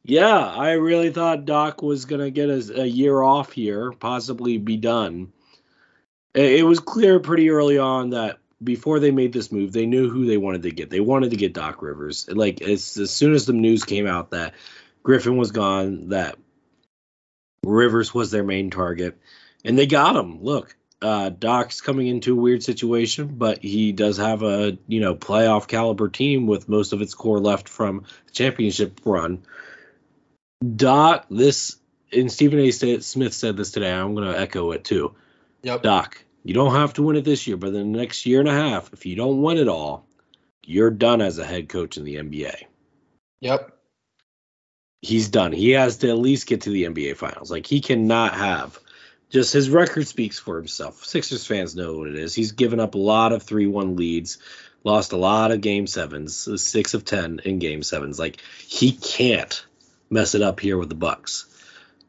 Yeah, 0.07 0.39
I 0.39 0.71
really 0.71 1.11
thought 1.11 1.43
Doc 1.43 1.81
was 1.81 2.05
gonna 2.05 2.31
get 2.31 2.49
a, 2.49 2.81
a 2.81 2.85
year 2.85 3.21
off 3.21 3.51
here, 3.51 3.91
possibly 3.91 4.57
be 4.57 4.77
done. 4.77 5.33
It, 6.33 6.61
it 6.61 6.63
was 6.63 6.79
clear 6.79 7.19
pretty 7.19 7.49
early 7.49 7.77
on 7.77 8.11
that 8.11 8.37
before 8.63 9.01
they 9.01 9.11
made 9.11 9.33
this 9.33 9.51
move, 9.51 9.73
they 9.73 9.85
knew 9.85 10.09
who 10.09 10.25
they 10.25 10.37
wanted 10.37 10.63
to 10.63 10.71
get. 10.71 10.89
They 10.89 11.01
wanted 11.01 11.31
to 11.31 11.35
get 11.35 11.53
Doc 11.53 11.81
Rivers. 11.81 12.29
Like 12.29 12.61
as, 12.61 12.95
as 12.97 13.11
soon 13.11 13.33
as 13.33 13.45
the 13.45 13.53
news 13.53 13.83
came 13.83 14.07
out 14.07 14.31
that 14.31 14.53
Griffin 15.03 15.35
was 15.35 15.51
gone, 15.51 16.09
that 16.09 16.37
Rivers 17.65 18.13
was 18.13 18.31
their 18.31 18.45
main 18.45 18.69
target, 18.69 19.17
and 19.65 19.77
they 19.77 19.87
got 19.87 20.15
him. 20.15 20.41
Look, 20.41 20.73
uh, 21.01 21.31
Doc's 21.31 21.81
coming 21.81 22.07
into 22.07 22.31
a 22.31 22.41
weird 22.41 22.63
situation, 22.63 23.35
but 23.35 23.61
he 23.61 23.91
does 23.91 24.15
have 24.15 24.41
a 24.41 24.77
you 24.87 25.01
know 25.01 25.15
playoff 25.15 25.67
caliber 25.67 26.07
team 26.07 26.47
with 26.47 26.69
most 26.69 26.93
of 26.93 27.01
its 27.01 27.13
core 27.13 27.41
left 27.41 27.67
from 27.67 28.05
the 28.27 28.31
championship 28.31 29.01
run. 29.03 29.43
Doc, 30.75 31.25
this 31.29 31.77
and 32.11 32.31
Stephen 32.31 32.59
A. 32.59 32.71
Smith 32.71 33.33
said 33.33 33.57
this 33.57 33.71
today. 33.71 33.91
I'm 33.91 34.15
going 34.15 34.31
to 34.31 34.39
echo 34.39 34.71
it 34.71 34.83
too. 34.83 35.15
Yep. 35.63 35.83
Doc, 35.83 36.23
you 36.43 36.53
don't 36.53 36.73
have 36.73 36.93
to 36.93 37.03
win 37.03 37.15
it 37.15 37.25
this 37.25 37.47
year, 37.47 37.57
but 37.57 37.67
in 37.67 37.91
the 37.91 37.97
next 37.97 38.25
year 38.25 38.39
and 38.39 38.49
a 38.49 38.53
half, 38.53 38.93
if 38.93 39.05
you 39.05 39.15
don't 39.15 39.41
win 39.41 39.57
it 39.57 39.67
all, 39.67 40.07
you're 40.65 40.91
done 40.91 41.21
as 41.21 41.37
a 41.37 41.45
head 41.45 41.69
coach 41.69 41.97
in 41.97 42.05
the 42.05 42.15
NBA. 42.15 42.63
Yep. 43.41 43.73
He's 45.01 45.29
done. 45.29 45.51
He 45.51 45.71
has 45.71 45.97
to 45.97 46.09
at 46.09 46.17
least 46.17 46.47
get 46.47 46.61
to 46.61 46.69
the 46.69 46.85
NBA 46.85 47.17
finals. 47.17 47.51
Like 47.51 47.67
he 47.67 47.81
cannot 47.81 48.33
have 48.33 48.79
just 49.29 49.53
his 49.53 49.69
record 49.69 50.07
speaks 50.07 50.39
for 50.39 50.57
himself. 50.57 51.05
Sixers 51.05 51.45
fans 51.45 51.75
know 51.75 51.97
what 51.97 52.07
it 52.07 52.15
is. 52.15 52.33
He's 52.33 52.53
given 52.53 52.79
up 52.79 52.95
a 52.95 52.99
lot 52.99 53.33
of 53.33 53.45
3-1 53.45 53.97
leads, 53.97 54.39
lost 54.83 55.11
a 55.11 55.17
lot 55.17 55.51
of 55.51 55.61
game 55.61 55.85
sevens, 55.85 56.61
6 56.61 56.93
of 56.93 57.05
10 57.05 57.41
in 57.45 57.59
game 57.59 57.83
sevens. 57.83 58.17
Like 58.17 58.41
he 58.65 58.93
can't 58.93 59.65
mess 60.09 60.35
it 60.35 60.41
up 60.41 60.59
here 60.59 60.77
with 60.77 60.89
the 60.89 60.95
Bucks. 60.95 61.45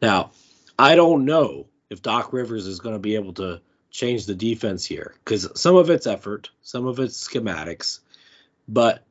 Now, 0.00 0.30
I 0.78 0.94
don't 0.94 1.24
know 1.24 1.66
if 1.90 2.02
Doc 2.02 2.32
Rivers 2.32 2.66
is 2.66 2.80
going 2.80 2.94
to 2.94 3.00
be 3.00 3.14
able 3.14 3.34
to 3.34 3.60
change 3.90 4.26
the 4.26 4.34
defense 4.34 4.84
here 4.84 5.14
because 5.24 5.60
some 5.60 5.76
of 5.76 5.90
it's 5.90 6.06
effort, 6.06 6.50
some 6.62 6.86
of 6.86 7.00
it's 7.00 7.26
schematics, 7.26 8.00
but 8.68 9.04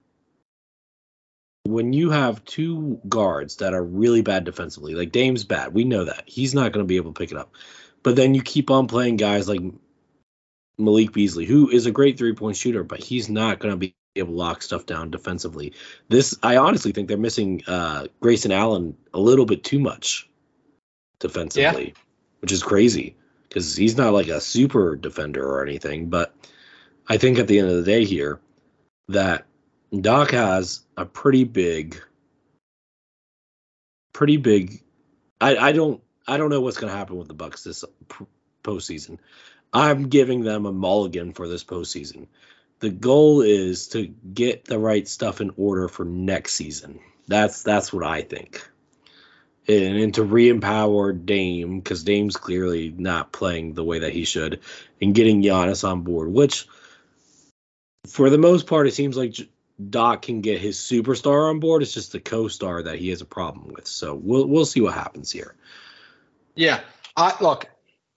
when 1.67 1.91
you 1.91 2.11
have 2.11 2.45
two 2.45 3.01
guards 3.09 3.57
that 3.57 3.73
are 3.73 3.83
really 3.83 4.21
bad 4.21 4.45
defensively, 4.45 4.95
like 4.95 5.11
Dame's 5.11 5.43
bad, 5.43 5.73
we 5.73 5.83
know 5.83 6.05
that 6.05 6.23
he's 6.25 6.53
not 6.53 6.71
going 6.71 6.83
to 6.83 6.87
be 6.87 6.95
able 6.95 7.13
to 7.13 7.19
pick 7.19 7.31
it 7.31 7.37
up. 7.37 7.53
But 8.03 8.15
then 8.15 8.33
you 8.33 8.41
keep 8.41 8.71
on 8.71 8.87
playing 8.87 9.17
guys 9.17 9.49
like 9.49 9.61
Malik 10.77 11.11
Beasley, 11.11 11.45
who 11.45 11.69
is 11.69 11.85
a 11.85 11.91
great 11.91 12.17
three 12.17 12.33
point 12.33 12.55
shooter, 12.55 12.83
but 12.83 13.03
he's 13.03 13.27
not 13.27 13.59
going 13.59 13.73
to 13.73 13.77
be 13.77 13.95
able 14.19 14.33
to 14.33 14.37
lock 14.37 14.61
stuff 14.61 14.85
down 14.85 15.11
defensively. 15.11 15.73
This, 16.09 16.37
I 16.43 16.57
honestly 16.57 16.91
think 16.91 17.07
they're 17.07 17.17
missing 17.17 17.63
uh, 17.67 18.07
Grayson 18.19 18.51
Allen 18.51 18.97
a 19.13 19.19
little 19.19 19.45
bit 19.45 19.63
too 19.63 19.79
much 19.79 20.29
defensively, 21.19 21.87
yeah. 21.87 22.01
which 22.39 22.51
is 22.51 22.63
crazy 22.63 23.15
because 23.47 23.75
he's 23.75 23.97
not 23.97 24.13
like 24.13 24.27
a 24.27 24.41
super 24.41 24.95
defender 24.95 25.45
or 25.45 25.65
anything. 25.65 26.09
But 26.09 26.35
I 27.07 27.17
think 27.17 27.39
at 27.39 27.47
the 27.47 27.59
end 27.59 27.69
of 27.69 27.77
the 27.77 27.83
day 27.83 28.05
here, 28.05 28.39
that 29.09 29.45
Doc 29.99 30.31
has 30.31 30.81
a 30.97 31.05
pretty 31.05 31.43
big, 31.43 32.01
pretty 34.13 34.37
big. 34.37 34.81
I, 35.39 35.55
I 35.57 35.71
don't 35.71 36.01
I 36.27 36.37
don't 36.37 36.49
know 36.49 36.61
what's 36.61 36.77
going 36.77 36.91
to 36.91 36.97
happen 36.97 37.17
with 37.17 37.27
the 37.27 37.33
Bucks 37.33 37.63
this 37.63 37.85
postseason. 38.63 39.19
I'm 39.73 40.09
giving 40.09 40.43
them 40.43 40.65
a 40.65 40.73
mulligan 40.73 41.33
for 41.33 41.47
this 41.47 41.63
postseason. 41.63 42.27
The 42.79 42.89
goal 42.89 43.41
is 43.41 43.89
to 43.89 44.07
get 44.07 44.65
the 44.65 44.79
right 44.79 45.07
stuff 45.07 45.41
in 45.41 45.51
order 45.57 45.87
for 45.87 46.05
next 46.05 46.53
season. 46.53 46.99
That's 47.27 47.63
that's 47.63 47.91
what 47.91 48.05
I 48.05 48.21
think 48.21 48.69
and, 49.67 49.97
and 49.97 50.13
to 50.15 50.23
re-empower 50.23 51.13
Dame 51.13 51.79
because 51.79 52.03
Dame's 52.03 52.37
clearly 52.37 52.93
not 52.95 53.31
playing 53.31 53.73
the 53.73 53.83
way 53.83 53.99
that 53.99 54.13
he 54.13 54.25
should, 54.25 54.61
and 55.01 55.13
getting 55.13 55.41
Giannis 55.41 55.87
on 55.87 56.01
board, 56.01 56.31
which 56.31 56.67
for 58.07 58.29
the 58.29 58.37
most 58.37 58.67
part 58.67 58.87
it 58.87 58.93
seems 58.93 59.17
like 59.17 59.35
Doc 59.89 60.23
can 60.23 60.41
get 60.41 60.61
his 60.61 60.77
superstar 60.77 61.49
on 61.49 61.59
board. 61.59 61.81
It's 61.81 61.93
just 61.93 62.11
the 62.11 62.19
co-star 62.19 62.83
that 62.83 62.97
he 62.97 63.09
has 63.09 63.21
a 63.21 63.25
problem 63.25 63.73
with. 63.73 63.87
So 63.87 64.15
we'll 64.15 64.47
we'll 64.47 64.65
see 64.65 64.81
what 64.81 64.93
happens 64.93 65.31
here. 65.31 65.55
Yeah, 66.55 66.79
I 67.15 67.35
look. 67.41 67.67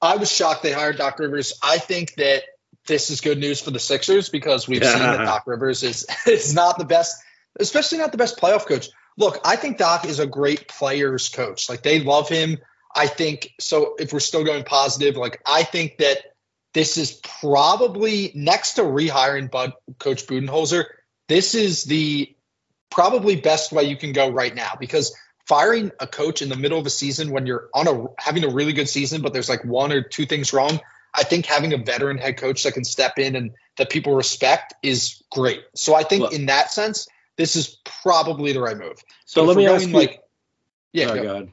I 0.02 0.16
was 0.16 0.32
shocked 0.32 0.62
they 0.62 0.72
hired 0.72 0.96
Doc 0.96 1.18
Rivers. 1.18 1.52
I 1.62 1.76
think 1.76 2.14
that 2.14 2.44
this 2.90 3.08
is 3.08 3.22
good 3.22 3.38
news 3.38 3.60
for 3.60 3.70
the 3.70 3.78
Sixers 3.78 4.28
because 4.28 4.68
we've 4.68 4.82
yeah. 4.82 4.92
seen 4.92 5.00
that 5.00 5.18
Doc 5.24 5.46
Rivers 5.46 5.82
is 5.82 6.06
is 6.26 6.54
not 6.54 6.76
the 6.76 6.84
best, 6.84 7.22
especially 7.58 7.98
not 7.98 8.12
the 8.12 8.18
best 8.18 8.38
playoff 8.38 8.66
coach 8.66 8.88
look, 9.20 9.38
I 9.44 9.56
think 9.56 9.78
Doc 9.78 10.06
is 10.06 10.18
a 10.18 10.26
great 10.26 10.66
players 10.66 11.28
coach. 11.28 11.68
Like 11.68 11.82
they 11.82 12.00
love 12.00 12.28
him. 12.28 12.58
I 12.94 13.06
think 13.06 13.52
so. 13.60 13.94
If 13.98 14.12
we're 14.12 14.20
still 14.20 14.42
going 14.42 14.64
positive, 14.64 15.16
like 15.16 15.40
I 15.46 15.62
think 15.62 15.98
that 15.98 16.18
this 16.72 16.96
is 16.96 17.20
probably 17.40 18.32
next 18.34 18.74
to 18.74 18.82
rehiring 18.82 19.50
Bud 19.50 19.74
Coach 19.98 20.26
Budenholzer. 20.26 20.84
This 21.28 21.54
is 21.54 21.84
the 21.84 22.34
probably 22.90 23.36
best 23.36 23.70
way 23.70 23.84
you 23.84 23.96
can 23.96 24.12
go 24.12 24.30
right 24.30 24.54
now 24.54 24.72
because 24.78 25.14
firing 25.46 25.92
a 26.00 26.06
coach 26.06 26.42
in 26.42 26.48
the 26.48 26.56
middle 26.56 26.78
of 26.78 26.86
a 26.86 26.90
season 26.90 27.30
when 27.30 27.46
you're 27.46 27.68
on 27.74 27.86
a 27.86 28.06
having 28.18 28.44
a 28.44 28.48
really 28.48 28.72
good 28.72 28.88
season, 28.88 29.22
but 29.22 29.32
there's 29.32 29.48
like 29.48 29.64
one 29.64 29.92
or 29.92 30.02
two 30.02 30.26
things 30.26 30.52
wrong. 30.52 30.80
I 31.14 31.22
think 31.24 31.46
having 31.46 31.72
a 31.72 31.78
veteran 31.78 32.18
head 32.18 32.36
coach 32.36 32.62
that 32.64 32.74
can 32.74 32.84
step 32.84 33.18
in 33.18 33.36
and 33.36 33.52
that 33.78 33.90
people 33.90 34.14
respect 34.14 34.74
is 34.82 35.22
great. 35.30 35.62
So 35.74 35.94
I 35.94 36.02
think 36.02 36.32
in 36.32 36.46
that 36.46 36.70
sense, 36.70 37.08
this 37.36 37.56
is 37.56 37.78
probably 38.02 38.52
the 38.52 38.60
right 38.60 38.76
move. 38.76 39.02
So 39.24 39.44
let 39.44 39.56
me 39.56 39.66
ask 39.66 39.86
you, 39.86 39.94
like, 39.94 40.22
yeah, 40.92 41.10
oh, 41.10 41.14
go. 41.14 41.22
God. 41.22 41.52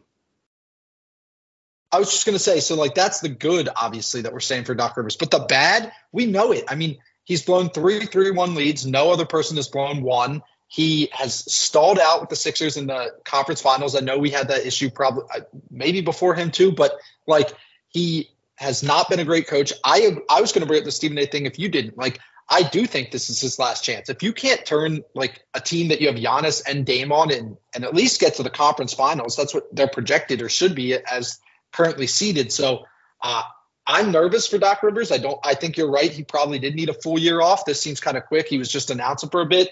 I 1.92 2.00
was 2.00 2.12
just 2.12 2.26
gonna 2.26 2.40
say, 2.40 2.60
so 2.60 2.76
like 2.76 2.96
that's 2.96 3.22
the 3.22 3.30
good, 3.30 3.70
obviously, 3.74 4.22
that 4.22 4.34
we're 4.34 4.42
saying 4.42 4.66
for 4.66 4.76
Doc 4.76 4.98
Rivers, 4.98 5.16
but 5.16 5.32
the 5.32 5.40
bad, 5.40 5.92
we 6.12 6.26
know 6.26 6.52
it. 6.52 6.66
I 6.68 6.76
mean, 6.76 6.98
he's 7.24 7.44
blown 7.44 7.70
three, 7.70 8.06
three, 8.06 8.32
one 8.32 8.56
leads. 8.56 8.86
No 8.86 9.12
other 9.12 9.26
person 9.26 9.56
has 9.56 9.70
blown 9.70 10.02
one. 10.02 10.44
He 10.68 11.10
has 11.14 11.34
stalled 11.52 11.98
out 11.98 12.20
with 12.20 12.30
the 12.30 12.36
Sixers 12.36 12.76
in 12.76 12.88
the 12.88 13.14
conference 13.24 13.62
finals. 13.62 13.96
I 13.96 14.02
know 14.02 14.18
we 14.18 14.32
had 14.32 14.50
that 14.50 14.66
issue 14.66 14.90
probably 14.90 15.24
uh, 15.34 15.42
maybe 15.72 16.02
before 16.02 16.36
him 16.36 16.52
too, 16.52 16.74
but 16.74 16.92
like 17.26 17.54
he 17.88 18.30
has 18.58 18.84
not 18.84 19.10
been 19.10 19.20
a 19.20 19.26
great 19.26 19.48
coach. 19.48 19.72
I 19.84 20.18
I 20.30 20.42
was 20.42 20.52
going 20.52 20.62
to 20.62 20.68
bring 20.68 20.80
up 20.80 20.86
the 20.86 20.92
Stephen 20.92 21.18
A. 21.18 21.26
thing 21.26 21.46
if 21.46 21.58
you 21.58 21.70
didn't. 21.70 21.98
Like 21.98 22.20
I 22.50 22.64
do 22.64 22.86
think 22.86 23.12
this 23.12 23.30
is 23.30 23.40
his 23.40 23.60
last 23.60 23.84
chance. 23.84 24.10
If 24.10 24.24
you 24.24 24.34
can't 24.34 24.66
turn 24.66 25.04
like 25.14 25.42
a 25.54 25.60
team 25.60 25.90
that 25.90 26.02
you 26.02 26.08
have 26.08 26.16
Giannis 26.16 26.64
and 26.68 26.86
Dame 26.86 27.12
on 27.12 27.32
and, 27.32 27.58
and 27.76 27.84
at 27.84 27.94
least 27.94 28.22
get 28.22 28.36
to 28.36 28.44
the 28.44 28.50
conference 28.50 28.94
finals, 28.94 29.36
that's 29.36 29.54
what 29.54 29.74
they're 29.76 29.88
projected 29.88 30.42
or 30.42 30.50
should 30.50 30.74
be 30.74 30.94
as 30.94 31.40
currently 31.74 32.08
seeded. 32.08 32.52
So 32.52 32.86
uh, 33.22 33.44
I'm 33.86 34.12
nervous 34.12 34.48
for 34.48 34.58
Doc 34.58 34.82
Rivers. 34.82 35.12
I 35.12 35.18
don't. 35.18 35.40
I 35.44 35.56
think 35.56 35.78
you're 35.78 35.92
right. 35.92 36.12
He 36.12 36.24
probably 36.24 36.60
did 36.60 36.76
need 36.76 36.90
a 36.90 36.94
full 36.94 37.20
year 37.20 37.42
off. 37.42 37.66
This 37.66 37.82
seems 37.82 38.00
kind 38.00 38.18
of 38.18 38.26
quick. 38.26 38.48
He 38.48 38.58
was 38.58 38.72
just 38.72 38.90
announcing 38.90 39.30
for 39.30 39.42
a 39.42 39.46
bit, 39.46 39.70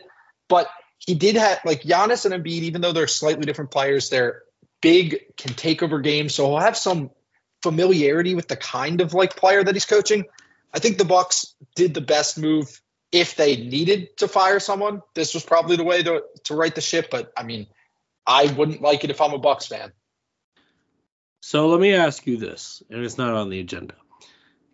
but 0.49 0.69
he 0.99 1.15
did 1.15 1.35
have 1.37 1.61
like 1.65 1.81
Giannis 1.81 2.29
and 2.29 2.33
Embiid. 2.33 2.63
Even 2.63 2.81
though 2.81 2.91
they're 2.91 3.07
slightly 3.07 3.45
different 3.45 3.71
players, 3.71 4.09
they're 4.09 4.43
big, 4.81 5.35
can 5.37 5.53
take 5.53 5.81
over 5.81 5.99
games. 5.99 6.35
So 6.35 6.47
he'll 6.47 6.59
have 6.59 6.77
some 6.77 7.09
familiarity 7.65 8.36
with 8.36 8.47
the 8.47 8.56
kind 8.56 9.01
of 9.01 9.15
like 9.15 9.36
player 9.36 9.63
that 9.63 9.73
he's 9.73 9.86
coaching. 9.86 10.25
I 10.71 10.78
think 10.78 10.99
the 10.99 11.06
Bucks 11.06 11.56
did 11.75 11.95
the 11.95 12.01
best 12.01 12.38
move 12.38 12.80
if 13.12 13.36
they 13.36 13.56
needed 13.56 14.17
to 14.17 14.28
fire 14.28 14.60
someone. 14.60 15.01
This 15.15 15.34
was 15.34 15.43
probably 15.43 15.78
the 15.78 15.84
way 15.84 16.04
to 16.04 16.23
to 16.43 16.56
right 16.56 16.73
the 16.75 16.82
ship. 16.82 17.08
But 17.10 17.34
I 17.36 17.41
mean, 17.41 17.65
I 18.28 18.54
wouldn't 18.54 18.84
like 18.84 19.04
it 19.04 19.10
if 19.10 19.19
I'm 19.19 19.34
a 19.34 19.39
Bucks 19.39 19.65
fan. 19.65 19.91
So 21.41 21.67
let 21.69 21.80
me 21.80 21.93
ask 21.93 22.28
you 22.28 22.38
this, 22.38 22.84
and 22.91 23.04
it's 23.04 23.17
not 23.17 23.34
on 23.34 23.49
the 23.49 23.60
agenda. 23.60 23.95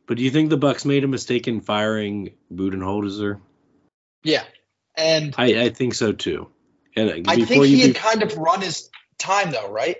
But 0.06 0.18
do 0.18 0.24
you 0.24 0.32
think 0.32 0.50
the 0.50 0.58
Bucks 0.58 0.84
made 0.84 1.06
a 1.06 1.08
mistake 1.08 1.48
in 1.48 1.62
firing 1.62 2.34
Budenholzer? 2.54 3.40
Yeah, 4.24 4.44
and 4.96 5.34
I, 5.38 5.64
I 5.64 5.70
think 5.70 5.94
so 5.94 6.12
too. 6.12 6.50
And 6.98 7.10
uh, 7.10 7.32
I 7.32 7.46
think 7.46 7.66
he 7.66 7.80
had 7.80 7.94
be- 7.94 8.00
kind 8.00 8.22
of 8.22 8.38
run 8.38 8.60
his 8.60 8.90
time, 9.18 9.52
though, 9.52 9.72
right? 9.72 9.98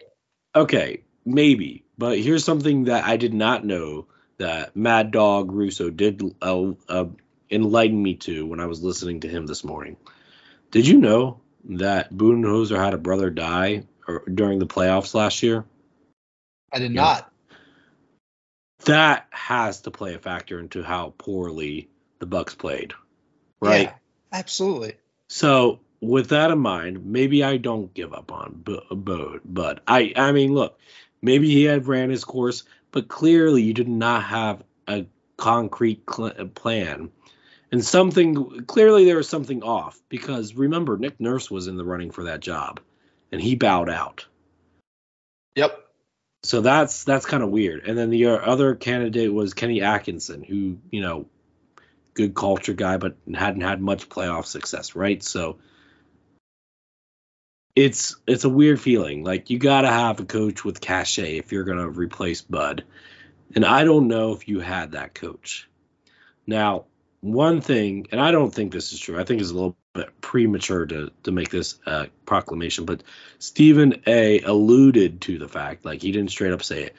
Okay, 0.54 1.04
maybe. 1.26 1.86
But 2.02 2.18
here's 2.18 2.44
something 2.44 2.86
that 2.86 3.04
I 3.04 3.18
did 3.18 3.32
not 3.32 3.64
know 3.64 4.08
that 4.40 4.76
Mad 4.76 5.12
Dog 5.12 5.52
Russo 5.52 5.92
did 5.92 6.24
uh, 6.42 6.72
uh, 6.90 7.06
enlighten 7.52 8.02
me 8.02 8.16
to 8.16 8.44
when 8.48 8.60
I 8.60 8.66
was 8.66 8.82
listening 8.82 9.20
to 9.20 9.28
him 9.28 9.46
this 9.46 9.64
morning. 9.64 9.98
Did 10.72 10.88
you 10.88 10.98
know 10.98 11.42
that 11.66 12.12
Budenholzer 12.12 12.84
had 12.84 12.96
a 12.96 12.98
brother 12.98 13.30
die 13.30 13.84
or, 14.08 14.24
during 14.26 14.58
the 14.58 14.66
playoffs 14.66 15.14
last 15.14 15.44
year? 15.44 15.64
I 16.74 16.80
did 16.80 16.92
yeah. 16.92 17.02
not. 17.02 17.34
That 18.86 19.28
has 19.30 19.82
to 19.82 19.92
play 19.92 20.16
a 20.16 20.20
factor 20.20 20.60
into 20.60 20.82
how 20.82 21.14
poorly 21.20 21.88
the 22.18 22.26
Bucks 22.26 22.56
played, 22.56 22.96
right? 23.60 23.90
Yeah, 23.90 23.94
absolutely. 24.40 24.96
So 25.28 25.82
with 26.02 26.30
that 26.30 26.50
in 26.50 26.58
mind, 26.58 27.06
maybe 27.06 27.44
I 27.44 27.58
don't 27.58 27.94
give 27.94 28.12
up 28.12 28.32
on 28.32 28.66
Bode, 28.90 29.42
but 29.46 29.84
I, 29.88 30.14
I 30.16 30.32
mean, 30.32 30.56
look, 30.56 30.80
maybe 31.22 31.50
he 31.50 31.64
had 31.64 31.88
ran 31.88 32.10
his 32.10 32.24
course, 32.24 32.64
but 32.92 33.08
clearly 33.08 33.64
you 33.64 33.74
did 33.74 33.88
not 33.88 34.24
have 34.24 34.64
a 34.88 35.06
concrete 35.38 36.04
cl- 36.10 36.34
uh, 36.38 36.46
plan. 36.46 37.12
And 37.72 37.84
something 37.84 38.66
clearly 38.66 39.06
there 39.06 39.18
was 39.18 39.30
something 39.30 39.64
off 39.64 40.00
because 40.10 40.56
remember 40.56 40.98
Nick 40.98 41.20
Nurse 41.20 41.50
was 41.50 41.68
in 41.68 41.78
the 41.78 41.86
running 41.86 42.12
for 42.12 42.26
that 42.26 42.42
job 42.42 42.82
and 43.32 43.42
he 43.42 43.56
bowed 43.56 43.90
out. 43.90 44.26
Yep. 45.56 45.78
So 46.44 46.62
that's 46.62 47.04
that's 47.04 47.26
kind 47.26 47.44
of 47.44 47.50
weird. 47.50 47.88
And 47.88 47.98
then 47.98 48.10
the 48.10 48.28
uh, 48.28 48.36
other 48.36 48.76
candidate 48.76 49.34
was 49.34 49.54
Kenny 49.54 49.82
Atkinson, 49.82 50.44
who 50.44 50.80
you 50.90 51.02
know, 51.02 51.28
good 52.14 52.36
culture 52.36 52.74
guy, 52.74 52.98
but 52.98 53.16
hadn't 53.34 53.62
had 53.62 53.82
much 53.82 54.10
playoff 54.10 54.46
success, 54.46 54.96
right? 54.96 55.24
So 55.24 55.60
it's 57.76 58.16
it's 58.28 58.44
a 58.44 58.50
weird 58.50 58.80
feeling. 58.80 59.24
Like 59.24 59.50
you 59.50 59.60
got 59.60 59.82
to 59.82 59.90
have 59.90 60.20
a 60.20 60.26
coach 60.26 60.64
with 60.64 60.82
cachet 60.82 61.38
if 61.38 61.52
you're 61.52 61.64
going 61.64 61.78
to 61.78 61.90
replace 61.90 62.42
Bud. 62.42 62.84
And 63.54 63.66
I 63.66 63.84
don't 63.84 64.08
know 64.08 64.34
if 64.34 64.48
you 64.48 64.62
had 64.62 64.94
that 64.94 65.14
coach. 65.14 65.68
Now, 66.48 66.86
one 67.20 67.62
thing, 67.62 68.08
and 68.12 68.20
I 68.20 68.32
don't 68.32 68.54
think 68.54 68.72
this 68.72 68.94
is 68.94 69.00
true. 69.00 69.20
I 69.20 69.24
think 69.24 69.42
it's 69.42 69.52
a 69.52 69.54
little 69.54 69.76
bit 69.94 70.22
premature 70.22 70.86
to 70.86 71.12
to 71.24 71.32
make 71.32 71.50
this 71.50 71.78
uh, 71.86 72.08
proclamation, 72.26 72.86
but 72.86 73.04
Stephen 73.40 74.02
A. 74.08 74.42
alluded 74.42 75.22
to 75.22 75.38
the 75.38 75.48
fact, 75.48 75.86
like 75.86 76.02
he 76.02 76.12
didn't 76.12 76.32
straight 76.32 76.54
up 76.54 76.64
say 76.64 76.84
it, 76.84 76.96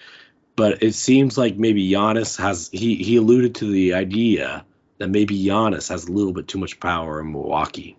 but 0.57 0.83
it 0.83 0.95
seems 0.95 1.37
like 1.37 1.57
maybe 1.57 1.91
Giannis 1.91 2.39
has 2.39 2.69
he 2.73 2.97
he 2.97 3.17
alluded 3.17 3.57
to 3.57 3.71
the 3.71 3.95
idea 3.95 4.65
that 4.99 5.09
maybe 5.09 5.43
Giannis 5.43 5.89
has 5.89 6.05
a 6.05 6.13
little 6.13 6.33
bit 6.33 6.49
too 6.49 6.59
much 6.59 6.79
power 6.79 7.21
in 7.21 7.33
Milwaukee. 7.33 7.97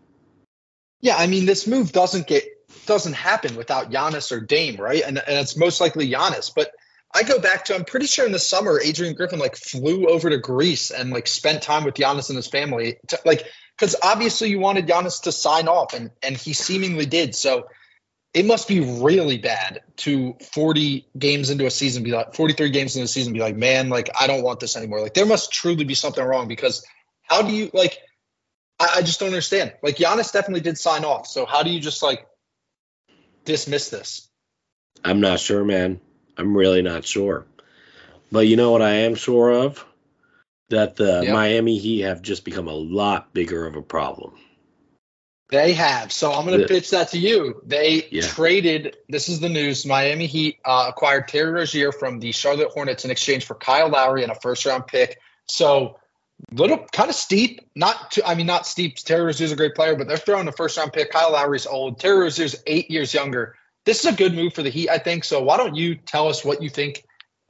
Yeah, 1.01 1.17
I 1.17 1.27
mean, 1.27 1.45
this 1.45 1.67
move 1.67 1.91
doesn't 1.91 2.27
get 2.27 2.45
doesn't 2.85 3.13
happen 3.13 3.55
without 3.55 3.91
Giannis 3.91 4.31
or 4.31 4.39
Dame, 4.39 4.77
right? 4.77 5.03
And 5.05 5.17
and 5.17 5.37
it's 5.37 5.57
most 5.57 5.81
likely 5.81 6.09
Giannis. 6.09 6.51
But 6.53 6.71
I 7.13 7.23
go 7.23 7.39
back 7.39 7.65
to 7.65 7.75
I'm 7.75 7.85
pretty 7.85 8.07
sure 8.07 8.25
in 8.25 8.31
the 8.31 8.39
summer 8.39 8.79
Adrian 8.79 9.13
Griffin 9.13 9.39
like 9.39 9.55
flew 9.55 10.07
over 10.07 10.29
to 10.29 10.37
Greece 10.37 10.91
and 10.91 11.11
like 11.11 11.27
spent 11.27 11.61
time 11.61 11.83
with 11.83 11.95
Giannis 11.95 12.29
and 12.29 12.35
his 12.35 12.47
family, 12.47 12.97
to, 13.07 13.19
like 13.25 13.45
because 13.77 13.95
obviously 14.01 14.49
you 14.49 14.59
wanted 14.59 14.87
Giannis 14.87 15.23
to 15.23 15.31
sign 15.31 15.67
off, 15.67 15.93
and 15.93 16.11
and 16.21 16.35
he 16.35 16.53
seemingly 16.53 17.05
did. 17.05 17.35
So 17.35 17.67
it 18.33 18.45
must 18.45 18.67
be 18.67 18.79
really 18.79 19.37
bad 19.37 19.81
to 19.97 20.35
40 20.53 21.05
games 21.17 21.51
into 21.51 21.67
a 21.67 21.71
season 21.71 22.01
be 22.01 22.11
like 22.11 22.33
43 22.33 22.71
games 22.71 22.95
into 22.95 23.05
a 23.05 23.07
season 23.07 23.33
be 23.33 23.39
like, 23.39 23.55
man, 23.55 23.89
like 23.89 24.09
I 24.19 24.25
don't 24.25 24.41
want 24.41 24.59
this 24.59 24.75
anymore. 24.75 25.01
Like 25.01 25.13
there 25.13 25.27
must 25.27 25.51
truly 25.51 25.83
be 25.83 25.93
something 25.93 26.23
wrong 26.23 26.47
because 26.47 26.83
how 27.21 27.43
do 27.43 27.53
you 27.53 27.69
like? 27.73 27.99
I, 28.79 28.95
I 28.97 29.01
just 29.03 29.19
don't 29.19 29.29
understand. 29.29 29.73
Like 29.83 29.97
Giannis 29.97 30.31
definitely 30.31 30.61
did 30.61 30.79
sign 30.79 31.05
off, 31.05 31.27
so 31.27 31.45
how 31.45 31.61
do 31.61 31.69
you 31.69 31.79
just 31.79 32.01
like 32.01 32.25
dismiss 33.45 33.89
this? 33.89 34.27
I'm 35.03 35.21
not 35.21 35.39
sure, 35.39 35.63
man. 35.63 35.99
I'm 36.37 36.55
really 36.55 36.81
not 36.81 37.05
sure. 37.05 37.45
But 38.31 38.47
you 38.47 38.55
know 38.55 38.71
what 38.71 38.81
I 38.81 38.91
am 38.91 39.15
sure 39.15 39.51
of? 39.51 39.85
That 40.69 40.95
the 40.95 41.21
yep. 41.23 41.33
Miami 41.33 41.77
Heat 41.77 42.01
have 42.01 42.21
just 42.21 42.45
become 42.45 42.67
a 42.67 42.73
lot 42.73 43.33
bigger 43.33 43.67
of 43.67 43.75
a 43.75 43.81
problem. 43.81 44.33
They 45.49 45.73
have. 45.73 46.11
So 46.11 46.31
I'm 46.31 46.47
going 46.47 46.61
to 46.61 46.67
pitch 46.67 46.89
that 46.91 47.09
to 47.09 47.19
you. 47.19 47.61
They 47.63 48.07
yeah. 48.09 48.23
traded, 48.23 48.97
this 49.07 49.29
is 49.29 49.39
the 49.39 49.49
news 49.49 49.85
Miami 49.85 50.25
Heat 50.25 50.57
uh, 50.65 50.87
acquired 50.89 51.27
Terry 51.27 51.51
Rozier 51.51 51.91
from 51.91 52.19
the 52.19 52.31
Charlotte 52.31 52.69
Hornets 52.69 53.05
in 53.05 53.11
exchange 53.11 53.45
for 53.45 53.53
Kyle 53.53 53.89
Lowry 53.89 54.23
and 54.23 54.31
a 54.31 54.35
first 54.35 54.65
round 54.65 54.87
pick. 54.87 55.19
So 55.47 55.99
little 56.51 56.85
kind 56.91 57.09
of 57.09 57.15
steep. 57.15 57.61
Not 57.75 58.11
too, 58.11 58.21
I 58.25 58.35
mean, 58.35 58.45
not 58.45 58.67
steep. 58.67 58.97
Terry 58.97 59.23
Rozier's 59.23 59.51
a 59.51 59.55
great 59.55 59.75
player, 59.75 59.95
but 59.95 60.07
they're 60.07 60.17
throwing 60.17 60.45
the 60.45 60.51
first 60.51 60.77
round 60.77 60.93
pick. 60.93 61.11
Kyle 61.11 61.31
Lowry's 61.31 61.65
old. 61.65 61.99
Terry 61.99 62.19
Rozier's 62.19 62.55
eight 62.67 62.89
years 62.91 63.13
younger. 63.13 63.55
This 63.85 64.05
is 64.05 64.13
a 64.13 64.15
good 64.15 64.33
move 64.33 64.53
for 64.53 64.63
the 64.63 64.69
Heat, 64.69 64.89
I 64.89 64.97
think. 64.97 65.23
So 65.23 65.41
why 65.41 65.57
don't 65.57 65.75
you 65.75 65.95
tell 65.95 66.29
us 66.29 66.45
what 66.45 66.61
you 66.61 66.69
think 66.69 67.05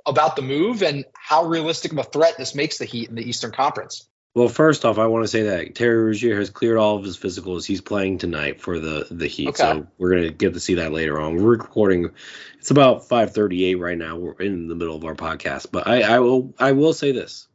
about 0.05 0.35
the 0.35 0.41
move 0.41 0.83
and 0.83 1.05
how 1.13 1.45
realistic 1.45 1.91
of 1.91 1.97
a 1.97 2.03
threat 2.03 2.35
this 2.37 2.55
makes 2.55 2.77
the 2.77 2.85
Heat 2.85 3.09
in 3.09 3.15
the 3.15 3.27
Eastern 3.27 3.51
Conference? 3.51 4.07
Well, 4.35 4.47
first 4.47 4.83
off, 4.83 4.97
I 4.97 5.05
want 5.05 5.23
to 5.23 5.27
say 5.27 5.43
that 5.43 5.75
Terry 5.75 6.05
Rozier 6.05 6.35
has 6.39 6.49
cleared 6.49 6.77
all 6.77 6.97
of 6.97 7.03
his 7.03 7.17
physicals. 7.17 7.65
He's 7.67 7.81
playing 7.81 8.17
tonight 8.17 8.61
for 8.61 8.79
the 8.79 9.05
the 9.11 9.27
Heat, 9.27 9.49
okay. 9.49 9.57
so 9.57 9.87
we're 9.99 10.09
gonna 10.09 10.31
get 10.31 10.55
to 10.55 10.59
see 10.59 10.75
that 10.75 10.91
later 10.91 11.19
on. 11.19 11.35
We're 11.35 11.51
recording. 11.51 12.09
It's 12.57 12.71
about 12.71 13.07
5:38 13.07 13.79
right 13.79 13.97
now. 13.97 14.17
We're 14.17 14.33
in 14.33 14.67
the 14.67 14.75
middle 14.75 14.95
of 14.95 15.05
our 15.05 15.13
podcast, 15.13 15.67
but 15.71 15.85
I, 15.85 16.15
I 16.15 16.19
will 16.19 16.51
I 16.57 16.71
will 16.71 16.93
say 16.93 17.11
this: 17.11 17.47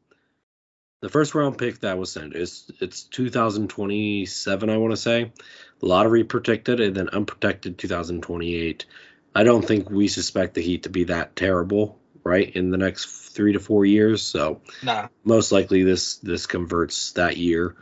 the 1.01 1.09
first 1.09 1.34
round 1.34 1.59
pick 1.59 1.80
that 1.80 1.99
was 1.99 2.12
sent 2.12 2.34
is 2.34 2.70
it's 2.80 3.05
2027 3.05 4.70
i 4.70 4.76
want 4.76 4.92
to 4.92 4.96
say. 4.96 5.32
Lottery 5.80 6.24
protected 6.24 6.80
and 6.80 6.96
then 6.96 7.09
unprotected 7.11 7.78
2028 7.78 8.86
i 9.34 9.44
don't 9.44 9.64
think 9.64 9.90
we 9.90 10.09
suspect 10.09 10.55
the 10.55 10.62
heat 10.62 10.84
to 10.84 10.90
be 10.90 11.05
that 11.05 11.36
terrible 11.36 11.99
right 12.24 12.57
in 12.57 12.70
the 12.70 12.78
next 12.78 13.07
three 13.07 13.53
to 13.53 13.61
four 13.61 13.84
years 13.84 14.22
so 14.22 14.61
nah. 14.82 15.09
most 15.24 15.53
likely 15.53 15.84
this 15.84 16.16
this 16.16 16.46
converts 16.46 17.12
that 17.12 17.36
year. 17.36 17.76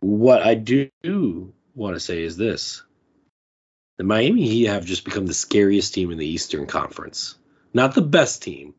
What 0.00 0.42
i 0.42 0.54
do 0.54 0.90
want 1.74 1.94
to 1.94 2.00
say 2.00 2.22
is 2.22 2.36
this. 2.36 2.82
The 3.98 4.04
miami 4.04 4.48
heat 4.48 4.66
have 4.66 4.84
just 4.84 5.04
become 5.04 5.26
the 5.26 5.34
scariest 5.34 5.92
team 5.92 6.12
in 6.12 6.18
the 6.18 6.26
eastern 6.26 6.66
conference. 6.66 7.36
Not 7.74 7.94
the 7.94 8.02
best 8.02 8.42
team 8.42 8.74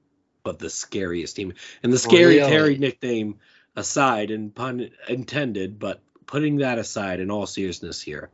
but 0.49 0.57
the 0.57 0.69
scariest 0.69 1.35
team. 1.35 1.53
And 1.83 1.93
the 1.93 1.99
scary 1.99 2.37
really? 2.37 2.49
Terry 2.49 2.77
nickname 2.79 3.35
aside, 3.75 4.31
and 4.31 4.53
pun 4.53 4.89
intended, 5.07 5.77
but 5.77 6.01
putting 6.25 6.57
that 6.57 6.79
aside 6.79 7.19
in 7.19 7.29
all 7.29 7.45
seriousness 7.45 8.01
here, 8.01 8.31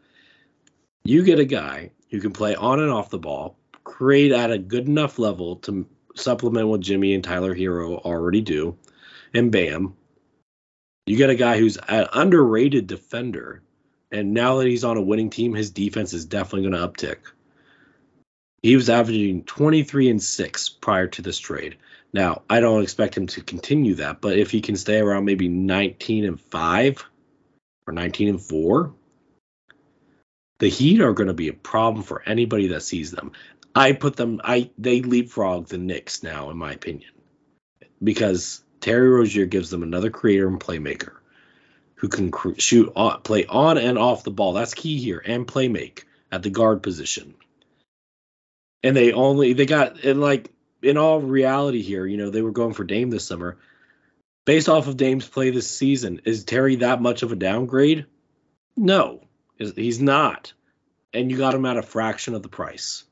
you 1.03 1.23
get 1.23 1.39
a 1.39 1.45
guy 1.45 1.91
who 2.09 2.21
can 2.21 2.31
play 2.31 2.55
on 2.55 2.79
and 2.79 2.89
off 2.89 3.09
the 3.09 3.19
ball, 3.19 3.57
create 3.83 4.31
at 4.31 4.49
a 4.49 4.57
good 4.57 4.87
enough 4.87 5.19
level 5.19 5.57
to 5.57 5.85
supplement 6.15 6.69
what 6.69 6.79
Jimmy 6.79 7.13
and 7.13 7.23
Tyler 7.23 7.53
Herro 7.53 7.99
already 7.99 8.39
do, 8.39 8.77
and 9.33 9.51
bam, 9.51 9.93
you 11.05 11.17
get 11.17 11.29
a 11.29 11.35
guy 11.35 11.59
who's 11.59 11.75
an 11.75 12.07
underrated 12.13 12.87
defender. 12.87 13.61
And 14.09 14.33
now 14.33 14.59
that 14.59 14.67
he's 14.67 14.85
on 14.85 14.95
a 14.95 15.01
winning 15.01 15.31
team, 15.31 15.53
his 15.53 15.71
defense 15.71 16.13
is 16.13 16.23
definitely 16.23 16.69
going 16.69 16.81
to 16.81 16.87
uptick. 16.87 17.17
He 18.63 18.77
was 18.77 18.89
averaging 18.89 19.43
23 19.43 20.09
and 20.09 20.23
6 20.23 20.69
prior 20.69 21.07
to 21.07 21.21
this 21.21 21.37
trade. 21.37 21.75
Now, 22.15 22.43
I 22.49 22.61
don't 22.61 22.81
expect 22.81 23.17
him 23.17 23.27
to 23.27 23.41
continue 23.41 23.95
that, 23.95 24.21
but 24.21 24.37
if 24.37 24.49
he 24.49 24.61
can 24.61 24.77
stay 24.77 24.99
around 24.99 25.25
maybe 25.25 25.49
19 25.49 26.23
and 26.23 26.39
5 26.39 27.05
or 27.87 27.93
19 27.93 28.29
and 28.29 28.41
4, 28.41 28.93
the 30.59 30.69
Heat 30.69 31.01
are 31.01 31.11
going 31.11 31.27
to 31.27 31.33
be 31.33 31.49
a 31.49 31.53
problem 31.53 32.03
for 32.03 32.23
anybody 32.25 32.67
that 32.67 32.83
sees 32.83 33.11
them. 33.11 33.33
I 33.75 33.91
put 33.91 34.15
them 34.15 34.39
I 34.45 34.69
they 34.77 35.01
leapfrog 35.01 35.67
the 35.67 35.77
Knicks 35.77 36.23
now 36.23 36.51
in 36.51 36.57
my 36.57 36.71
opinion. 36.71 37.11
Because 38.01 38.63
Terry 38.79 39.09
Rozier 39.09 39.45
gives 39.45 39.69
them 39.69 39.83
another 39.83 40.09
creator 40.09 40.47
and 40.47 40.57
playmaker 40.57 41.17
who 41.95 42.07
can 42.07 42.31
cr- 42.31 42.57
shoot 42.57 42.93
on, 42.95 43.23
play 43.23 43.45
on 43.45 43.77
and 43.77 43.97
off 43.97 44.23
the 44.23 44.31
ball. 44.31 44.53
That's 44.53 44.73
key 44.73 45.01
here 45.01 45.21
and 45.25 45.45
play 45.45 45.67
make 45.67 46.05
at 46.31 46.43
the 46.43 46.49
guard 46.49 46.81
position. 46.81 47.35
And 48.83 48.95
they 48.95 49.11
only 49.11 49.51
they 49.51 49.65
got 49.65 50.05
and 50.05 50.21
like 50.21 50.54
in 50.85 50.97
all 50.97 51.19
reality 51.19 51.81
here, 51.81 52.05
you 52.05 52.17
know, 52.17 52.29
they 52.29 52.41
were 52.41 52.51
going 52.51 52.73
for 52.73 52.83
Dame 52.83 53.09
this 53.09 53.25
summer. 53.25 53.57
Based 54.45 54.69
off 54.69 54.87
of 54.87 54.97
Dame's 54.97 55.27
play 55.27 55.49
this 55.49 55.69
season, 55.69 56.21
is 56.25 56.43
Terry 56.43 56.77
that 56.77 57.01
much 57.01 57.23
of 57.23 57.31
a 57.31 57.35
downgrade? 57.35 58.05
No, 58.77 59.21
he's 59.57 59.99
not. 59.99 60.53
And 61.13 61.31
you 61.31 61.37
got 61.37 61.55
him 61.55 61.65
at 61.65 61.77
a 61.77 61.81
fraction 61.81 62.35
of 62.35 62.43
the 62.43 62.49
price. 62.49 63.03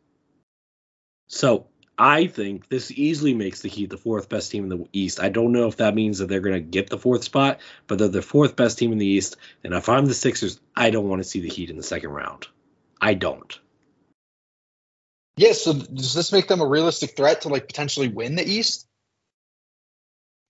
So 1.27 1.67
I 1.97 2.27
think 2.27 2.69
this 2.69 2.91
easily 2.91 3.33
makes 3.33 3.61
the 3.61 3.69
Heat 3.69 3.89
the 3.89 3.97
fourth 3.97 4.29
best 4.29 4.51
team 4.51 4.63
in 4.63 4.69
the 4.69 4.87
East. 4.93 5.19
I 5.19 5.29
don't 5.29 5.51
know 5.51 5.67
if 5.67 5.77
that 5.77 5.95
means 5.95 6.19
that 6.19 6.27
they're 6.27 6.39
going 6.39 6.53
to 6.53 6.59
get 6.59 6.89
the 6.89 6.99
fourth 6.99 7.23
spot, 7.23 7.59
but 7.87 7.97
they're 7.97 8.07
the 8.07 8.21
fourth 8.21 8.55
best 8.55 8.77
team 8.77 8.91
in 8.91 8.99
the 8.99 9.07
East. 9.07 9.37
And 9.63 9.73
if 9.73 9.89
I'm 9.89 10.05
the 10.05 10.13
Sixers, 10.13 10.59
I 10.75 10.91
don't 10.91 11.07
want 11.07 11.23
to 11.23 11.27
see 11.27 11.41
the 11.41 11.49
Heat 11.49 11.71
in 11.71 11.77
the 11.77 11.83
second 11.83 12.11
round. 12.11 12.47
I 13.01 13.15
don't. 13.15 13.59
Yeah, 15.35 15.53
so 15.53 15.73
does 15.73 16.13
this 16.13 16.31
make 16.31 16.47
them 16.47 16.61
a 16.61 16.67
realistic 16.67 17.15
threat 17.15 17.41
to 17.41 17.49
like 17.49 17.67
potentially 17.67 18.07
win 18.07 18.35
the 18.35 18.47
East? 18.47 18.87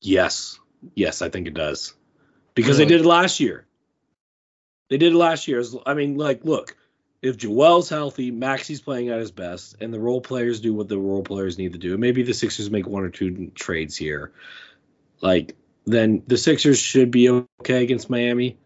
Yes. 0.01 0.59
Yes, 0.95 1.21
I 1.21 1.29
think 1.29 1.47
it 1.47 1.53
does. 1.53 1.93
Because 2.55 2.77
really? 2.77 2.89
they 2.89 2.97
did 2.97 3.05
it 3.05 3.07
last 3.07 3.39
year. 3.39 3.65
They 4.89 4.97
did 4.97 5.13
it 5.13 5.17
last 5.17 5.47
year. 5.47 5.63
I 5.85 5.93
mean, 5.93 6.17
like, 6.17 6.43
look, 6.43 6.75
if 7.21 7.37
Joel's 7.37 7.87
healthy, 7.87 8.31
Maxey's 8.31 8.81
playing 8.81 9.09
at 9.09 9.19
his 9.19 9.31
best, 9.31 9.77
and 9.79 9.93
the 9.93 9.99
role 9.99 10.19
players 10.19 10.59
do 10.59 10.73
what 10.73 10.89
the 10.89 10.99
role 10.99 11.23
players 11.23 11.57
need 11.57 11.73
to 11.73 11.79
do, 11.79 11.97
maybe 11.97 12.21
the 12.23 12.33
Sixers 12.33 12.69
make 12.69 12.85
one 12.85 13.03
or 13.03 13.09
two 13.09 13.49
trades 13.55 13.95
here, 13.95 14.33
like, 15.21 15.55
then 15.85 16.21
the 16.27 16.37
Sixers 16.37 16.77
should 16.77 17.11
be 17.11 17.29
okay 17.29 17.81
against 17.81 18.09
Miami. 18.09 18.57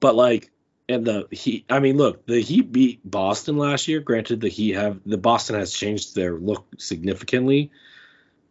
But 0.00 0.14
like, 0.14 0.50
and 0.92 1.04
the 1.04 1.26
Heat. 1.30 1.64
I 1.70 1.80
mean, 1.80 1.96
look, 1.96 2.26
the 2.26 2.40
Heat 2.40 2.72
beat 2.72 3.00
Boston 3.08 3.56
last 3.56 3.88
year. 3.88 4.00
Granted, 4.00 4.40
the 4.40 4.48
Heat 4.48 4.74
have 4.74 5.00
the 5.04 5.18
Boston 5.18 5.56
has 5.56 5.72
changed 5.72 6.14
their 6.14 6.36
look 6.36 6.66
significantly, 6.78 7.70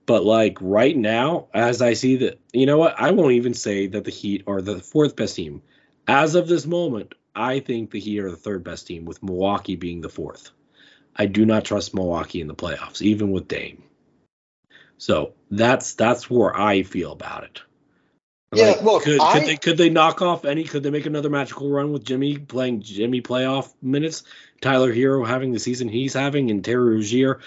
but 0.06 0.24
like 0.24 0.58
right 0.62 0.96
now, 0.96 1.48
as 1.54 1.82
I 1.82 1.94
see 1.94 2.18
that, 2.18 2.40
you 2.52 2.66
know 2.66 2.78
what? 2.78 2.96
I 3.00 3.12
won't 3.12 3.34
even 3.34 3.54
say 3.54 3.88
that 3.88 4.04
the 4.04 4.12
Heat 4.12 4.44
are 4.48 4.62
the 4.62 4.80
fourth 4.80 5.16
best 5.16 5.36
team. 5.36 5.62
As 6.08 6.36
of 6.36 6.48
this 6.48 6.66
moment, 6.66 7.14
I 7.36 7.60
think 7.60 7.92
the 7.92 8.00
Heat 8.00 8.20
are 8.20 8.32
the 8.32 8.36
third 8.36 8.64
best 8.64 8.88
team, 8.88 9.06
with 9.06 9.24
Milwaukee 9.24 9.76
being 9.76 10.02
the 10.02 10.10
fourth. 10.10 10.52
I 11.16 11.26
do 11.26 11.46
not 11.46 11.66
trust 11.66 11.94
Milwaukee 11.94 12.42
in 12.42 12.48
the 12.48 12.56
playoffs, 12.56 13.02
even 13.02 13.32
with 13.32 13.48
Dame. 13.48 13.84
So 14.98 15.34
that's 15.50 15.96
that's 15.96 16.30
where 16.30 16.56
I 16.56 16.84
feel 16.84 17.12
about 17.12 17.44
it. 17.44 17.62
Yeah, 18.54 18.66
Like, 18.66 18.82
look, 18.82 19.04
could, 19.04 19.20
I- 19.22 19.40
could 19.40 19.48
they 19.48 19.56
could 19.58 19.78
they 19.78 19.90
knock 19.90 20.22
off 20.22 20.44
any? 20.46 20.64
Could 20.66 20.84
they 20.84 20.90
make 20.90 21.06
another 21.06 21.30
magical 21.30 21.70
run 21.72 21.94
with 21.94 22.04
Jimmy 22.04 22.38
playing 22.38 22.82
Jimmy 22.82 23.22
playoff 23.22 23.74
minutes? 23.82 24.24
Tyler 24.60 24.94
Herro 24.94 25.26
having 25.26 25.52
the 25.54 25.60
season 25.60 25.88
he's 25.88 26.14
having, 26.14 26.52
and 26.52 26.64
Terry 26.64 26.96
Rozier 26.96 27.40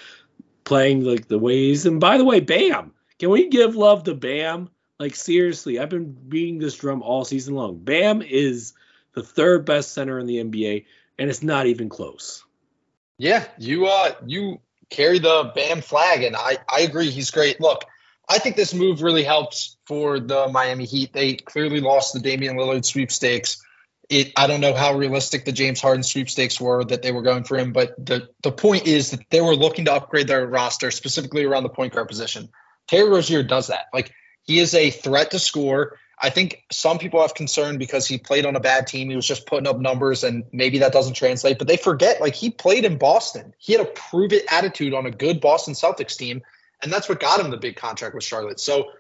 playing 0.64 1.04
like 1.04 1.28
the 1.28 1.38
ways. 1.38 1.84
And 1.84 2.00
by 2.00 2.16
the 2.16 2.24
way, 2.24 2.40
Bam, 2.40 2.92
can 3.18 3.28
we 3.30 3.48
give 3.48 3.76
love 3.76 4.04
to 4.04 4.14
Bam? 4.14 4.70
Like 4.98 5.14
seriously, 5.14 5.78
I've 5.78 5.90
been 5.90 6.10
beating 6.12 6.58
this 6.58 6.76
drum 6.76 7.02
all 7.02 7.24
season 7.24 7.54
long. 7.54 7.76
Bam 7.78 8.22
is 8.22 8.72
the 9.12 9.22
third 9.22 9.66
best 9.66 9.92
center 9.92 10.18
in 10.18 10.26
the 10.26 10.42
NBA, 10.42 10.86
and 11.18 11.28
it's 11.28 11.42
not 11.42 11.66
even 11.66 11.88
close. 11.90 12.44
Yeah, 13.18 13.44
you 13.58 13.86
uh 13.86 14.12
you 14.24 14.60
carry 14.88 15.18
the 15.18 15.52
Bam 15.54 15.82
flag, 15.82 16.22
and 16.22 16.34
I 16.34 16.56
I 16.66 16.80
agree 16.80 17.10
he's 17.10 17.30
great. 17.30 17.60
Look, 17.60 17.84
I 18.28 18.38
think 18.38 18.56
this 18.56 18.72
move 18.72 19.02
really 19.02 19.24
helps 19.24 19.73
for 19.86 20.20
the 20.20 20.48
Miami 20.48 20.84
Heat. 20.84 21.12
They 21.12 21.34
clearly 21.34 21.80
lost 21.80 22.14
the 22.14 22.20
Damian 22.20 22.56
Lillard 22.56 22.84
sweepstakes. 22.84 23.62
It 24.08 24.32
I 24.36 24.46
don't 24.46 24.60
know 24.60 24.74
how 24.74 24.94
realistic 24.94 25.44
the 25.44 25.52
James 25.52 25.80
Harden 25.80 26.02
sweepstakes 26.02 26.60
were 26.60 26.84
that 26.84 27.02
they 27.02 27.12
were 27.12 27.22
going 27.22 27.44
for 27.44 27.56
him, 27.56 27.72
but 27.72 27.94
the 28.04 28.28
the 28.42 28.52
point 28.52 28.86
is 28.86 29.10
that 29.10 29.30
they 29.30 29.40
were 29.40 29.56
looking 29.56 29.86
to 29.86 29.94
upgrade 29.94 30.28
their 30.28 30.46
roster 30.46 30.90
specifically 30.90 31.44
around 31.44 31.62
the 31.62 31.70
point 31.70 31.94
guard 31.94 32.08
position. 32.08 32.50
Terry 32.86 33.08
Rozier 33.08 33.42
does 33.42 33.68
that. 33.68 33.86
Like 33.94 34.12
he 34.42 34.58
is 34.58 34.74
a 34.74 34.90
threat 34.90 35.30
to 35.30 35.38
score. 35.38 35.98
I 36.20 36.30
think 36.30 36.62
some 36.70 36.98
people 36.98 37.20
have 37.22 37.34
concern 37.34 37.78
because 37.78 38.06
he 38.06 38.18
played 38.18 38.46
on 38.46 38.56
a 38.56 38.60
bad 38.60 38.86
team. 38.86 39.10
He 39.10 39.16
was 39.16 39.26
just 39.26 39.46
putting 39.46 39.66
up 39.66 39.78
numbers 39.78 40.22
and 40.22 40.44
maybe 40.52 40.78
that 40.78 40.92
doesn't 40.92 41.14
translate, 41.14 41.58
but 41.58 41.66
they 41.66 41.76
forget 41.76 42.20
like 42.20 42.34
he 42.34 42.50
played 42.50 42.84
in 42.84 42.98
Boston. 42.98 43.54
He 43.58 43.72
had 43.72 43.82
a 43.82 43.86
prove 43.86 44.32
it 44.32 44.44
attitude 44.52 44.94
on 44.94 45.06
a 45.06 45.10
good 45.10 45.40
Boston 45.40 45.74
Celtics 45.74 46.16
team. 46.16 46.42
And 46.82 46.92
that's 46.92 47.08
what 47.08 47.20
got 47.20 47.40
him 47.40 47.50
the 47.50 47.56
big 47.56 47.76
contract 47.76 48.14
with 48.14 48.24
Charlotte. 48.24 48.60
So 48.60 48.90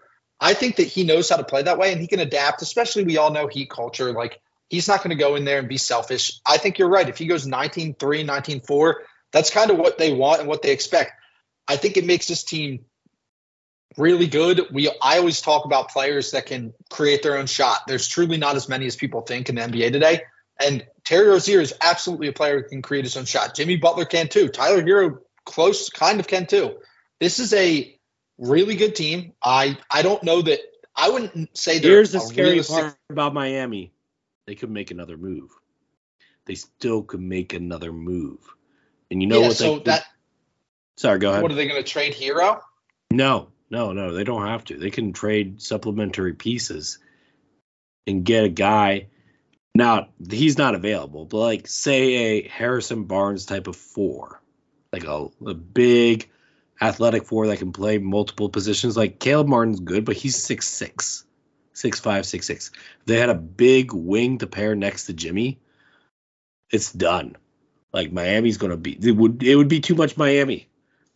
I 0.40 0.54
think 0.54 0.76
that 0.76 0.88
he 0.88 1.04
knows 1.04 1.28
how 1.30 1.36
to 1.36 1.44
play 1.44 1.62
that 1.62 1.78
way 1.78 1.92
and 1.92 2.00
he 2.00 2.06
can 2.06 2.20
adapt, 2.20 2.62
especially 2.62 3.04
we 3.04 3.18
all 3.18 3.30
know 3.30 3.46
heat 3.46 3.70
culture. 3.70 4.12
Like 4.12 4.40
he's 4.68 4.88
not 4.88 5.02
going 5.02 5.16
to 5.16 5.22
go 5.22 5.36
in 5.36 5.44
there 5.44 5.58
and 5.58 5.68
be 5.68 5.78
selfish. 5.78 6.40
I 6.46 6.58
think 6.58 6.78
you're 6.78 6.88
right. 6.88 7.08
If 7.08 7.18
he 7.18 7.26
goes 7.26 7.46
19 7.46 7.94
3, 7.94 8.24
19 8.24 8.60
4, 8.60 9.02
that's 9.32 9.50
kind 9.50 9.70
of 9.70 9.78
what 9.78 9.98
they 9.98 10.12
want 10.12 10.40
and 10.40 10.48
what 10.48 10.62
they 10.62 10.72
expect. 10.72 11.12
I 11.66 11.76
think 11.76 11.96
it 11.96 12.04
makes 12.04 12.26
this 12.26 12.44
team 12.44 12.84
really 13.96 14.26
good. 14.26 14.60
We 14.72 14.88
I 15.02 15.18
always 15.18 15.40
talk 15.40 15.64
about 15.64 15.90
players 15.90 16.32
that 16.32 16.46
can 16.46 16.74
create 16.90 17.22
their 17.22 17.38
own 17.38 17.46
shot. 17.46 17.80
There's 17.86 18.08
truly 18.08 18.36
not 18.36 18.56
as 18.56 18.68
many 18.68 18.86
as 18.86 18.96
people 18.96 19.22
think 19.22 19.48
in 19.48 19.54
the 19.54 19.62
NBA 19.62 19.92
today. 19.92 20.22
And 20.60 20.86
Terry 21.04 21.28
Rozier 21.28 21.60
is 21.60 21.74
absolutely 21.82 22.28
a 22.28 22.32
player 22.32 22.62
who 22.62 22.68
can 22.68 22.82
create 22.82 23.04
his 23.04 23.16
own 23.16 23.24
shot. 23.24 23.54
Jimmy 23.54 23.76
Butler 23.76 24.04
can 24.04 24.28
too. 24.28 24.48
Tyler 24.48 24.82
Herro 24.82 25.18
close 25.44 25.90
kind 25.90 26.20
of 26.20 26.26
can 26.26 26.46
too. 26.46 26.76
This 27.20 27.38
is 27.38 27.52
a 27.52 27.98
really 28.38 28.76
good 28.76 28.94
team. 28.94 29.32
I 29.42 29.78
I 29.90 30.02
don't 30.02 30.22
know 30.22 30.42
that 30.42 30.60
I 30.96 31.10
wouldn't 31.10 31.56
say 31.56 31.78
Here's 31.78 32.12
the 32.12 32.18
a 32.18 32.20
scary 32.20 32.50
realistic- 32.50 32.76
part 32.76 32.96
about 33.10 33.34
Miami: 33.34 33.92
they 34.46 34.54
could 34.54 34.70
make 34.70 34.90
another 34.90 35.16
move. 35.16 35.50
They 36.46 36.54
still 36.54 37.02
could 37.02 37.20
make 37.20 37.54
another 37.54 37.92
move. 37.92 38.40
And 39.10 39.22
you 39.22 39.28
know 39.28 39.40
yeah, 39.40 39.48
what? 39.48 39.56
so 39.56 39.78
they, 39.78 39.84
that 39.84 40.04
sorry, 40.96 41.18
go 41.18 41.30
ahead. 41.30 41.42
what 41.42 41.52
are 41.52 41.54
they 41.54 41.66
going 41.66 41.82
to 41.82 41.88
trade 41.88 42.14
Herro? 42.14 42.60
No, 43.10 43.48
no, 43.70 43.92
no. 43.92 44.12
They 44.12 44.24
don't 44.24 44.46
have 44.46 44.64
to. 44.64 44.76
They 44.76 44.90
can 44.90 45.12
trade 45.12 45.62
supplementary 45.62 46.34
pieces 46.34 46.98
and 48.06 48.24
get 48.24 48.44
a 48.44 48.48
guy. 48.48 49.08
Now 49.74 50.08
he's 50.28 50.58
not 50.58 50.74
available, 50.74 51.24
but 51.24 51.38
like 51.38 51.66
say 51.66 52.14
a 52.14 52.48
Harrison 52.48 53.04
Barnes 53.04 53.46
type 53.46 53.66
of 53.66 53.76
four, 53.76 54.40
like 54.92 55.04
a, 55.04 55.28
a 55.46 55.54
big 55.54 56.30
athletic 56.88 57.24
four 57.24 57.46
that 57.46 57.58
can 57.58 57.72
play 57.72 57.98
multiple 57.98 58.48
positions. 58.48 58.96
Like 58.96 59.18
Caleb 59.18 59.48
Martin's 59.48 59.80
good, 59.80 60.04
but 60.04 60.16
he's 60.16 60.36
six 60.36 60.68
six, 60.68 61.24
six 61.72 62.00
five, 62.00 62.26
six 62.26 62.46
six. 62.46 62.70
They 63.06 63.18
had 63.18 63.30
a 63.30 63.34
big 63.34 63.92
wing 63.92 64.38
to 64.38 64.46
pair 64.46 64.74
next 64.74 65.06
to 65.06 65.12
Jimmy, 65.12 65.60
it's 66.70 66.92
done. 66.92 67.36
Like 67.92 68.12
Miami's 68.12 68.58
gonna 68.58 68.76
be 68.76 68.98
it 69.00 69.12
would 69.16 69.42
it 69.42 69.54
would 69.56 69.68
be 69.68 69.80
too 69.80 69.94
much 69.94 70.16
Miami. 70.16 70.68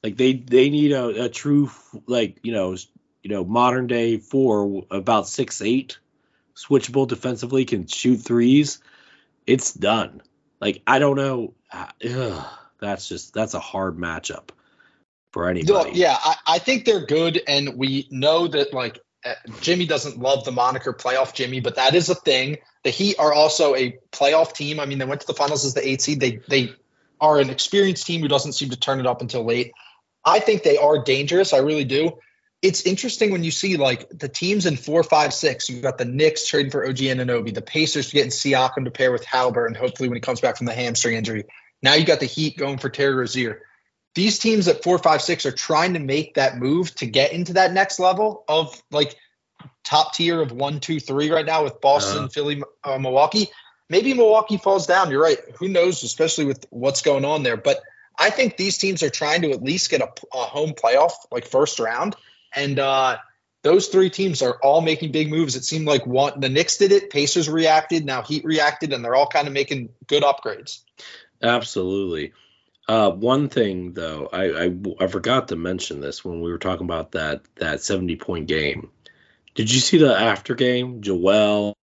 Like 0.02 0.16
they 0.16 0.34
they 0.34 0.70
need 0.70 0.92
a, 0.92 1.24
a 1.24 1.28
true 1.28 1.70
like 2.06 2.38
you 2.42 2.52
know 2.52 2.76
you 3.22 3.30
know 3.30 3.44
modern 3.44 3.88
day 3.88 4.18
four 4.18 4.84
about 4.90 5.28
six 5.28 5.60
eight, 5.60 5.98
switchable 6.54 7.08
defensively 7.08 7.64
can 7.64 7.86
shoot 7.86 8.18
threes. 8.18 8.80
It's 9.46 9.74
done. 9.74 10.22
Like 10.60 10.82
I 10.86 10.98
don't 11.00 11.16
know. 11.16 11.54
uh, 11.72 11.88
Ugh, 12.08 12.46
that's 12.80 13.08
just 13.08 13.34
that's 13.34 13.54
a 13.54 13.60
hard 13.60 13.96
matchup 13.96 14.50
for 15.38 15.48
anybody. 15.48 15.92
Yeah, 15.94 16.16
I, 16.18 16.34
I 16.48 16.58
think 16.58 16.84
they're 16.84 17.06
good, 17.06 17.40
and 17.46 17.76
we 17.76 18.08
know 18.10 18.48
that 18.48 18.74
like 18.74 18.98
uh, 19.24 19.34
Jimmy 19.60 19.86
doesn't 19.86 20.18
love 20.18 20.44
the 20.44 20.50
moniker 20.50 20.92
playoff 20.92 21.32
Jimmy, 21.32 21.60
but 21.60 21.76
that 21.76 21.94
is 21.94 22.08
a 22.08 22.16
thing. 22.16 22.56
The 22.82 22.90
Heat 22.90 23.20
are 23.20 23.32
also 23.32 23.76
a 23.76 23.96
playoff 24.10 24.52
team. 24.52 24.80
I 24.80 24.86
mean, 24.86 24.98
they 24.98 25.04
went 25.04 25.20
to 25.20 25.28
the 25.28 25.34
finals 25.34 25.64
as 25.64 25.74
the 25.74 25.88
eight 25.88 26.02
seed. 26.02 26.18
They 26.18 26.40
they 26.48 26.72
are 27.20 27.38
an 27.38 27.50
experienced 27.50 28.04
team 28.04 28.20
who 28.20 28.26
doesn't 28.26 28.54
seem 28.54 28.70
to 28.70 28.76
turn 28.76 28.98
it 28.98 29.06
up 29.06 29.20
until 29.20 29.44
late. 29.44 29.70
I 30.24 30.40
think 30.40 30.64
they 30.64 30.76
are 30.76 31.04
dangerous. 31.04 31.52
I 31.52 31.58
really 31.58 31.84
do. 31.84 32.18
It's 32.60 32.82
interesting 32.82 33.30
when 33.30 33.44
you 33.44 33.52
see 33.52 33.76
like 33.76 34.08
the 34.10 34.28
teams 34.28 34.66
in 34.66 34.76
four, 34.76 35.04
five, 35.04 35.32
six. 35.32 35.70
You've 35.70 35.82
got 35.82 35.98
the 35.98 36.04
Knicks 36.04 36.48
trading 36.48 36.72
for 36.72 36.84
OG 36.84 36.96
Anunoby, 36.96 37.54
the 37.54 37.62
Pacers 37.62 38.12
getting 38.12 38.32
Siakam 38.32 38.86
to 38.86 38.90
pair 38.90 39.12
with 39.12 39.24
Haliburton, 39.24 39.76
hopefully 39.76 40.08
when 40.08 40.16
he 40.16 40.20
comes 40.20 40.40
back 40.40 40.56
from 40.56 40.66
the 40.66 40.74
hamstring 40.74 41.14
injury. 41.14 41.44
Now 41.80 41.94
you 41.94 42.04
got 42.04 42.18
the 42.18 42.26
Heat 42.26 42.56
going 42.56 42.78
for 42.78 42.88
Terry 42.88 43.14
Rozier 43.14 43.62
these 44.14 44.38
teams 44.38 44.68
at 44.68 44.82
four, 44.82 44.98
five, 44.98 45.22
six 45.22 45.46
are 45.46 45.52
trying 45.52 45.94
to 45.94 46.00
make 46.00 46.34
that 46.34 46.58
move 46.58 46.94
to 46.96 47.06
get 47.06 47.32
into 47.32 47.54
that 47.54 47.72
next 47.72 48.00
level 48.00 48.44
of 48.48 48.80
like 48.90 49.16
top 49.84 50.14
tier 50.14 50.40
of 50.40 50.52
one, 50.52 50.80
two, 50.80 51.00
three 51.00 51.30
right 51.30 51.46
now 51.46 51.64
with 51.64 51.80
Boston, 51.80 52.18
Uh-huh. 52.18 52.28
Philly, 52.28 52.62
uh, 52.84 52.98
Milwaukee. 52.98 53.48
Maybe 53.88 54.12
Milwaukee 54.14 54.58
falls 54.58 54.86
down. 54.86 55.10
You're 55.10 55.22
right. 55.22 55.38
Who 55.58 55.68
knows, 55.68 56.02
especially 56.02 56.44
with 56.44 56.66
what's 56.70 57.02
going 57.02 57.24
on 57.24 57.42
there. 57.42 57.56
But 57.56 57.80
I 58.18 58.30
think 58.30 58.56
these 58.56 58.76
teams 58.76 59.02
are 59.02 59.10
trying 59.10 59.42
to 59.42 59.50
at 59.52 59.62
least 59.62 59.90
get 59.90 60.00
a, 60.00 60.08
a 60.34 60.38
home 60.38 60.72
playoff, 60.72 61.12
like 61.30 61.46
first 61.46 61.78
round. 61.78 62.16
And 62.54 62.78
uh, 62.78 63.18
those 63.62 63.88
three 63.88 64.10
teams 64.10 64.42
are 64.42 64.58
all 64.62 64.80
making 64.80 65.12
big 65.12 65.30
moves. 65.30 65.56
It 65.56 65.64
seemed 65.64 65.86
like 65.86 66.06
one, 66.06 66.40
the 66.40 66.48
Knicks 66.48 66.76
did 66.76 66.92
it, 66.92 67.10
Pacers 67.10 67.48
reacted, 67.48 68.04
now 68.04 68.22
Heat 68.22 68.44
reacted, 68.44 68.92
and 68.92 69.04
they're 69.04 69.14
all 69.14 69.28
kind 69.28 69.46
of 69.46 69.54
making 69.54 69.90
good 70.06 70.22
upgrades. 70.22 70.80
Absolutely. 71.42 72.32
Uh, 72.88 73.10
one 73.10 73.48
thing 73.50 73.92
though, 73.92 74.28
I, 74.32 74.64
I 74.64 74.76
I 75.00 75.06
forgot 75.08 75.48
to 75.48 75.56
mention 75.56 76.00
this 76.00 76.24
when 76.24 76.40
we 76.40 76.50
were 76.50 76.58
talking 76.58 76.86
about 76.86 77.12
that 77.12 77.42
that 77.56 77.82
seventy 77.82 78.16
point 78.16 78.46
game. 78.48 78.90
Did 79.54 79.70
you 79.72 79.80
see 79.80 79.98
the 79.98 80.16
after 80.18 80.54
game? 80.54 81.02
Joel, 81.02 81.76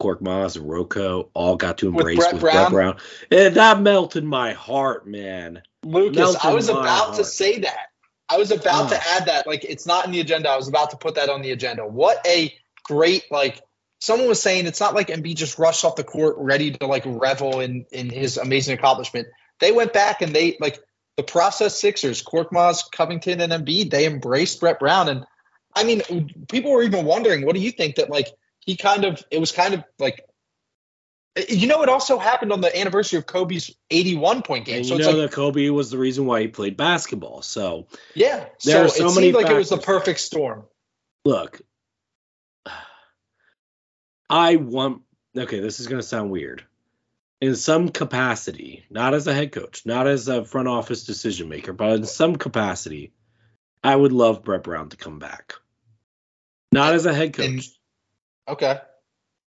Korkmaz, 0.00 0.56
and 0.56 0.68
Rocco 0.68 1.28
all 1.34 1.56
got 1.56 1.78
to 1.78 1.90
With 1.90 1.98
embrace 2.00 2.18
Brett 2.18 2.32
with 2.34 2.40
Brown? 2.40 2.70
Brett 2.70 2.70
Brown, 2.70 2.96
and 3.30 3.56
that 3.56 3.80
melted 3.80 4.24
my 4.24 4.52
heart, 4.52 5.06
man. 5.06 5.62
Lucas, 5.84 6.16
Melted 6.16 6.40
I 6.42 6.54
was 6.54 6.68
about 6.68 7.16
to 7.16 7.24
say 7.24 7.60
that. 7.60 7.88
I 8.28 8.38
was 8.38 8.50
about 8.50 8.86
Oh. 8.86 8.88
to 8.88 9.08
add 9.10 9.26
that. 9.26 9.46
Like, 9.46 9.64
it's 9.64 9.86
not 9.86 10.04
in 10.04 10.10
the 10.10 10.20
agenda. 10.20 10.48
I 10.48 10.56
was 10.56 10.68
about 10.68 10.90
to 10.90 10.96
put 10.96 11.14
that 11.14 11.28
on 11.28 11.42
the 11.42 11.52
agenda. 11.52 11.86
What 11.86 12.26
a 12.26 12.52
great 12.82 13.30
like. 13.30 13.60
Someone 14.00 14.28
was 14.28 14.42
saying 14.42 14.66
it's 14.66 14.80
not 14.80 14.94
like 14.94 15.08
Embiid 15.08 15.36
just 15.36 15.58
rushed 15.58 15.84
off 15.84 15.96
the 15.96 16.04
court 16.04 16.36
ready 16.38 16.72
to 16.72 16.86
like 16.86 17.04
revel 17.06 17.60
in 17.60 17.86
in 17.92 18.10
his 18.10 18.36
amazing 18.36 18.78
accomplishment. 18.78 19.28
They 19.60 19.72
went 19.72 19.92
back 19.92 20.22
and 20.22 20.34
they 20.34 20.56
like 20.60 20.78
the 21.16 21.22
process 21.22 21.78
Sixers, 21.78 22.22
Korkmaz, 22.22 22.90
Covington, 22.90 23.40
and 23.40 23.52
Embiid. 23.52 23.90
They 23.90 24.06
embraced 24.06 24.60
Brett 24.60 24.78
Brown, 24.78 25.08
and 25.08 25.26
I 25.74 25.84
mean, 25.84 26.02
people 26.48 26.72
were 26.72 26.82
even 26.82 27.04
wondering, 27.04 27.44
what 27.44 27.54
do 27.54 27.60
you 27.60 27.70
think 27.70 27.96
that 27.96 28.10
like 28.10 28.28
he 28.60 28.76
kind 28.76 29.04
of 29.04 29.22
it 29.30 29.38
was 29.38 29.52
kind 29.52 29.74
of 29.74 29.84
like. 29.98 30.22
You 31.50 31.66
know, 31.66 31.82
it 31.82 31.90
also 31.90 32.18
happened 32.18 32.50
on 32.50 32.62
the 32.62 32.74
anniversary 32.74 33.18
of 33.18 33.26
Kobe's 33.26 33.70
81 33.90 34.40
point 34.40 34.64
game. 34.64 34.76
And 34.76 34.86
so 34.86 34.94
you 34.94 35.00
it's 35.00 35.06
know 35.06 35.18
like 35.18 35.30
that 35.30 35.36
Kobe 35.36 35.68
was 35.68 35.90
the 35.90 35.98
reason 35.98 36.24
why 36.24 36.40
he 36.40 36.48
played 36.48 36.78
basketball. 36.78 37.42
So 37.42 37.88
Yeah. 38.14 38.46
There 38.64 38.76
so 38.76 38.84
are 38.84 38.88
so 38.88 39.10
it 39.10 39.14
many 39.14 39.26
seemed 39.26 39.34
like 39.34 39.50
it 39.50 39.54
was 39.54 39.68
the 39.68 39.76
perfect 39.76 40.20
storm. 40.20 40.64
look, 41.26 41.60
I 44.30 44.56
want. 44.56 45.02
Okay, 45.36 45.60
this 45.60 45.78
is 45.78 45.88
going 45.88 46.00
to 46.00 46.06
sound 46.06 46.30
weird. 46.30 46.64
In 47.46 47.54
some 47.54 47.90
capacity, 47.90 48.84
not 48.90 49.14
as 49.14 49.28
a 49.28 49.32
head 49.32 49.52
coach, 49.52 49.86
not 49.86 50.08
as 50.08 50.26
a 50.26 50.44
front 50.44 50.66
office 50.66 51.04
decision 51.04 51.48
maker, 51.48 51.72
but 51.72 51.92
in 51.92 52.04
some 52.04 52.34
capacity, 52.34 53.12
I 53.84 53.94
would 53.94 54.10
love 54.10 54.42
Brett 54.42 54.64
Brown 54.64 54.88
to 54.88 54.96
come 54.96 55.20
back. 55.20 55.54
Not 56.72 56.94
as 56.94 57.06
a 57.06 57.14
head 57.14 57.34
coach, 57.34 57.46
And- 57.46 57.68
Okay. 58.48 58.80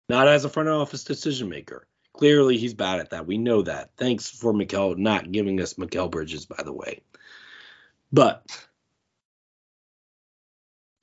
not 0.09 0.27
as 0.27 0.47
a 0.47 0.49
front 0.49 0.71
office 0.71 1.05
decision 1.05 1.51
maker. 1.51 1.87
Clearly, 2.15 2.57
he's 2.57 2.73
bad 2.73 3.01
at 3.01 3.11
that. 3.11 3.27
We 3.27 3.37
know 3.37 3.61
that. 3.61 3.91
Thanks 3.99 4.31
for 4.31 4.55
Mikel 4.55 4.95
not 4.97 5.31
giving 5.31 5.61
us 5.61 5.75
Mikal 5.75 6.11
Bridges, 6.11 6.47
by 6.47 6.63
the 6.63 6.73
way. 6.73 7.03
But 8.11 8.47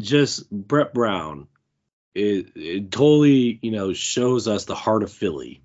just 0.02 0.50
Brett 0.50 0.96
Brown, 0.96 1.50
it, 2.16 2.48
it 2.56 2.92
totally, 2.92 3.60
you 3.62 3.70
know, 3.70 3.94
shows 3.94 4.48
us 4.48 4.66
the 4.66 4.74
heart 4.74 5.04
of 5.04 5.12
Philly. 5.12 5.62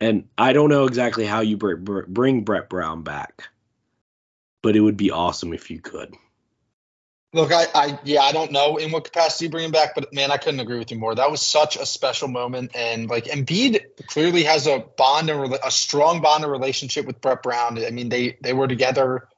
And 0.00 0.28
I 0.36 0.52
don't 0.52 0.68
know 0.68 0.84
exactly 0.84 1.24
how 1.26 1.40
you 1.40 1.56
br- 1.56 1.74
br- 1.74 2.06
bring 2.06 2.42
Brett 2.44 2.68
Brown 2.68 3.02
back, 3.02 3.48
but 4.62 4.76
it 4.76 4.80
would 4.80 4.96
be 4.96 5.10
awesome 5.10 5.52
if 5.52 5.70
you 5.70 5.80
could. 5.80 6.14
Look, 7.34 7.52
I, 7.52 7.66
I, 7.74 7.98
yeah, 8.04 8.22
I 8.22 8.32
don't 8.32 8.52
know 8.52 8.78
in 8.78 8.90
what 8.90 9.04
capacity 9.04 9.46
you 9.46 9.50
bring 9.50 9.66
him 9.66 9.70
back, 9.70 9.94
but 9.94 10.14
man, 10.14 10.30
I 10.30 10.38
couldn't 10.38 10.60
agree 10.60 10.78
with 10.78 10.90
you 10.90 10.98
more. 10.98 11.14
That 11.14 11.30
was 11.30 11.42
such 11.42 11.76
a 11.76 11.84
special 11.84 12.28
moment, 12.28 12.70
and 12.74 13.10
like 13.10 13.24
Embiid 13.24 14.06
clearly 14.06 14.44
has 14.44 14.66
a 14.66 14.78
bond 14.78 15.28
and 15.28 15.58
a 15.62 15.70
strong 15.70 16.22
bond 16.22 16.44
and 16.44 16.52
relationship 16.52 17.06
with 17.06 17.20
Brett 17.20 17.42
Brown. 17.42 17.84
I 17.84 17.90
mean, 17.90 18.08
they 18.08 18.38
they 18.40 18.54
were 18.54 18.66
together 18.66 19.28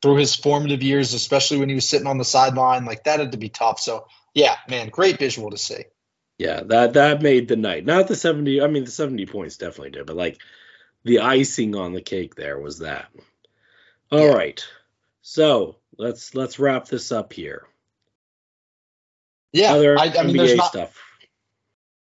through 0.00 0.16
his 0.16 0.36
formative 0.36 0.82
years, 0.82 1.12
especially 1.12 1.58
when 1.58 1.68
he 1.68 1.74
was 1.74 1.88
sitting 1.88 2.06
on 2.06 2.18
the 2.18 2.24
sideline. 2.24 2.84
Like 2.84 3.04
that 3.04 3.18
had 3.18 3.32
to 3.32 3.38
be 3.38 3.48
tough. 3.48 3.80
So 3.80 4.06
yeah, 4.32 4.54
man, 4.68 4.88
great 4.88 5.18
visual 5.18 5.50
to 5.50 5.58
see. 5.58 5.84
Yeah, 6.40 6.62
that 6.68 6.94
that 6.94 7.20
made 7.20 7.48
the 7.48 7.56
night. 7.56 7.84
Not 7.84 8.08
the 8.08 8.16
seventy. 8.16 8.62
I 8.62 8.66
mean, 8.66 8.86
the 8.86 8.90
seventy 8.90 9.26
points 9.26 9.58
definitely 9.58 9.90
did, 9.90 10.06
but 10.06 10.16
like 10.16 10.40
the 11.04 11.18
icing 11.18 11.76
on 11.76 11.92
the 11.92 12.00
cake 12.00 12.34
there 12.34 12.58
was 12.58 12.78
that. 12.78 13.10
All 14.10 14.20
yeah. 14.20 14.32
right, 14.32 14.66
so 15.20 15.76
let's 15.98 16.34
let's 16.34 16.58
wrap 16.58 16.86
this 16.86 17.12
up 17.12 17.34
here. 17.34 17.68
Yeah, 19.52 19.74
other 19.74 19.98
I, 19.98 20.04
I 20.04 20.22
mean, 20.22 20.36
NBA 20.36 20.56
not, 20.56 20.70
stuff. 20.70 20.98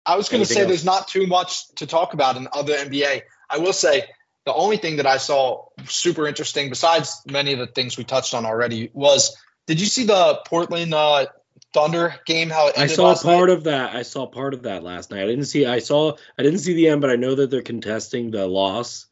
I 0.06 0.18
was 0.18 0.28
going 0.28 0.44
to 0.44 0.54
say 0.54 0.60
else? 0.60 0.68
there's 0.68 0.86
not 0.86 1.08
too 1.08 1.28
much 1.28 1.70
to 1.76 1.88
talk 1.88 2.14
about 2.14 2.36
in 2.36 2.50
other 2.52 2.74
NBA. 2.74 3.22
I 3.50 3.60
will 3.60 3.72
say 3.72 4.04
the 4.46 4.54
only 4.54 4.76
thing 4.76 4.98
that 4.98 5.08
I 5.08 5.16
saw 5.16 5.68
super 5.86 6.28
interesting, 6.28 6.68
besides 6.68 7.22
many 7.26 7.54
of 7.54 7.60
the 7.60 7.68
things 7.68 7.98
we 7.98 8.04
touched 8.04 8.34
on 8.34 8.46
already, 8.46 8.92
was 8.94 9.38
did 9.66 9.80
you 9.80 9.88
see 9.88 10.04
the 10.04 10.42
Portland 10.46 10.94
uh, 10.94 11.28
Thunder 11.76 12.16
game? 12.26 12.50
How 12.50 12.70
it 12.70 12.78
ended. 12.78 12.92
I 12.92 12.96
saw 12.96 13.16
part 13.16 13.50
night? 13.50 13.58
of 13.58 13.64
that. 13.66 13.96
I 13.96 14.04
saw 14.04 14.26
part 14.26 14.54
of 14.54 14.64
that 14.64 14.84
last 14.84 15.12
night. 15.12 15.22
I 15.22 15.28
didn't 15.28 15.46
see. 15.46 15.66
I 15.66 15.80
saw. 15.80 16.16
I 16.40 16.44
didn't 16.44 16.60
see 16.60 16.74
the 16.74 16.88
end, 16.88 17.02
but 17.02 17.10
I 17.10 17.18
know 17.18 17.36
that 17.36 17.52
they're 17.52 17.62
contesting 17.62 18.32
the 18.32 18.48
loss. 18.48 19.08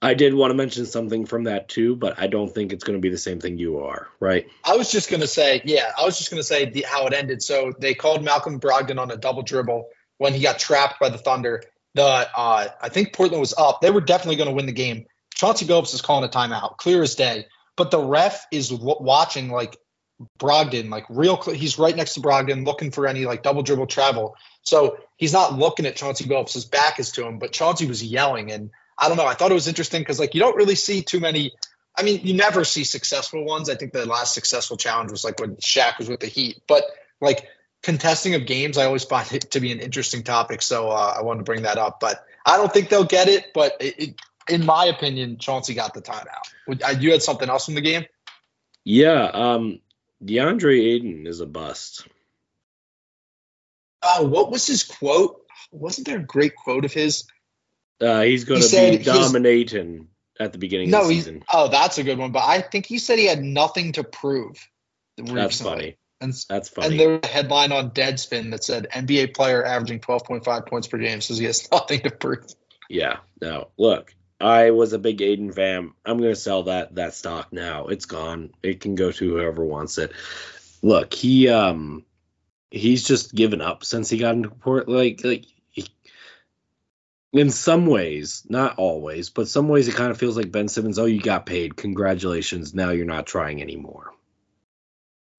I 0.00 0.14
did 0.14 0.32
want 0.32 0.50
to 0.50 0.54
mention 0.54 0.86
something 0.86 1.26
from 1.26 1.44
that 1.44 1.68
too, 1.68 1.94
but 1.94 2.18
I 2.18 2.26
don't 2.26 2.48
think 2.54 2.72
it's 2.72 2.84
going 2.84 2.96
to 2.96 3.02
be 3.02 3.10
the 3.10 3.18
same 3.18 3.38
thing 3.38 3.58
you 3.58 3.80
are, 3.80 4.08
right? 4.18 4.46
I 4.64 4.76
was 4.76 4.90
just 4.90 5.10
going 5.10 5.20
to 5.20 5.26
say, 5.26 5.60
yeah, 5.66 5.92
I 5.98 6.06
was 6.06 6.16
just 6.16 6.30
going 6.30 6.40
to 6.40 6.46
say 6.46 6.70
the, 6.70 6.86
how 6.88 7.06
it 7.06 7.12
ended. 7.12 7.42
So 7.42 7.74
they 7.78 7.92
called 7.92 8.24
Malcolm 8.24 8.60
Brogdon 8.60 8.98
on 8.98 9.10
a 9.10 9.16
double 9.16 9.42
dribble 9.42 9.88
when 10.16 10.32
he 10.32 10.40
got 10.40 10.58
trapped 10.58 11.00
by 11.00 11.10
the 11.10 11.18
Thunder. 11.18 11.62
The 11.94 12.02
uh, 12.02 12.68
I 12.80 12.88
think 12.88 13.12
Portland 13.12 13.40
was 13.40 13.52
up. 13.58 13.80
They 13.82 13.90
were 13.90 14.00
definitely 14.00 14.36
going 14.36 14.48
to 14.48 14.54
win 14.54 14.66
the 14.66 14.72
game. 14.72 15.06
Chauncey 15.34 15.66
Billups 15.66 15.92
is 15.92 16.00
calling 16.00 16.24
a 16.24 16.32
timeout, 16.32 16.76
clear 16.76 17.02
as 17.02 17.14
day. 17.14 17.46
But 17.76 17.90
the 17.90 18.00
ref 18.00 18.46
is 18.52 18.68
w- 18.68 18.96
watching 19.00 19.50
like 19.50 19.76
Brogdon, 20.38 20.90
like 20.90 21.06
real. 21.08 21.40
Cl- 21.40 21.56
he's 21.56 21.78
right 21.78 21.94
next 21.94 22.14
to 22.14 22.20
Brogdon, 22.20 22.66
looking 22.66 22.90
for 22.90 23.06
any 23.06 23.24
like 23.24 23.42
double 23.42 23.62
dribble 23.62 23.86
travel. 23.86 24.36
So 24.62 24.98
he's 25.16 25.32
not 25.32 25.58
looking 25.58 25.86
at 25.86 25.96
Chauncey 25.96 26.24
Billups. 26.24 26.52
His 26.52 26.64
back 26.64 27.00
is 27.00 27.12
to 27.12 27.26
him, 27.26 27.38
but 27.38 27.52
Chauncey 27.52 27.86
was 27.86 28.02
yelling 28.02 28.52
and 28.52 28.70
I 28.98 29.08
don't 29.08 29.16
know. 29.16 29.26
I 29.26 29.34
thought 29.34 29.50
it 29.50 29.54
was 29.54 29.68
interesting 29.68 30.02
because 30.02 30.20
like 30.20 30.34
you 30.34 30.40
don't 30.40 30.56
really 30.56 30.74
see 30.74 31.02
too 31.02 31.20
many. 31.20 31.52
I 31.96 32.02
mean, 32.02 32.20
you 32.22 32.34
never 32.34 32.64
see 32.64 32.84
successful 32.84 33.44
ones. 33.44 33.70
I 33.70 33.74
think 33.74 33.92
the 33.92 34.06
last 34.06 34.34
successful 34.34 34.76
challenge 34.76 35.10
was 35.10 35.24
like 35.24 35.40
when 35.40 35.56
Shaq 35.56 35.98
was 35.98 36.08
with 36.08 36.20
the 36.20 36.26
Heat. 36.26 36.62
But 36.68 36.84
like 37.20 37.48
contesting 37.82 38.34
of 38.34 38.46
games, 38.46 38.76
I 38.76 38.84
always 38.84 39.04
find 39.04 39.32
it 39.32 39.52
to 39.52 39.60
be 39.60 39.72
an 39.72 39.80
interesting 39.80 40.22
topic. 40.22 40.60
So 40.60 40.90
uh, 40.90 41.14
I 41.18 41.22
wanted 41.22 41.38
to 41.38 41.44
bring 41.44 41.62
that 41.62 41.78
up. 41.78 41.98
But 41.98 42.24
I 42.44 42.58
don't 42.58 42.72
think 42.72 42.90
they'll 42.90 43.04
get 43.04 43.28
it. 43.28 43.52
But 43.54 43.78
it, 43.80 43.94
it, 43.98 44.14
in 44.48 44.66
my 44.66 44.86
opinion, 44.86 45.38
Chauncey 45.38 45.74
got 45.74 45.94
the 45.94 46.02
timeout. 46.02 46.82
Uh, 46.82 46.94
you 46.98 47.12
had 47.12 47.22
something 47.22 47.48
else 47.48 47.64
from 47.64 47.74
the 47.74 47.80
game? 47.80 48.04
Yeah. 48.84 49.24
Um, 49.24 49.80
DeAndre 50.22 50.78
Ayton 50.78 51.26
is 51.26 51.40
a 51.40 51.46
bust. 51.46 52.06
Uh, 54.02 54.24
what 54.24 54.50
was 54.50 54.66
his 54.66 54.84
quote? 54.84 55.42
Wasn't 55.72 56.06
there 56.06 56.18
a 56.18 56.22
great 56.22 56.54
quote 56.54 56.84
of 56.84 56.92
his? 56.92 57.24
Uh, 58.00 58.22
he's 58.22 58.44
going 58.44 58.62
to 58.62 58.98
be 58.98 58.98
dominating 58.98 60.08
at 60.38 60.52
the 60.52 60.58
beginning 60.58 60.90
no, 60.90 61.02
of 61.02 61.08
the 61.08 61.14
season. 61.14 61.44
Oh, 61.52 61.68
that's 61.68 61.98
a 61.98 62.02
good 62.02 62.18
one. 62.18 62.32
But 62.32 62.44
I 62.44 62.62
think 62.62 62.86
he 62.86 62.98
said 62.98 63.18
he 63.18 63.26
had 63.26 63.42
nothing 63.42 63.92
to 63.92 64.04
prove. 64.04 64.68
Recently. 65.18 65.40
That's 65.40 65.60
funny. 65.60 65.96
And, 66.22 66.34
that's 66.48 66.68
funny. 66.68 66.88
And 66.88 67.00
there 67.00 67.08
was 67.10 67.20
a 67.24 67.26
headline 67.26 67.72
on 67.72 67.90
Deadspin 67.90 68.50
that 68.50 68.64
said 68.64 68.88
NBA 68.90 69.34
player 69.34 69.64
averaging 69.64 70.00
12.5 70.00 70.66
points 70.66 70.88
per 70.88 70.98
game 70.98 71.20
says 71.20 71.38
he 71.38 71.44
has 71.44 71.70
nothing 71.72 72.00
to 72.00 72.10
prove. 72.10 72.46
Yeah. 72.88 73.18
No. 73.40 73.68
Look, 73.78 74.14
I 74.40 74.70
was 74.70 74.92
a 74.92 74.98
big 74.98 75.20
Ayton 75.20 75.52
fan. 75.52 75.92
I'm 76.04 76.18
going 76.18 76.30
to 76.30 76.36
sell 76.36 76.64
that 76.64 76.94
that 76.94 77.14
stock 77.14 77.52
now. 77.52 77.88
It's 77.88 78.06
gone. 78.06 78.50
It 78.62 78.80
can 78.80 78.94
go 78.94 79.12
to 79.12 79.30
whoever 79.30 79.64
wants 79.64 79.98
it. 79.98 80.12
Look, 80.82 81.12
he 81.12 81.48
um 81.48 82.04
he's 82.70 83.04
just 83.04 83.34
given 83.34 83.60
up 83.60 83.84
since 83.84 84.08
he 84.08 84.18
got 84.18 84.34
into 84.34 84.50
port. 84.50 84.88
Like 84.88 85.20
like 85.24 85.44
in 87.32 87.50
some 87.50 87.86
ways, 87.86 88.44
not 88.48 88.78
always, 88.78 89.30
but 89.30 89.48
some 89.48 89.68
ways 89.68 89.88
it 89.88 89.94
kind 89.94 90.10
of 90.10 90.18
feels 90.18 90.36
like 90.36 90.50
Ben 90.50 90.68
Simmons, 90.68 90.98
oh, 90.98 91.04
you 91.04 91.20
got 91.20 91.46
paid. 91.46 91.76
Congratulations. 91.76 92.74
Now 92.74 92.90
you're 92.90 93.06
not 93.06 93.26
trying 93.26 93.62
anymore. 93.62 94.12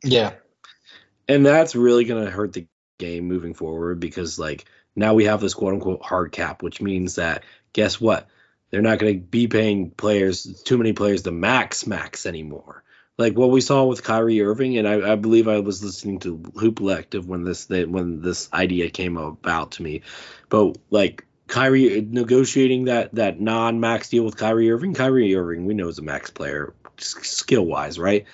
Yeah. 0.04 0.34
And 1.28 1.46
that's 1.46 1.76
really 1.76 2.06
going 2.06 2.24
to 2.24 2.32
hurt 2.32 2.54
the 2.54 2.68
game 2.98 3.28
moving 3.28 3.54
forward 3.54 4.00
because, 4.00 4.40
like, 4.40 4.66
now 4.96 5.14
we 5.14 5.26
have 5.26 5.42
this 5.42 5.54
quote 5.54 5.74
unquote 5.74 6.02
hard 6.02 6.32
cap, 6.32 6.64
which 6.64 6.82
means 6.82 7.16
that 7.16 7.44
guess 7.74 8.00
what? 8.00 8.28
They're 8.72 8.82
not 8.82 9.00
going 9.00 9.14
to 9.14 9.20
be 9.20 9.48
paying 9.48 9.92
players, 9.92 10.44
too 10.64 10.78
many 10.78 10.94
players, 10.94 11.24
the 11.24 11.32
max 11.32 11.86
max 11.86 12.26
anymore. 12.26 12.84
Like 13.18 13.38
what 13.38 13.52
we 13.52 13.62
saw 13.62 13.84
with 13.84 14.04
Kyrie 14.04 14.42
Irving, 14.42 14.78
and 14.78 14.88
I, 14.88 15.12
I 15.12 15.16
believe 15.16 15.48
I 15.48 15.60
was 15.60 15.84
listening 15.84 16.20
to 16.20 16.42
Hoop 16.56 16.78
Collective 16.78 17.28
when 17.28 17.44
this 17.44 17.68
when 17.70 18.22
this 18.22 18.52
idea 18.52 18.90
came 18.90 19.18
about 19.18 19.74
to 19.74 19.84
me, 19.84 20.02
but 20.50 20.78
like 20.90 21.28
Kyrie 21.48 22.00
uh, 22.00 22.04
negotiating 22.08 22.86
that 22.86 23.14
that 23.16 23.40
non-max 23.40 24.10
deal 24.10 24.24
with 24.24 24.38
Kyrie 24.38 24.72
Irving. 24.72 24.94
Kyrie 24.94 25.36
Irving, 25.36 25.66
we 25.66 25.74
know 25.74 25.90
is 25.90 26.00
a 26.00 26.02
max 26.02 26.32
player, 26.32 26.74
skill 26.98 27.66
wise, 27.66 28.00
right? 28.00 28.26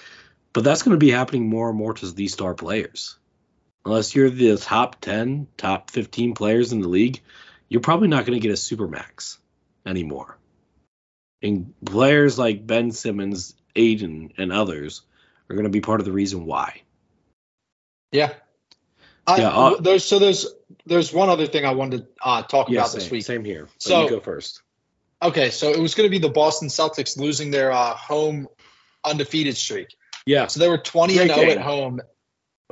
But 0.54 0.64
that's 0.64 0.84
going 0.84 0.94
to 0.94 1.06
be 1.06 1.12
happening 1.12 1.50
more 1.50 1.70
and 1.70 1.78
more 1.78 1.94
to 1.96 2.12
these 2.12 2.34
star 2.34 2.54
players. 2.54 3.18
Unless 3.84 4.16
you're 4.16 4.30
the 4.30 4.58
top 4.58 5.02
10, 5.02 5.48
top 5.58 5.92
15 5.92 6.36
players 6.36 6.74
in 6.74 6.82
the 6.82 6.90
league, 6.90 7.22
you're 7.70 7.82
probably 7.82 8.08
not 8.08 8.26
going 8.26 8.40
to 8.40 8.46
get 8.46 8.54
a 8.54 8.58
super 8.58 8.88
max 8.88 9.40
anymore. 9.88 10.38
And 11.42 11.74
players 11.86 12.38
like 12.38 12.66
Ben 12.66 12.92
Simmons, 12.92 13.56
Ayton, 13.76 14.34
and 14.38 14.52
others 14.52 15.04
are 15.50 15.56
going 15.56 15.66
to 15.66 15.72
be 15.72 15.82
part 15.82 16.00
of 16.00 16.06
the 16.06 16.12
reason 16.12 16.46
why. 16.46 16.82
Yeah. 18.12 18.34
I, 19.26 19.38
yeah. 19.38 19.50
Uh, 19.50 19.82
there's 19.82 20.06
so 20.06 20.20
there's 20.20 20.48
there's 20.86 21.14
one 21.14 21.30
other 21.30 21.48
thing 21.48 21.66
I 21.66 21.74
wanted 21.74 22.00
to 22.00 22.08
uh, 22.24 22.42
talk 22.44 22.70
yeah, 22.70 22.80
about 22.80 22.92
same, 22.92 23.00
this 23.00 23.12
week. 23.12 23.24
Same 23.26 23.44
here. 23.44 23.68
so 23.78 24.04
you 24.04 24.10
go 24.10 24.20
first. 24.20 24.62
Okay, 25.22 25.50
so 25.50 25.70
it 25.70 25.80
was 25.80 25.96
going 25.96 26.08
to 26.08 26.12
be 26.12 26.20
the 26.20 26.30
Boston 26.30 26.68
Celtics 26.68 27.18
losing 27.18 27.52
their 27.52 27.72
uh, 27.72 27.96
home 27.96 28.48
undefeated 29.04 29.58
streak. 29.58 29.96
Yeah. 30.26 30.48
So 30.48 30.60
they 30.60 30.70
were 30.70 30.78
20 30.78 31.16
Great 31.16 31.22
and 31.24 31.36
0 31.36 31.48
game. 31.48 31.58
at 31.58 31.64
home. 31.64 32.02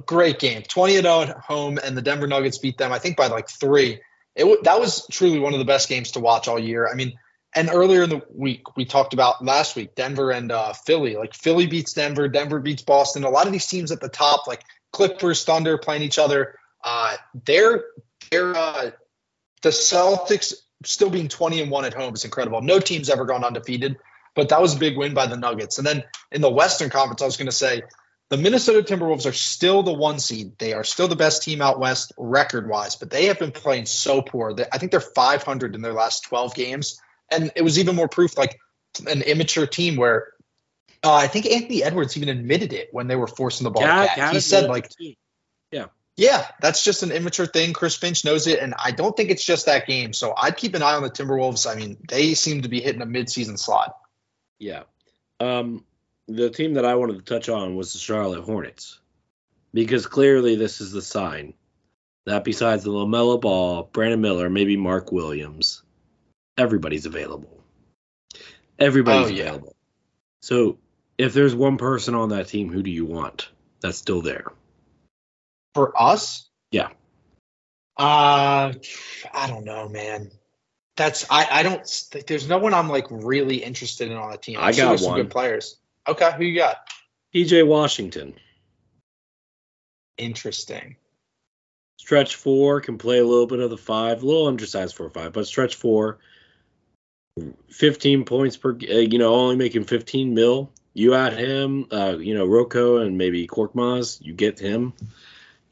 Great 0.06 0.40
game. 0.40 0.62
20 0.62 0.96
and 0.98 1.06
0 1.06 1.22
at 1.22 1.38
home, 1.38 1.80
and 1.84 1.98
the 1.98 2.02
Denver 2.02 2.28
Nuggets 2.28 2.58
beat 2.58 2.78
them, 2.78 2.92
I 2.92 3.00
think, 3.00 3.18
by 3.18 3.28
like 3.28 3.50
three. 3.50 4.02
It 4.36 4.64
that 4.64 4.80
was 4.80 5.08
truly 5.08 5.40
one 5.40 5.54
of 5.54 5.60
the 5.60 5.66
best 5.66 5.90
games 5.90 6.12
to 6.12 6.20
watch 6.20 6.48
all 6.48 6.60
year. 6.60 6.88
I 6.88 6.96
mean, 6.96 7.18
and 7.56 7.70
earlier 7.72 8.04
in 8.04 8.10
the 8.10 8.22
week 8.34 8.76
we 8.76 8.86
talked 8.86 9.14
about 9.14 9.44
last 9.44 9.76
week 9.76 9.96
Denver 9.96 10.32
and 10.32 10.52
uh, 10.52 10.74
Philly. 10.74 11.16
Like 11.16 11.34
Philly 11.34 11.68
beats 11.68 11.94
Denver, 11.94 12.28
Denver 12.28 12.60
beats 12.60 12.84
Boston. 12.84 13.24
A 13.24 13.30
lot 13.30 13.48
of 13.48 13.54
these 13.54 13.66
teams 13.66 13.92
at 13.92 14.02
the 14.02 14.10
top, 14.10 14.48
like 14.48 14.64
Clippers, 14.92 15.44
Thunder, 15.44 15.78
playing 15.78 16.04
each 16.04 16.20
other. 16.20 16.60
Uh, 16.84 17.16
they're 17.46 17.86
they're 18.30 18.56
uh, 18.56 18.92
the 19.62 19.70
Celtics 19.70 20.54
still 20.84 21.10
being 21.10 21.28
20 21.28 21.62
and 21.62 21.72
1 21.72 21.86
at 21.86 21.94
home 21.94 22.14
is 22.14 22.26
incredible. 22.26 22.62
No 22.62 22.80
team's 22.80 23.10
ever 23.10 23.26
gone 23.26 23.44
undefeated, 23.44 23.98
but 24.36 24.50
that 24.50 24.62
was 24.62 24.76
a 24.76 24.80
big 24.80 24.98
win 24.98 25.14
by 25.14 25.26
the 25.26 25.38
Nuggets. 25.38 25.78
And 25.78 25.88
then 25.88 26.04
in 26.32 26.42
the 26.42 26.50
Western 26.50 26.90
Conference, 26.90 27.22
I 27.22 27.26
was 27.26 27.38
going 27.38 27.48
to 27.48 27.52
say 27.52 27.82
the 28.30 28.38
Minnesota 28.38 28.82
Timberwolves 28.82 29.28
are 29.28 29.34
still 29.34 29.84
the 29.84 29.94
one 29.94 30.20
seed. 30.20 30.58
They 30.58 30.74
are 30.74 30.84
still 30.84 31.08
the 31.08 31.16
best 31.16 31.44
team 31.44 31.62
out 31.62 31.80
west 31.80 32.14
record 32.18 32.68
wise, 32.68 32.96
but 32.96 33.10
they 33.10 33.26
have 33.26 33.38
been 33.38 33.52
playing 33.52 33.86
so 33.86 34.22
poor. 34.22 34.54
that 34.54 34.70
I 34.74 34.78
think 34.78 34.92
they're 34.92 35.00
500 35.00 35.76
in 35.76 35.82
their 35.82 35.94
last 35.94 36.24
12 36.26 36.56
games. 36.56 37.00
And 37.32 37.52
it 37.56 37.62
was 37.62 37.78
even 37.80 37.96
more 37.96 38.08
proof 38.08 38.38
like 38.38 38.60
an 39.08 39.22
immature 39.22 39.68
team 39.68 39.96
where 39.96 40.34
uh, 41.04 41.14
I 41.14 41.28
think 41.28 41.46
Anthony 41.46 41.84
Edwards 41.84 42.18
even 42.18 42.30
admitted 42.30 42.74
it 42.74 42.90
when 42.92 43.08
they 43.08 43.16
were 43.16 43.28
forcing 43.28 43.64
the 43.64 43.72
ball. 43.72 43.84
Yeah, 43.84 44.32
he 44.32 44.40
said 44.40 44.70
like, 44.70 44.90
yeah, 45.72 45.86
yeah, 46.18 46.48
that's 46.62 46.84
just 46.84 47.04
an 47.04 47.12
immature 47.12 47.46
thing. 47.46 47.74
Chris 47.74 47.96
Finch 47.96 48.26
knows 48.26 48.48
it, 48.48 48.60
and 48.60 48.74
I 48.84 48.92
don't 48.92 49.16
think 49.16 49.30
it's 49.30 49.44
just 49.44 49.66
that 49.66 49.86
game. 49.86 50.14
So 50.14 50.34
I'd 50.36 50.58
keep 50.58 50.74
an 50.74 50.82
eye 50.82 50.94
on 50.94 51.04
the 51.04 51.10
Timberwolves. 51.10 51.70
I 51.70 51.76
mean, 51.76 51.98
they 52.08 52.34
seem 52.34 52.62
to 52.62 52.70
be 52.70 52.80
hitting 52.80 53.02
a 53.02 53.06
midseason 53.06 53.60
slot. 53.60 53.98
Yeah. 54.58 54.84
Um, 55.40 55.84
the 56.28 56.50
team 56.50 56.74
that 56.76 56.86
I 56.86 56.96
wanted 56.96 57.18
to 57.18 57.34
touch 57.34 57.50
on 57.50 57.76
was 57.76 57.94
the 57.94 58.00
Charlotte 58.00 58.44
Hornets, 58.44 59.00
because 59.74 60.08
clearly 60.08 60.56
this 60.56 60.82
is 60.82 60.92
the 60.92 61.02
sign 61.02 61.54
that 62.26 62.44
besides 62.44 62.84
the 62.84 62.92
LaMelo 62.92 63.40
Ball, 63.40 63.84
Brandon 63.92 64.22
Miller, 64.22 64.50
maybe 64.50 64.78
Mark 64.78 65.12
Williams, 65.12 65.84
everybody's 66.58 67.06
available. 67.06 67.64
Everybody's 68.80 69.32
oh, 69.32 69.34
yeah. 69.34 69.44
available. 69.44 69.76
So 70.42 70.80
if 71.18 71.34
there's 71.34 71.56
one 71.56 71.78
person 71.78 72.16
on 72.16 72.30
that 72.30 72.48
team, 72.48 72.72
who 72.72 72.84
do 72.84 72.92
you 72.92 73.06
want 73.06 73.50
that's 73.82 73.98
still 73.98 74.22
there? 74.22 74.52
For 75.74 75.94
us? 76.02 76.50
Yeah. 76.72 76.90
Uh 77.98 78.74
I 79.34 79.48
don't 79.48 79.64
know, 79.64 79.88
man. 79.88 80.32
That's 80.98 81.26
I. 81.30 81.48
I 81.50 81.64
don't. 81.64 82.04
There's 82.28 82.48
no 82.48 82.58
one 82.58 82.74
I'm 82.74 82.90
like 82.90 83.08
really 83.10 83.58
interested 83.58 84.10
in 84.10 84.18
on 84.18 84.32
the 84.32 84.38
team. 84.38 84.58
I 84.60 84.72
got 84.72 84.90
there's 84.90 85.02
some 85.02 85.12
one. 85.12 85.22
good 85.22 85.30
players. 85.30 85.78
Okay, 86.08 86.32
who 86.38 86.44
you 86.44 86.58
got? 86.58 86.78
PJ 87.34 87.66
Washington. 87.66 88.34
Interesting. 90.18 90.96
Stretch 92.00 92.36
four 92.36 92.82
can 92.82 92.98
play 92.98 93.20
a 93.20 93.26
little 93.26 93.48
bit 93.48 93.60
of 93.60 93.70
the 93.70 93.78
five, 93.78 94.22
a 94.22 94.26
little 94.26 94.48
undersized 94.48 94.96
for 94.96 95.08
a 95.08 95.10
five, 95.10 95.34
but 95.34 95.48
stretch 95.48 95.76
four, 95.76 96.20
15 97.70 98.26
points 98.26 98.58
per, 98.58 98.72
uh, 98.72 98.98
you 98.98 99.18
know, 99.18 99.34
only 99.34 99.56
making 99.56 99.86
15 99.86 100.34
mil. 100.34 100.72
You 100.94 101.14
add 101.14 101.34
him, 101.34 101.88
uh, 101.92 102.18
you 102.20 102.36
know, 102.36 102.46
Rocco 102.46 102.98
and 102.98 103.18
maybe 103.18 103.48
Korkmaz, 103.48 104.22
you 104.22 104.34
get 104.34 104.60
him. 104.60 104.94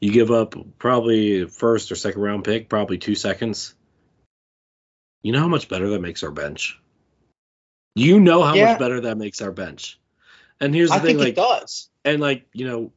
You 0.00 0.12
give 0.12 0.30
up 0.30 0.54
probably 0.78 1.46
first 1.46 1.90
or 1.90 1.94
second 1.94 2.20
round 2.20 2.44
pick, 2.44 2.68
probably 2.68 2.98
two 2.98 3.14
seconds. 3.14 3.74
You 5.22 5.32
know 5.32 5.40
how 5.40 5.48
much 5.48 5.68
better 5.68 5.88
that 5.90 6.00
makes 6.02 6.22
our 6.22 6.30
bench? 6.30 6.78
You 7.94 8.20
know 8.20 8.42
how 8.42 8.54
Yeah. 8.54 8.66
much 8.66 8.78
better 8.78 9.00
that 9.02 9.16
makes 9.16 9.40
our 9.40 9.52
bench. 9.52 9.98
And 10.60 10.74
here's 10.74 10.90
the 10.90 10.96
I 10.96 10.98
thing, 11.00 11.18
think 11.18 11.18
like, 11.20 11.28
it 11.28 11.36
does. 11.36 11.88
and 12.04 12.20
like 12.20 12.46
you 12.52 12.66
know 12.66 12.92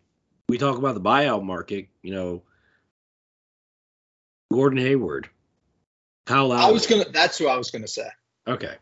we 0.49 0.57
talk 0.57 0.77
about 0.77 0.95
the 0.95 1.01
buyout 1.01 1.43
market 1.43 1.87
you 2.01 2.13
know 2.13 2.43
gordon 4.51 4.79
hayward 4.79 5.29
kyle 6.25 6.47
Lowry. 6.47 6.63
I 6.63 6.71
was 6.71 6.87
gonna. 6.87 7.05
That's 7.11 7.37
who 7.37 7.47
I 7.47 7.57
was 7.57 7.71
gonna 7.71 7.87
say. 7.87 8.07
okay 8.47 8.75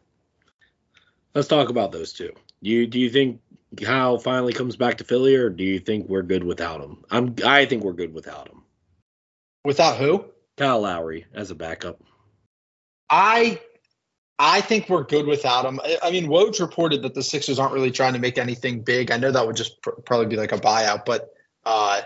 let's 1.34 1.48
talk 1.48 1.70
about 1.70 1.92
those 1.92 2.14
two 2.14 2.32
you 2.62 2.86
do 2.88 3.00
you 3.00 3.10
think 3.10 3.42
kyle 3.82 4.18
finally 4.20 4.54
comes 4.54 4.76
back 4.76 4.98
to 5.00 5.04
philly 5.04 5.36
or 5.36 5.50
do 5.50 5.64
you 5.64 5.80
think 5.80 6.08
we're 6.08 6.22
good 6.22 6.44
without 6.44 6.82
him 6.82 7.04
i'm 7.12 7.36
i 7.46 7.66
think 7.66 7.84
we're 7.84 7.94
good 7.94 8.14
without 8.14 8.48
him 8.48 8.62
Without 9.66 9.98
who? 9.98 10.26
kyle 10.58 10.82
lowry 10.82 11.26
as 11.34 11.50
a 11.52 11.56
backup 11.56 12.00
I 13.10 13.60
I 14.38 14.62
think 14.62 14.90
we're 14.90 15.04
good 15.04 15.26
without 15.26 15.66
him. 15.66 15.80
I, 15.84 15.98
I 16.04 16.12
mean, 16.12 16.28
Woj 16.28 16.60
reported 16.60 17.04
that 17.04 17.14
the 17.14 17.24
Sixers 17.24 17.58
aren't 17.58 17.74
really 17.74 17.92
trying 17.92 18.14
to 18.14 18.20
make 18.20 18.38
anything 18.38 18.82
big. 18.82 19.12
I 19.12 19.18
know 19.18 19.32
that 19.32 19.48
would 19.48 19.56
just 19.56 19.82
pr- 19.82 19.92
probably 20.06 20.28
be 20.28 20.36
like 20.36 20.52
a 20.52 20.58
buyout, 20.58 21.06
but 21.06 21.34
uh, 21.66 22.02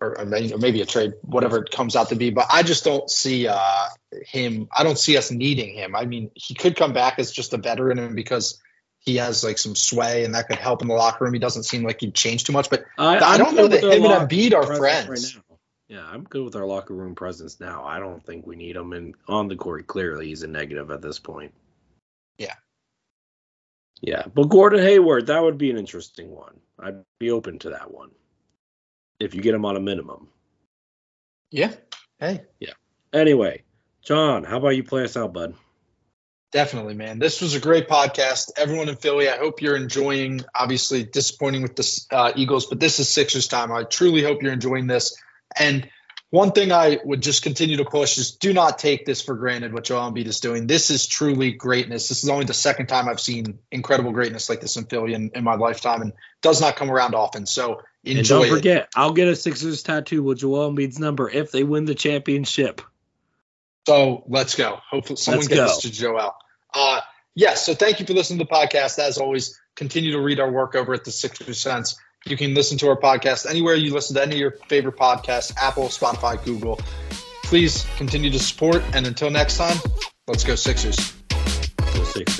or, 0.00 0.18
or 0.18 0.26
maybe, 0.26 0.80
a 0.80 0.86
trade, 0.86 1.12
whatever 1.22 1.58
it 1.58 1.70
comes 1.70 1.94
out 1.94 2.08
to 2.08 2.16
be. 2.16 2.30
But 2.30 2.46
I 2.50 2.62
just 2.62 2.84
don't 2.84 3.08
see 3.08 3.46
uh, 3.46 3.84
him. 4.26 4.68
I 4.76 4.82
don't 4.82 4.98
see 4.98 5.16
us 5.16 5.30
needing 5.30 5.74
him. 5.74 5.94
I 5.94 6.06
mean, 6.06 6.30
he 6.34 6.54
could 6.54 6.74
come 6.74 6.92
back 6.92 7.18
as 7.18 7.30
just 7.30 7.52
a 7.52 7.58
veteran, 7.58 7.98
and 7.98 8.16
because 8.16 8.60
he 9.00 9.16
has 9.16 9.42
like 9.42 9.58
some 9.58 9.74
sway 9.74 10.24
and 10.24 10.34
that 10.34 10.46
could 10.46 10.58
help 10.58 10.82
in 10.82 10.88
the 10.88 10.94
locker 10.94 11.24
room. 11.24 11.32
He 11.32 11.40
doesn't 11.40 11.64
seem 11.64 11.82
like 11.82 12.00
he'd 12.00 12.14
change 12.14 12.44
too 12.44 12.52
much, 12.52 12.70
but 12.70 12.84
I 12.98 13.18
I'm 13.18 13.38
don't 13.38 13.54
know 13.54 13.66
that 13.68 13.82
him 13.82 14.04
and 14.04 14.28
Embiid 14.28 14.54
are 14.54 14.76
friends. 14.76 15.36
now. 15.36 15.56
yeah 15.88 16.06
i'm 16.06 16.24
good 16.24 16.44
with 16.44 16.54
our 16.54 16.66
locker 16.66 16.94
room 16.94 17.14
presence 17.14 17.58
now 17.60 17.84
i 17.84 17.98
don't 17.98 18.24
think 18.24 18.46
we 18.46 18.56
need 18.56 18.76
him 18.76 18.92
and 18.92 19.14
on 19.26 19.48
the 19.48 19.56
court 19.56 19.86
clearly 19.86 20.26
he's 20.26 20.42
a 20.42 20.46
negative 20.46 20.90
at 20.90 21.02
this 21.02 21.18
point 21.18 21.52
Yeah. 22.40 22.54
Yeah, 24.00 24.24
but 24.34 24.44
Gordon 24.44 24.80
Hayward, 24.80 25.26
that 25.26 25.42
would 25.42 25.58
be 25.58 25.70
an 25.70 25.76
interesting 25.76 26.30
one. 26.30 26.58
I'd 26.78 27.04
be 27.18 27.30
open 27.30 27.58
to 27.60 27.70
that 27.70 27.92
one 27.92 28.10
if 29.20 29.34
you 29.34 29.42
get 29.42 29.54
him 29.54 29.66
on 29.66 29.76
a 29.76 29.80
minimum. 29.80 30.28
yeah, 31.50 31.74
hey, 32.18 32.40
Yeah. 32.58 32.72
Anyway, 33.12 33.64
John, 34.02 34.44
how 34.44 34.56
about 34.56 34.70
you 34.70 34.84
play 34.84 35.04
us 35.04 35.18
out, 35.18 35.34
bud? 35.34 35.54
Definitely, 36.50 36.94
man. 36.94 37.18
This 37.18 37.42
was 37.42 37.54
a 37.54 37.60
great 37.60 37.88
podcast. 37.88 38.52
Everyone 38.56 38.88
in 38.88 38.96
Philly, 38.96 39.28
I 39.28 39.36
hope 39.36 39.60
you're 39.60 39.76
enjoying. 39.76 40.40
Obviously, 40.54 41.04
disappointing 41.04 41.62
with 41.62 41.76
the 41.76 42.06
uh, 42.10 42.32
Eagles, 42.34 42.66
but 42.66 42.80
this 42.80 43.00
is 43.00 43.08
Sixers 43.08 43.48
time. 43.48 43.70
I 43.70 43.82
truly 43.84 44.22
hope 44.22 44.42
you're 44.42 44.52
enjoying 44.52 44.86
this. 44.86 45.16
And 45.56 45.88
one 46.30 46.52
thing 46.52 46.70
I 46.70 46.98
would 47.04 47.20
just 47.22 47.42
continue 47.42 47.76
to 47.78 47.84
push 47.84 48.16
is 48.18 48.32
do 48.32 48.52
not 48.52 48.78
take 48.78 49.04
this 49.04 49.20
for 49.20 49.34
granted. 49.34 49.72
What 49.72 49.84
Joel 49.84 50.10
Embiid 50.12 50.26
is 50.26 50.38
doing. 50.40 50.66
This 50.68 50.88
is 50.90 51.06
truly 51.06 51.52
greatness. 51.52 52.08
This 52.08 52.22
is 52.22 52.30
only 52.30 52.44
the 52.44 52.54
second 52.54 52.86
time 52.86 53.08
I've 53.08 53.20
seen 53.20 53.58
incredible 53.72 54.12
greatness 54.12 54.48
like 54.48 54.60
this 54.60 54.76
in 54.76 54.84
Philly 54.84 55.14
in, 55.14 55.32
in 55.34 55.42
my 55.44 55.56
lifetime, 55.56 56.02
and 56.02 56.12
does 56.40 56.60
not 56.60 56.76
come 56.76 56.90
around 56.90 57.14
often. 57.16 57.46
So 57.46 57.82
And 58.04 58.18
enjoy 58.18 58.44
don't 58.44 58.46
it. 58.46 58.56
forget, 58.56 58.88
I'll 58.94 59.12
get 59.12 59.26
a 59.28 59.34
Sixers 59.34 59.82
tattoo 59.82 60.22
with 60.22 60.38
Joel 60.38 60.72
Embiid's 60.72 60.98
number 61.00 61.28
if 61.28 61.50
they 61.50 61.64
win 61.64 61.84
the 61.84 61.96
championship. 61.96 62.80
So 63.86 64.24
let's 64.28 64.54
go. 64.54 64.78
Hopefully, 64.88 65.16
someone 65.16 65.38
Let's 65.40 65.48
get 65.48 65.56
go. 65.56 65.66
this 65.66 65.78
to 65.78 65.90
Joel. 65.90 66.34
Uh, 66.72 67.00
yes. 67.34 67.64
so 67.66 67.74
thank 67.74 67.98
you 67.98 68.06
for 68.06 68.12
listening 68.12 68.38
to 68.38 68.44
the 68.44 68.50
podcast. 68.50 68.98
As 68.98 69.18
always, 69.18 69.58
continue 69.74 70.12
to 70.12 70.20
read 70.20 70.38
our 70.38 70.50
work 70.50 70.74
over 70.76 70.94
at 70.94 71.04
the 71.04 71.10
Sixer 71.10 71.52
Sense. 71.54 71.98
You 72.26 72.36
can 72.36 72.54
listen 72.54 72.76
to 72.78 72.88
our 72.88 72.96
podcast 72.96 73.48
anywhere 73.48 73.74
you 73.74 73.94
listen 73.94 74.14
to 74.16 74.22
any 74.22 74.34
of 74.34 74.40
your 74.40 74.50
favorite 74.68 74.96
podcasts 74.96 75.54
Apple, 75.56 75.84
Spotify, 75.84 76.42
Google. 76.44 76.78
Please 77.44 77.86
continue 77.96 78.30
to 78.30 78.38
support. 78.38 78.82
And 78.92 79.06
until 79.06 79.30
next 79.30 79.56
time, 79.56 79.76
let's 80.28 80.44
go, 80.44 80.54
Sixers. 80.54 80.96
The 81.28 82.04
Sixers. 82.04 82.39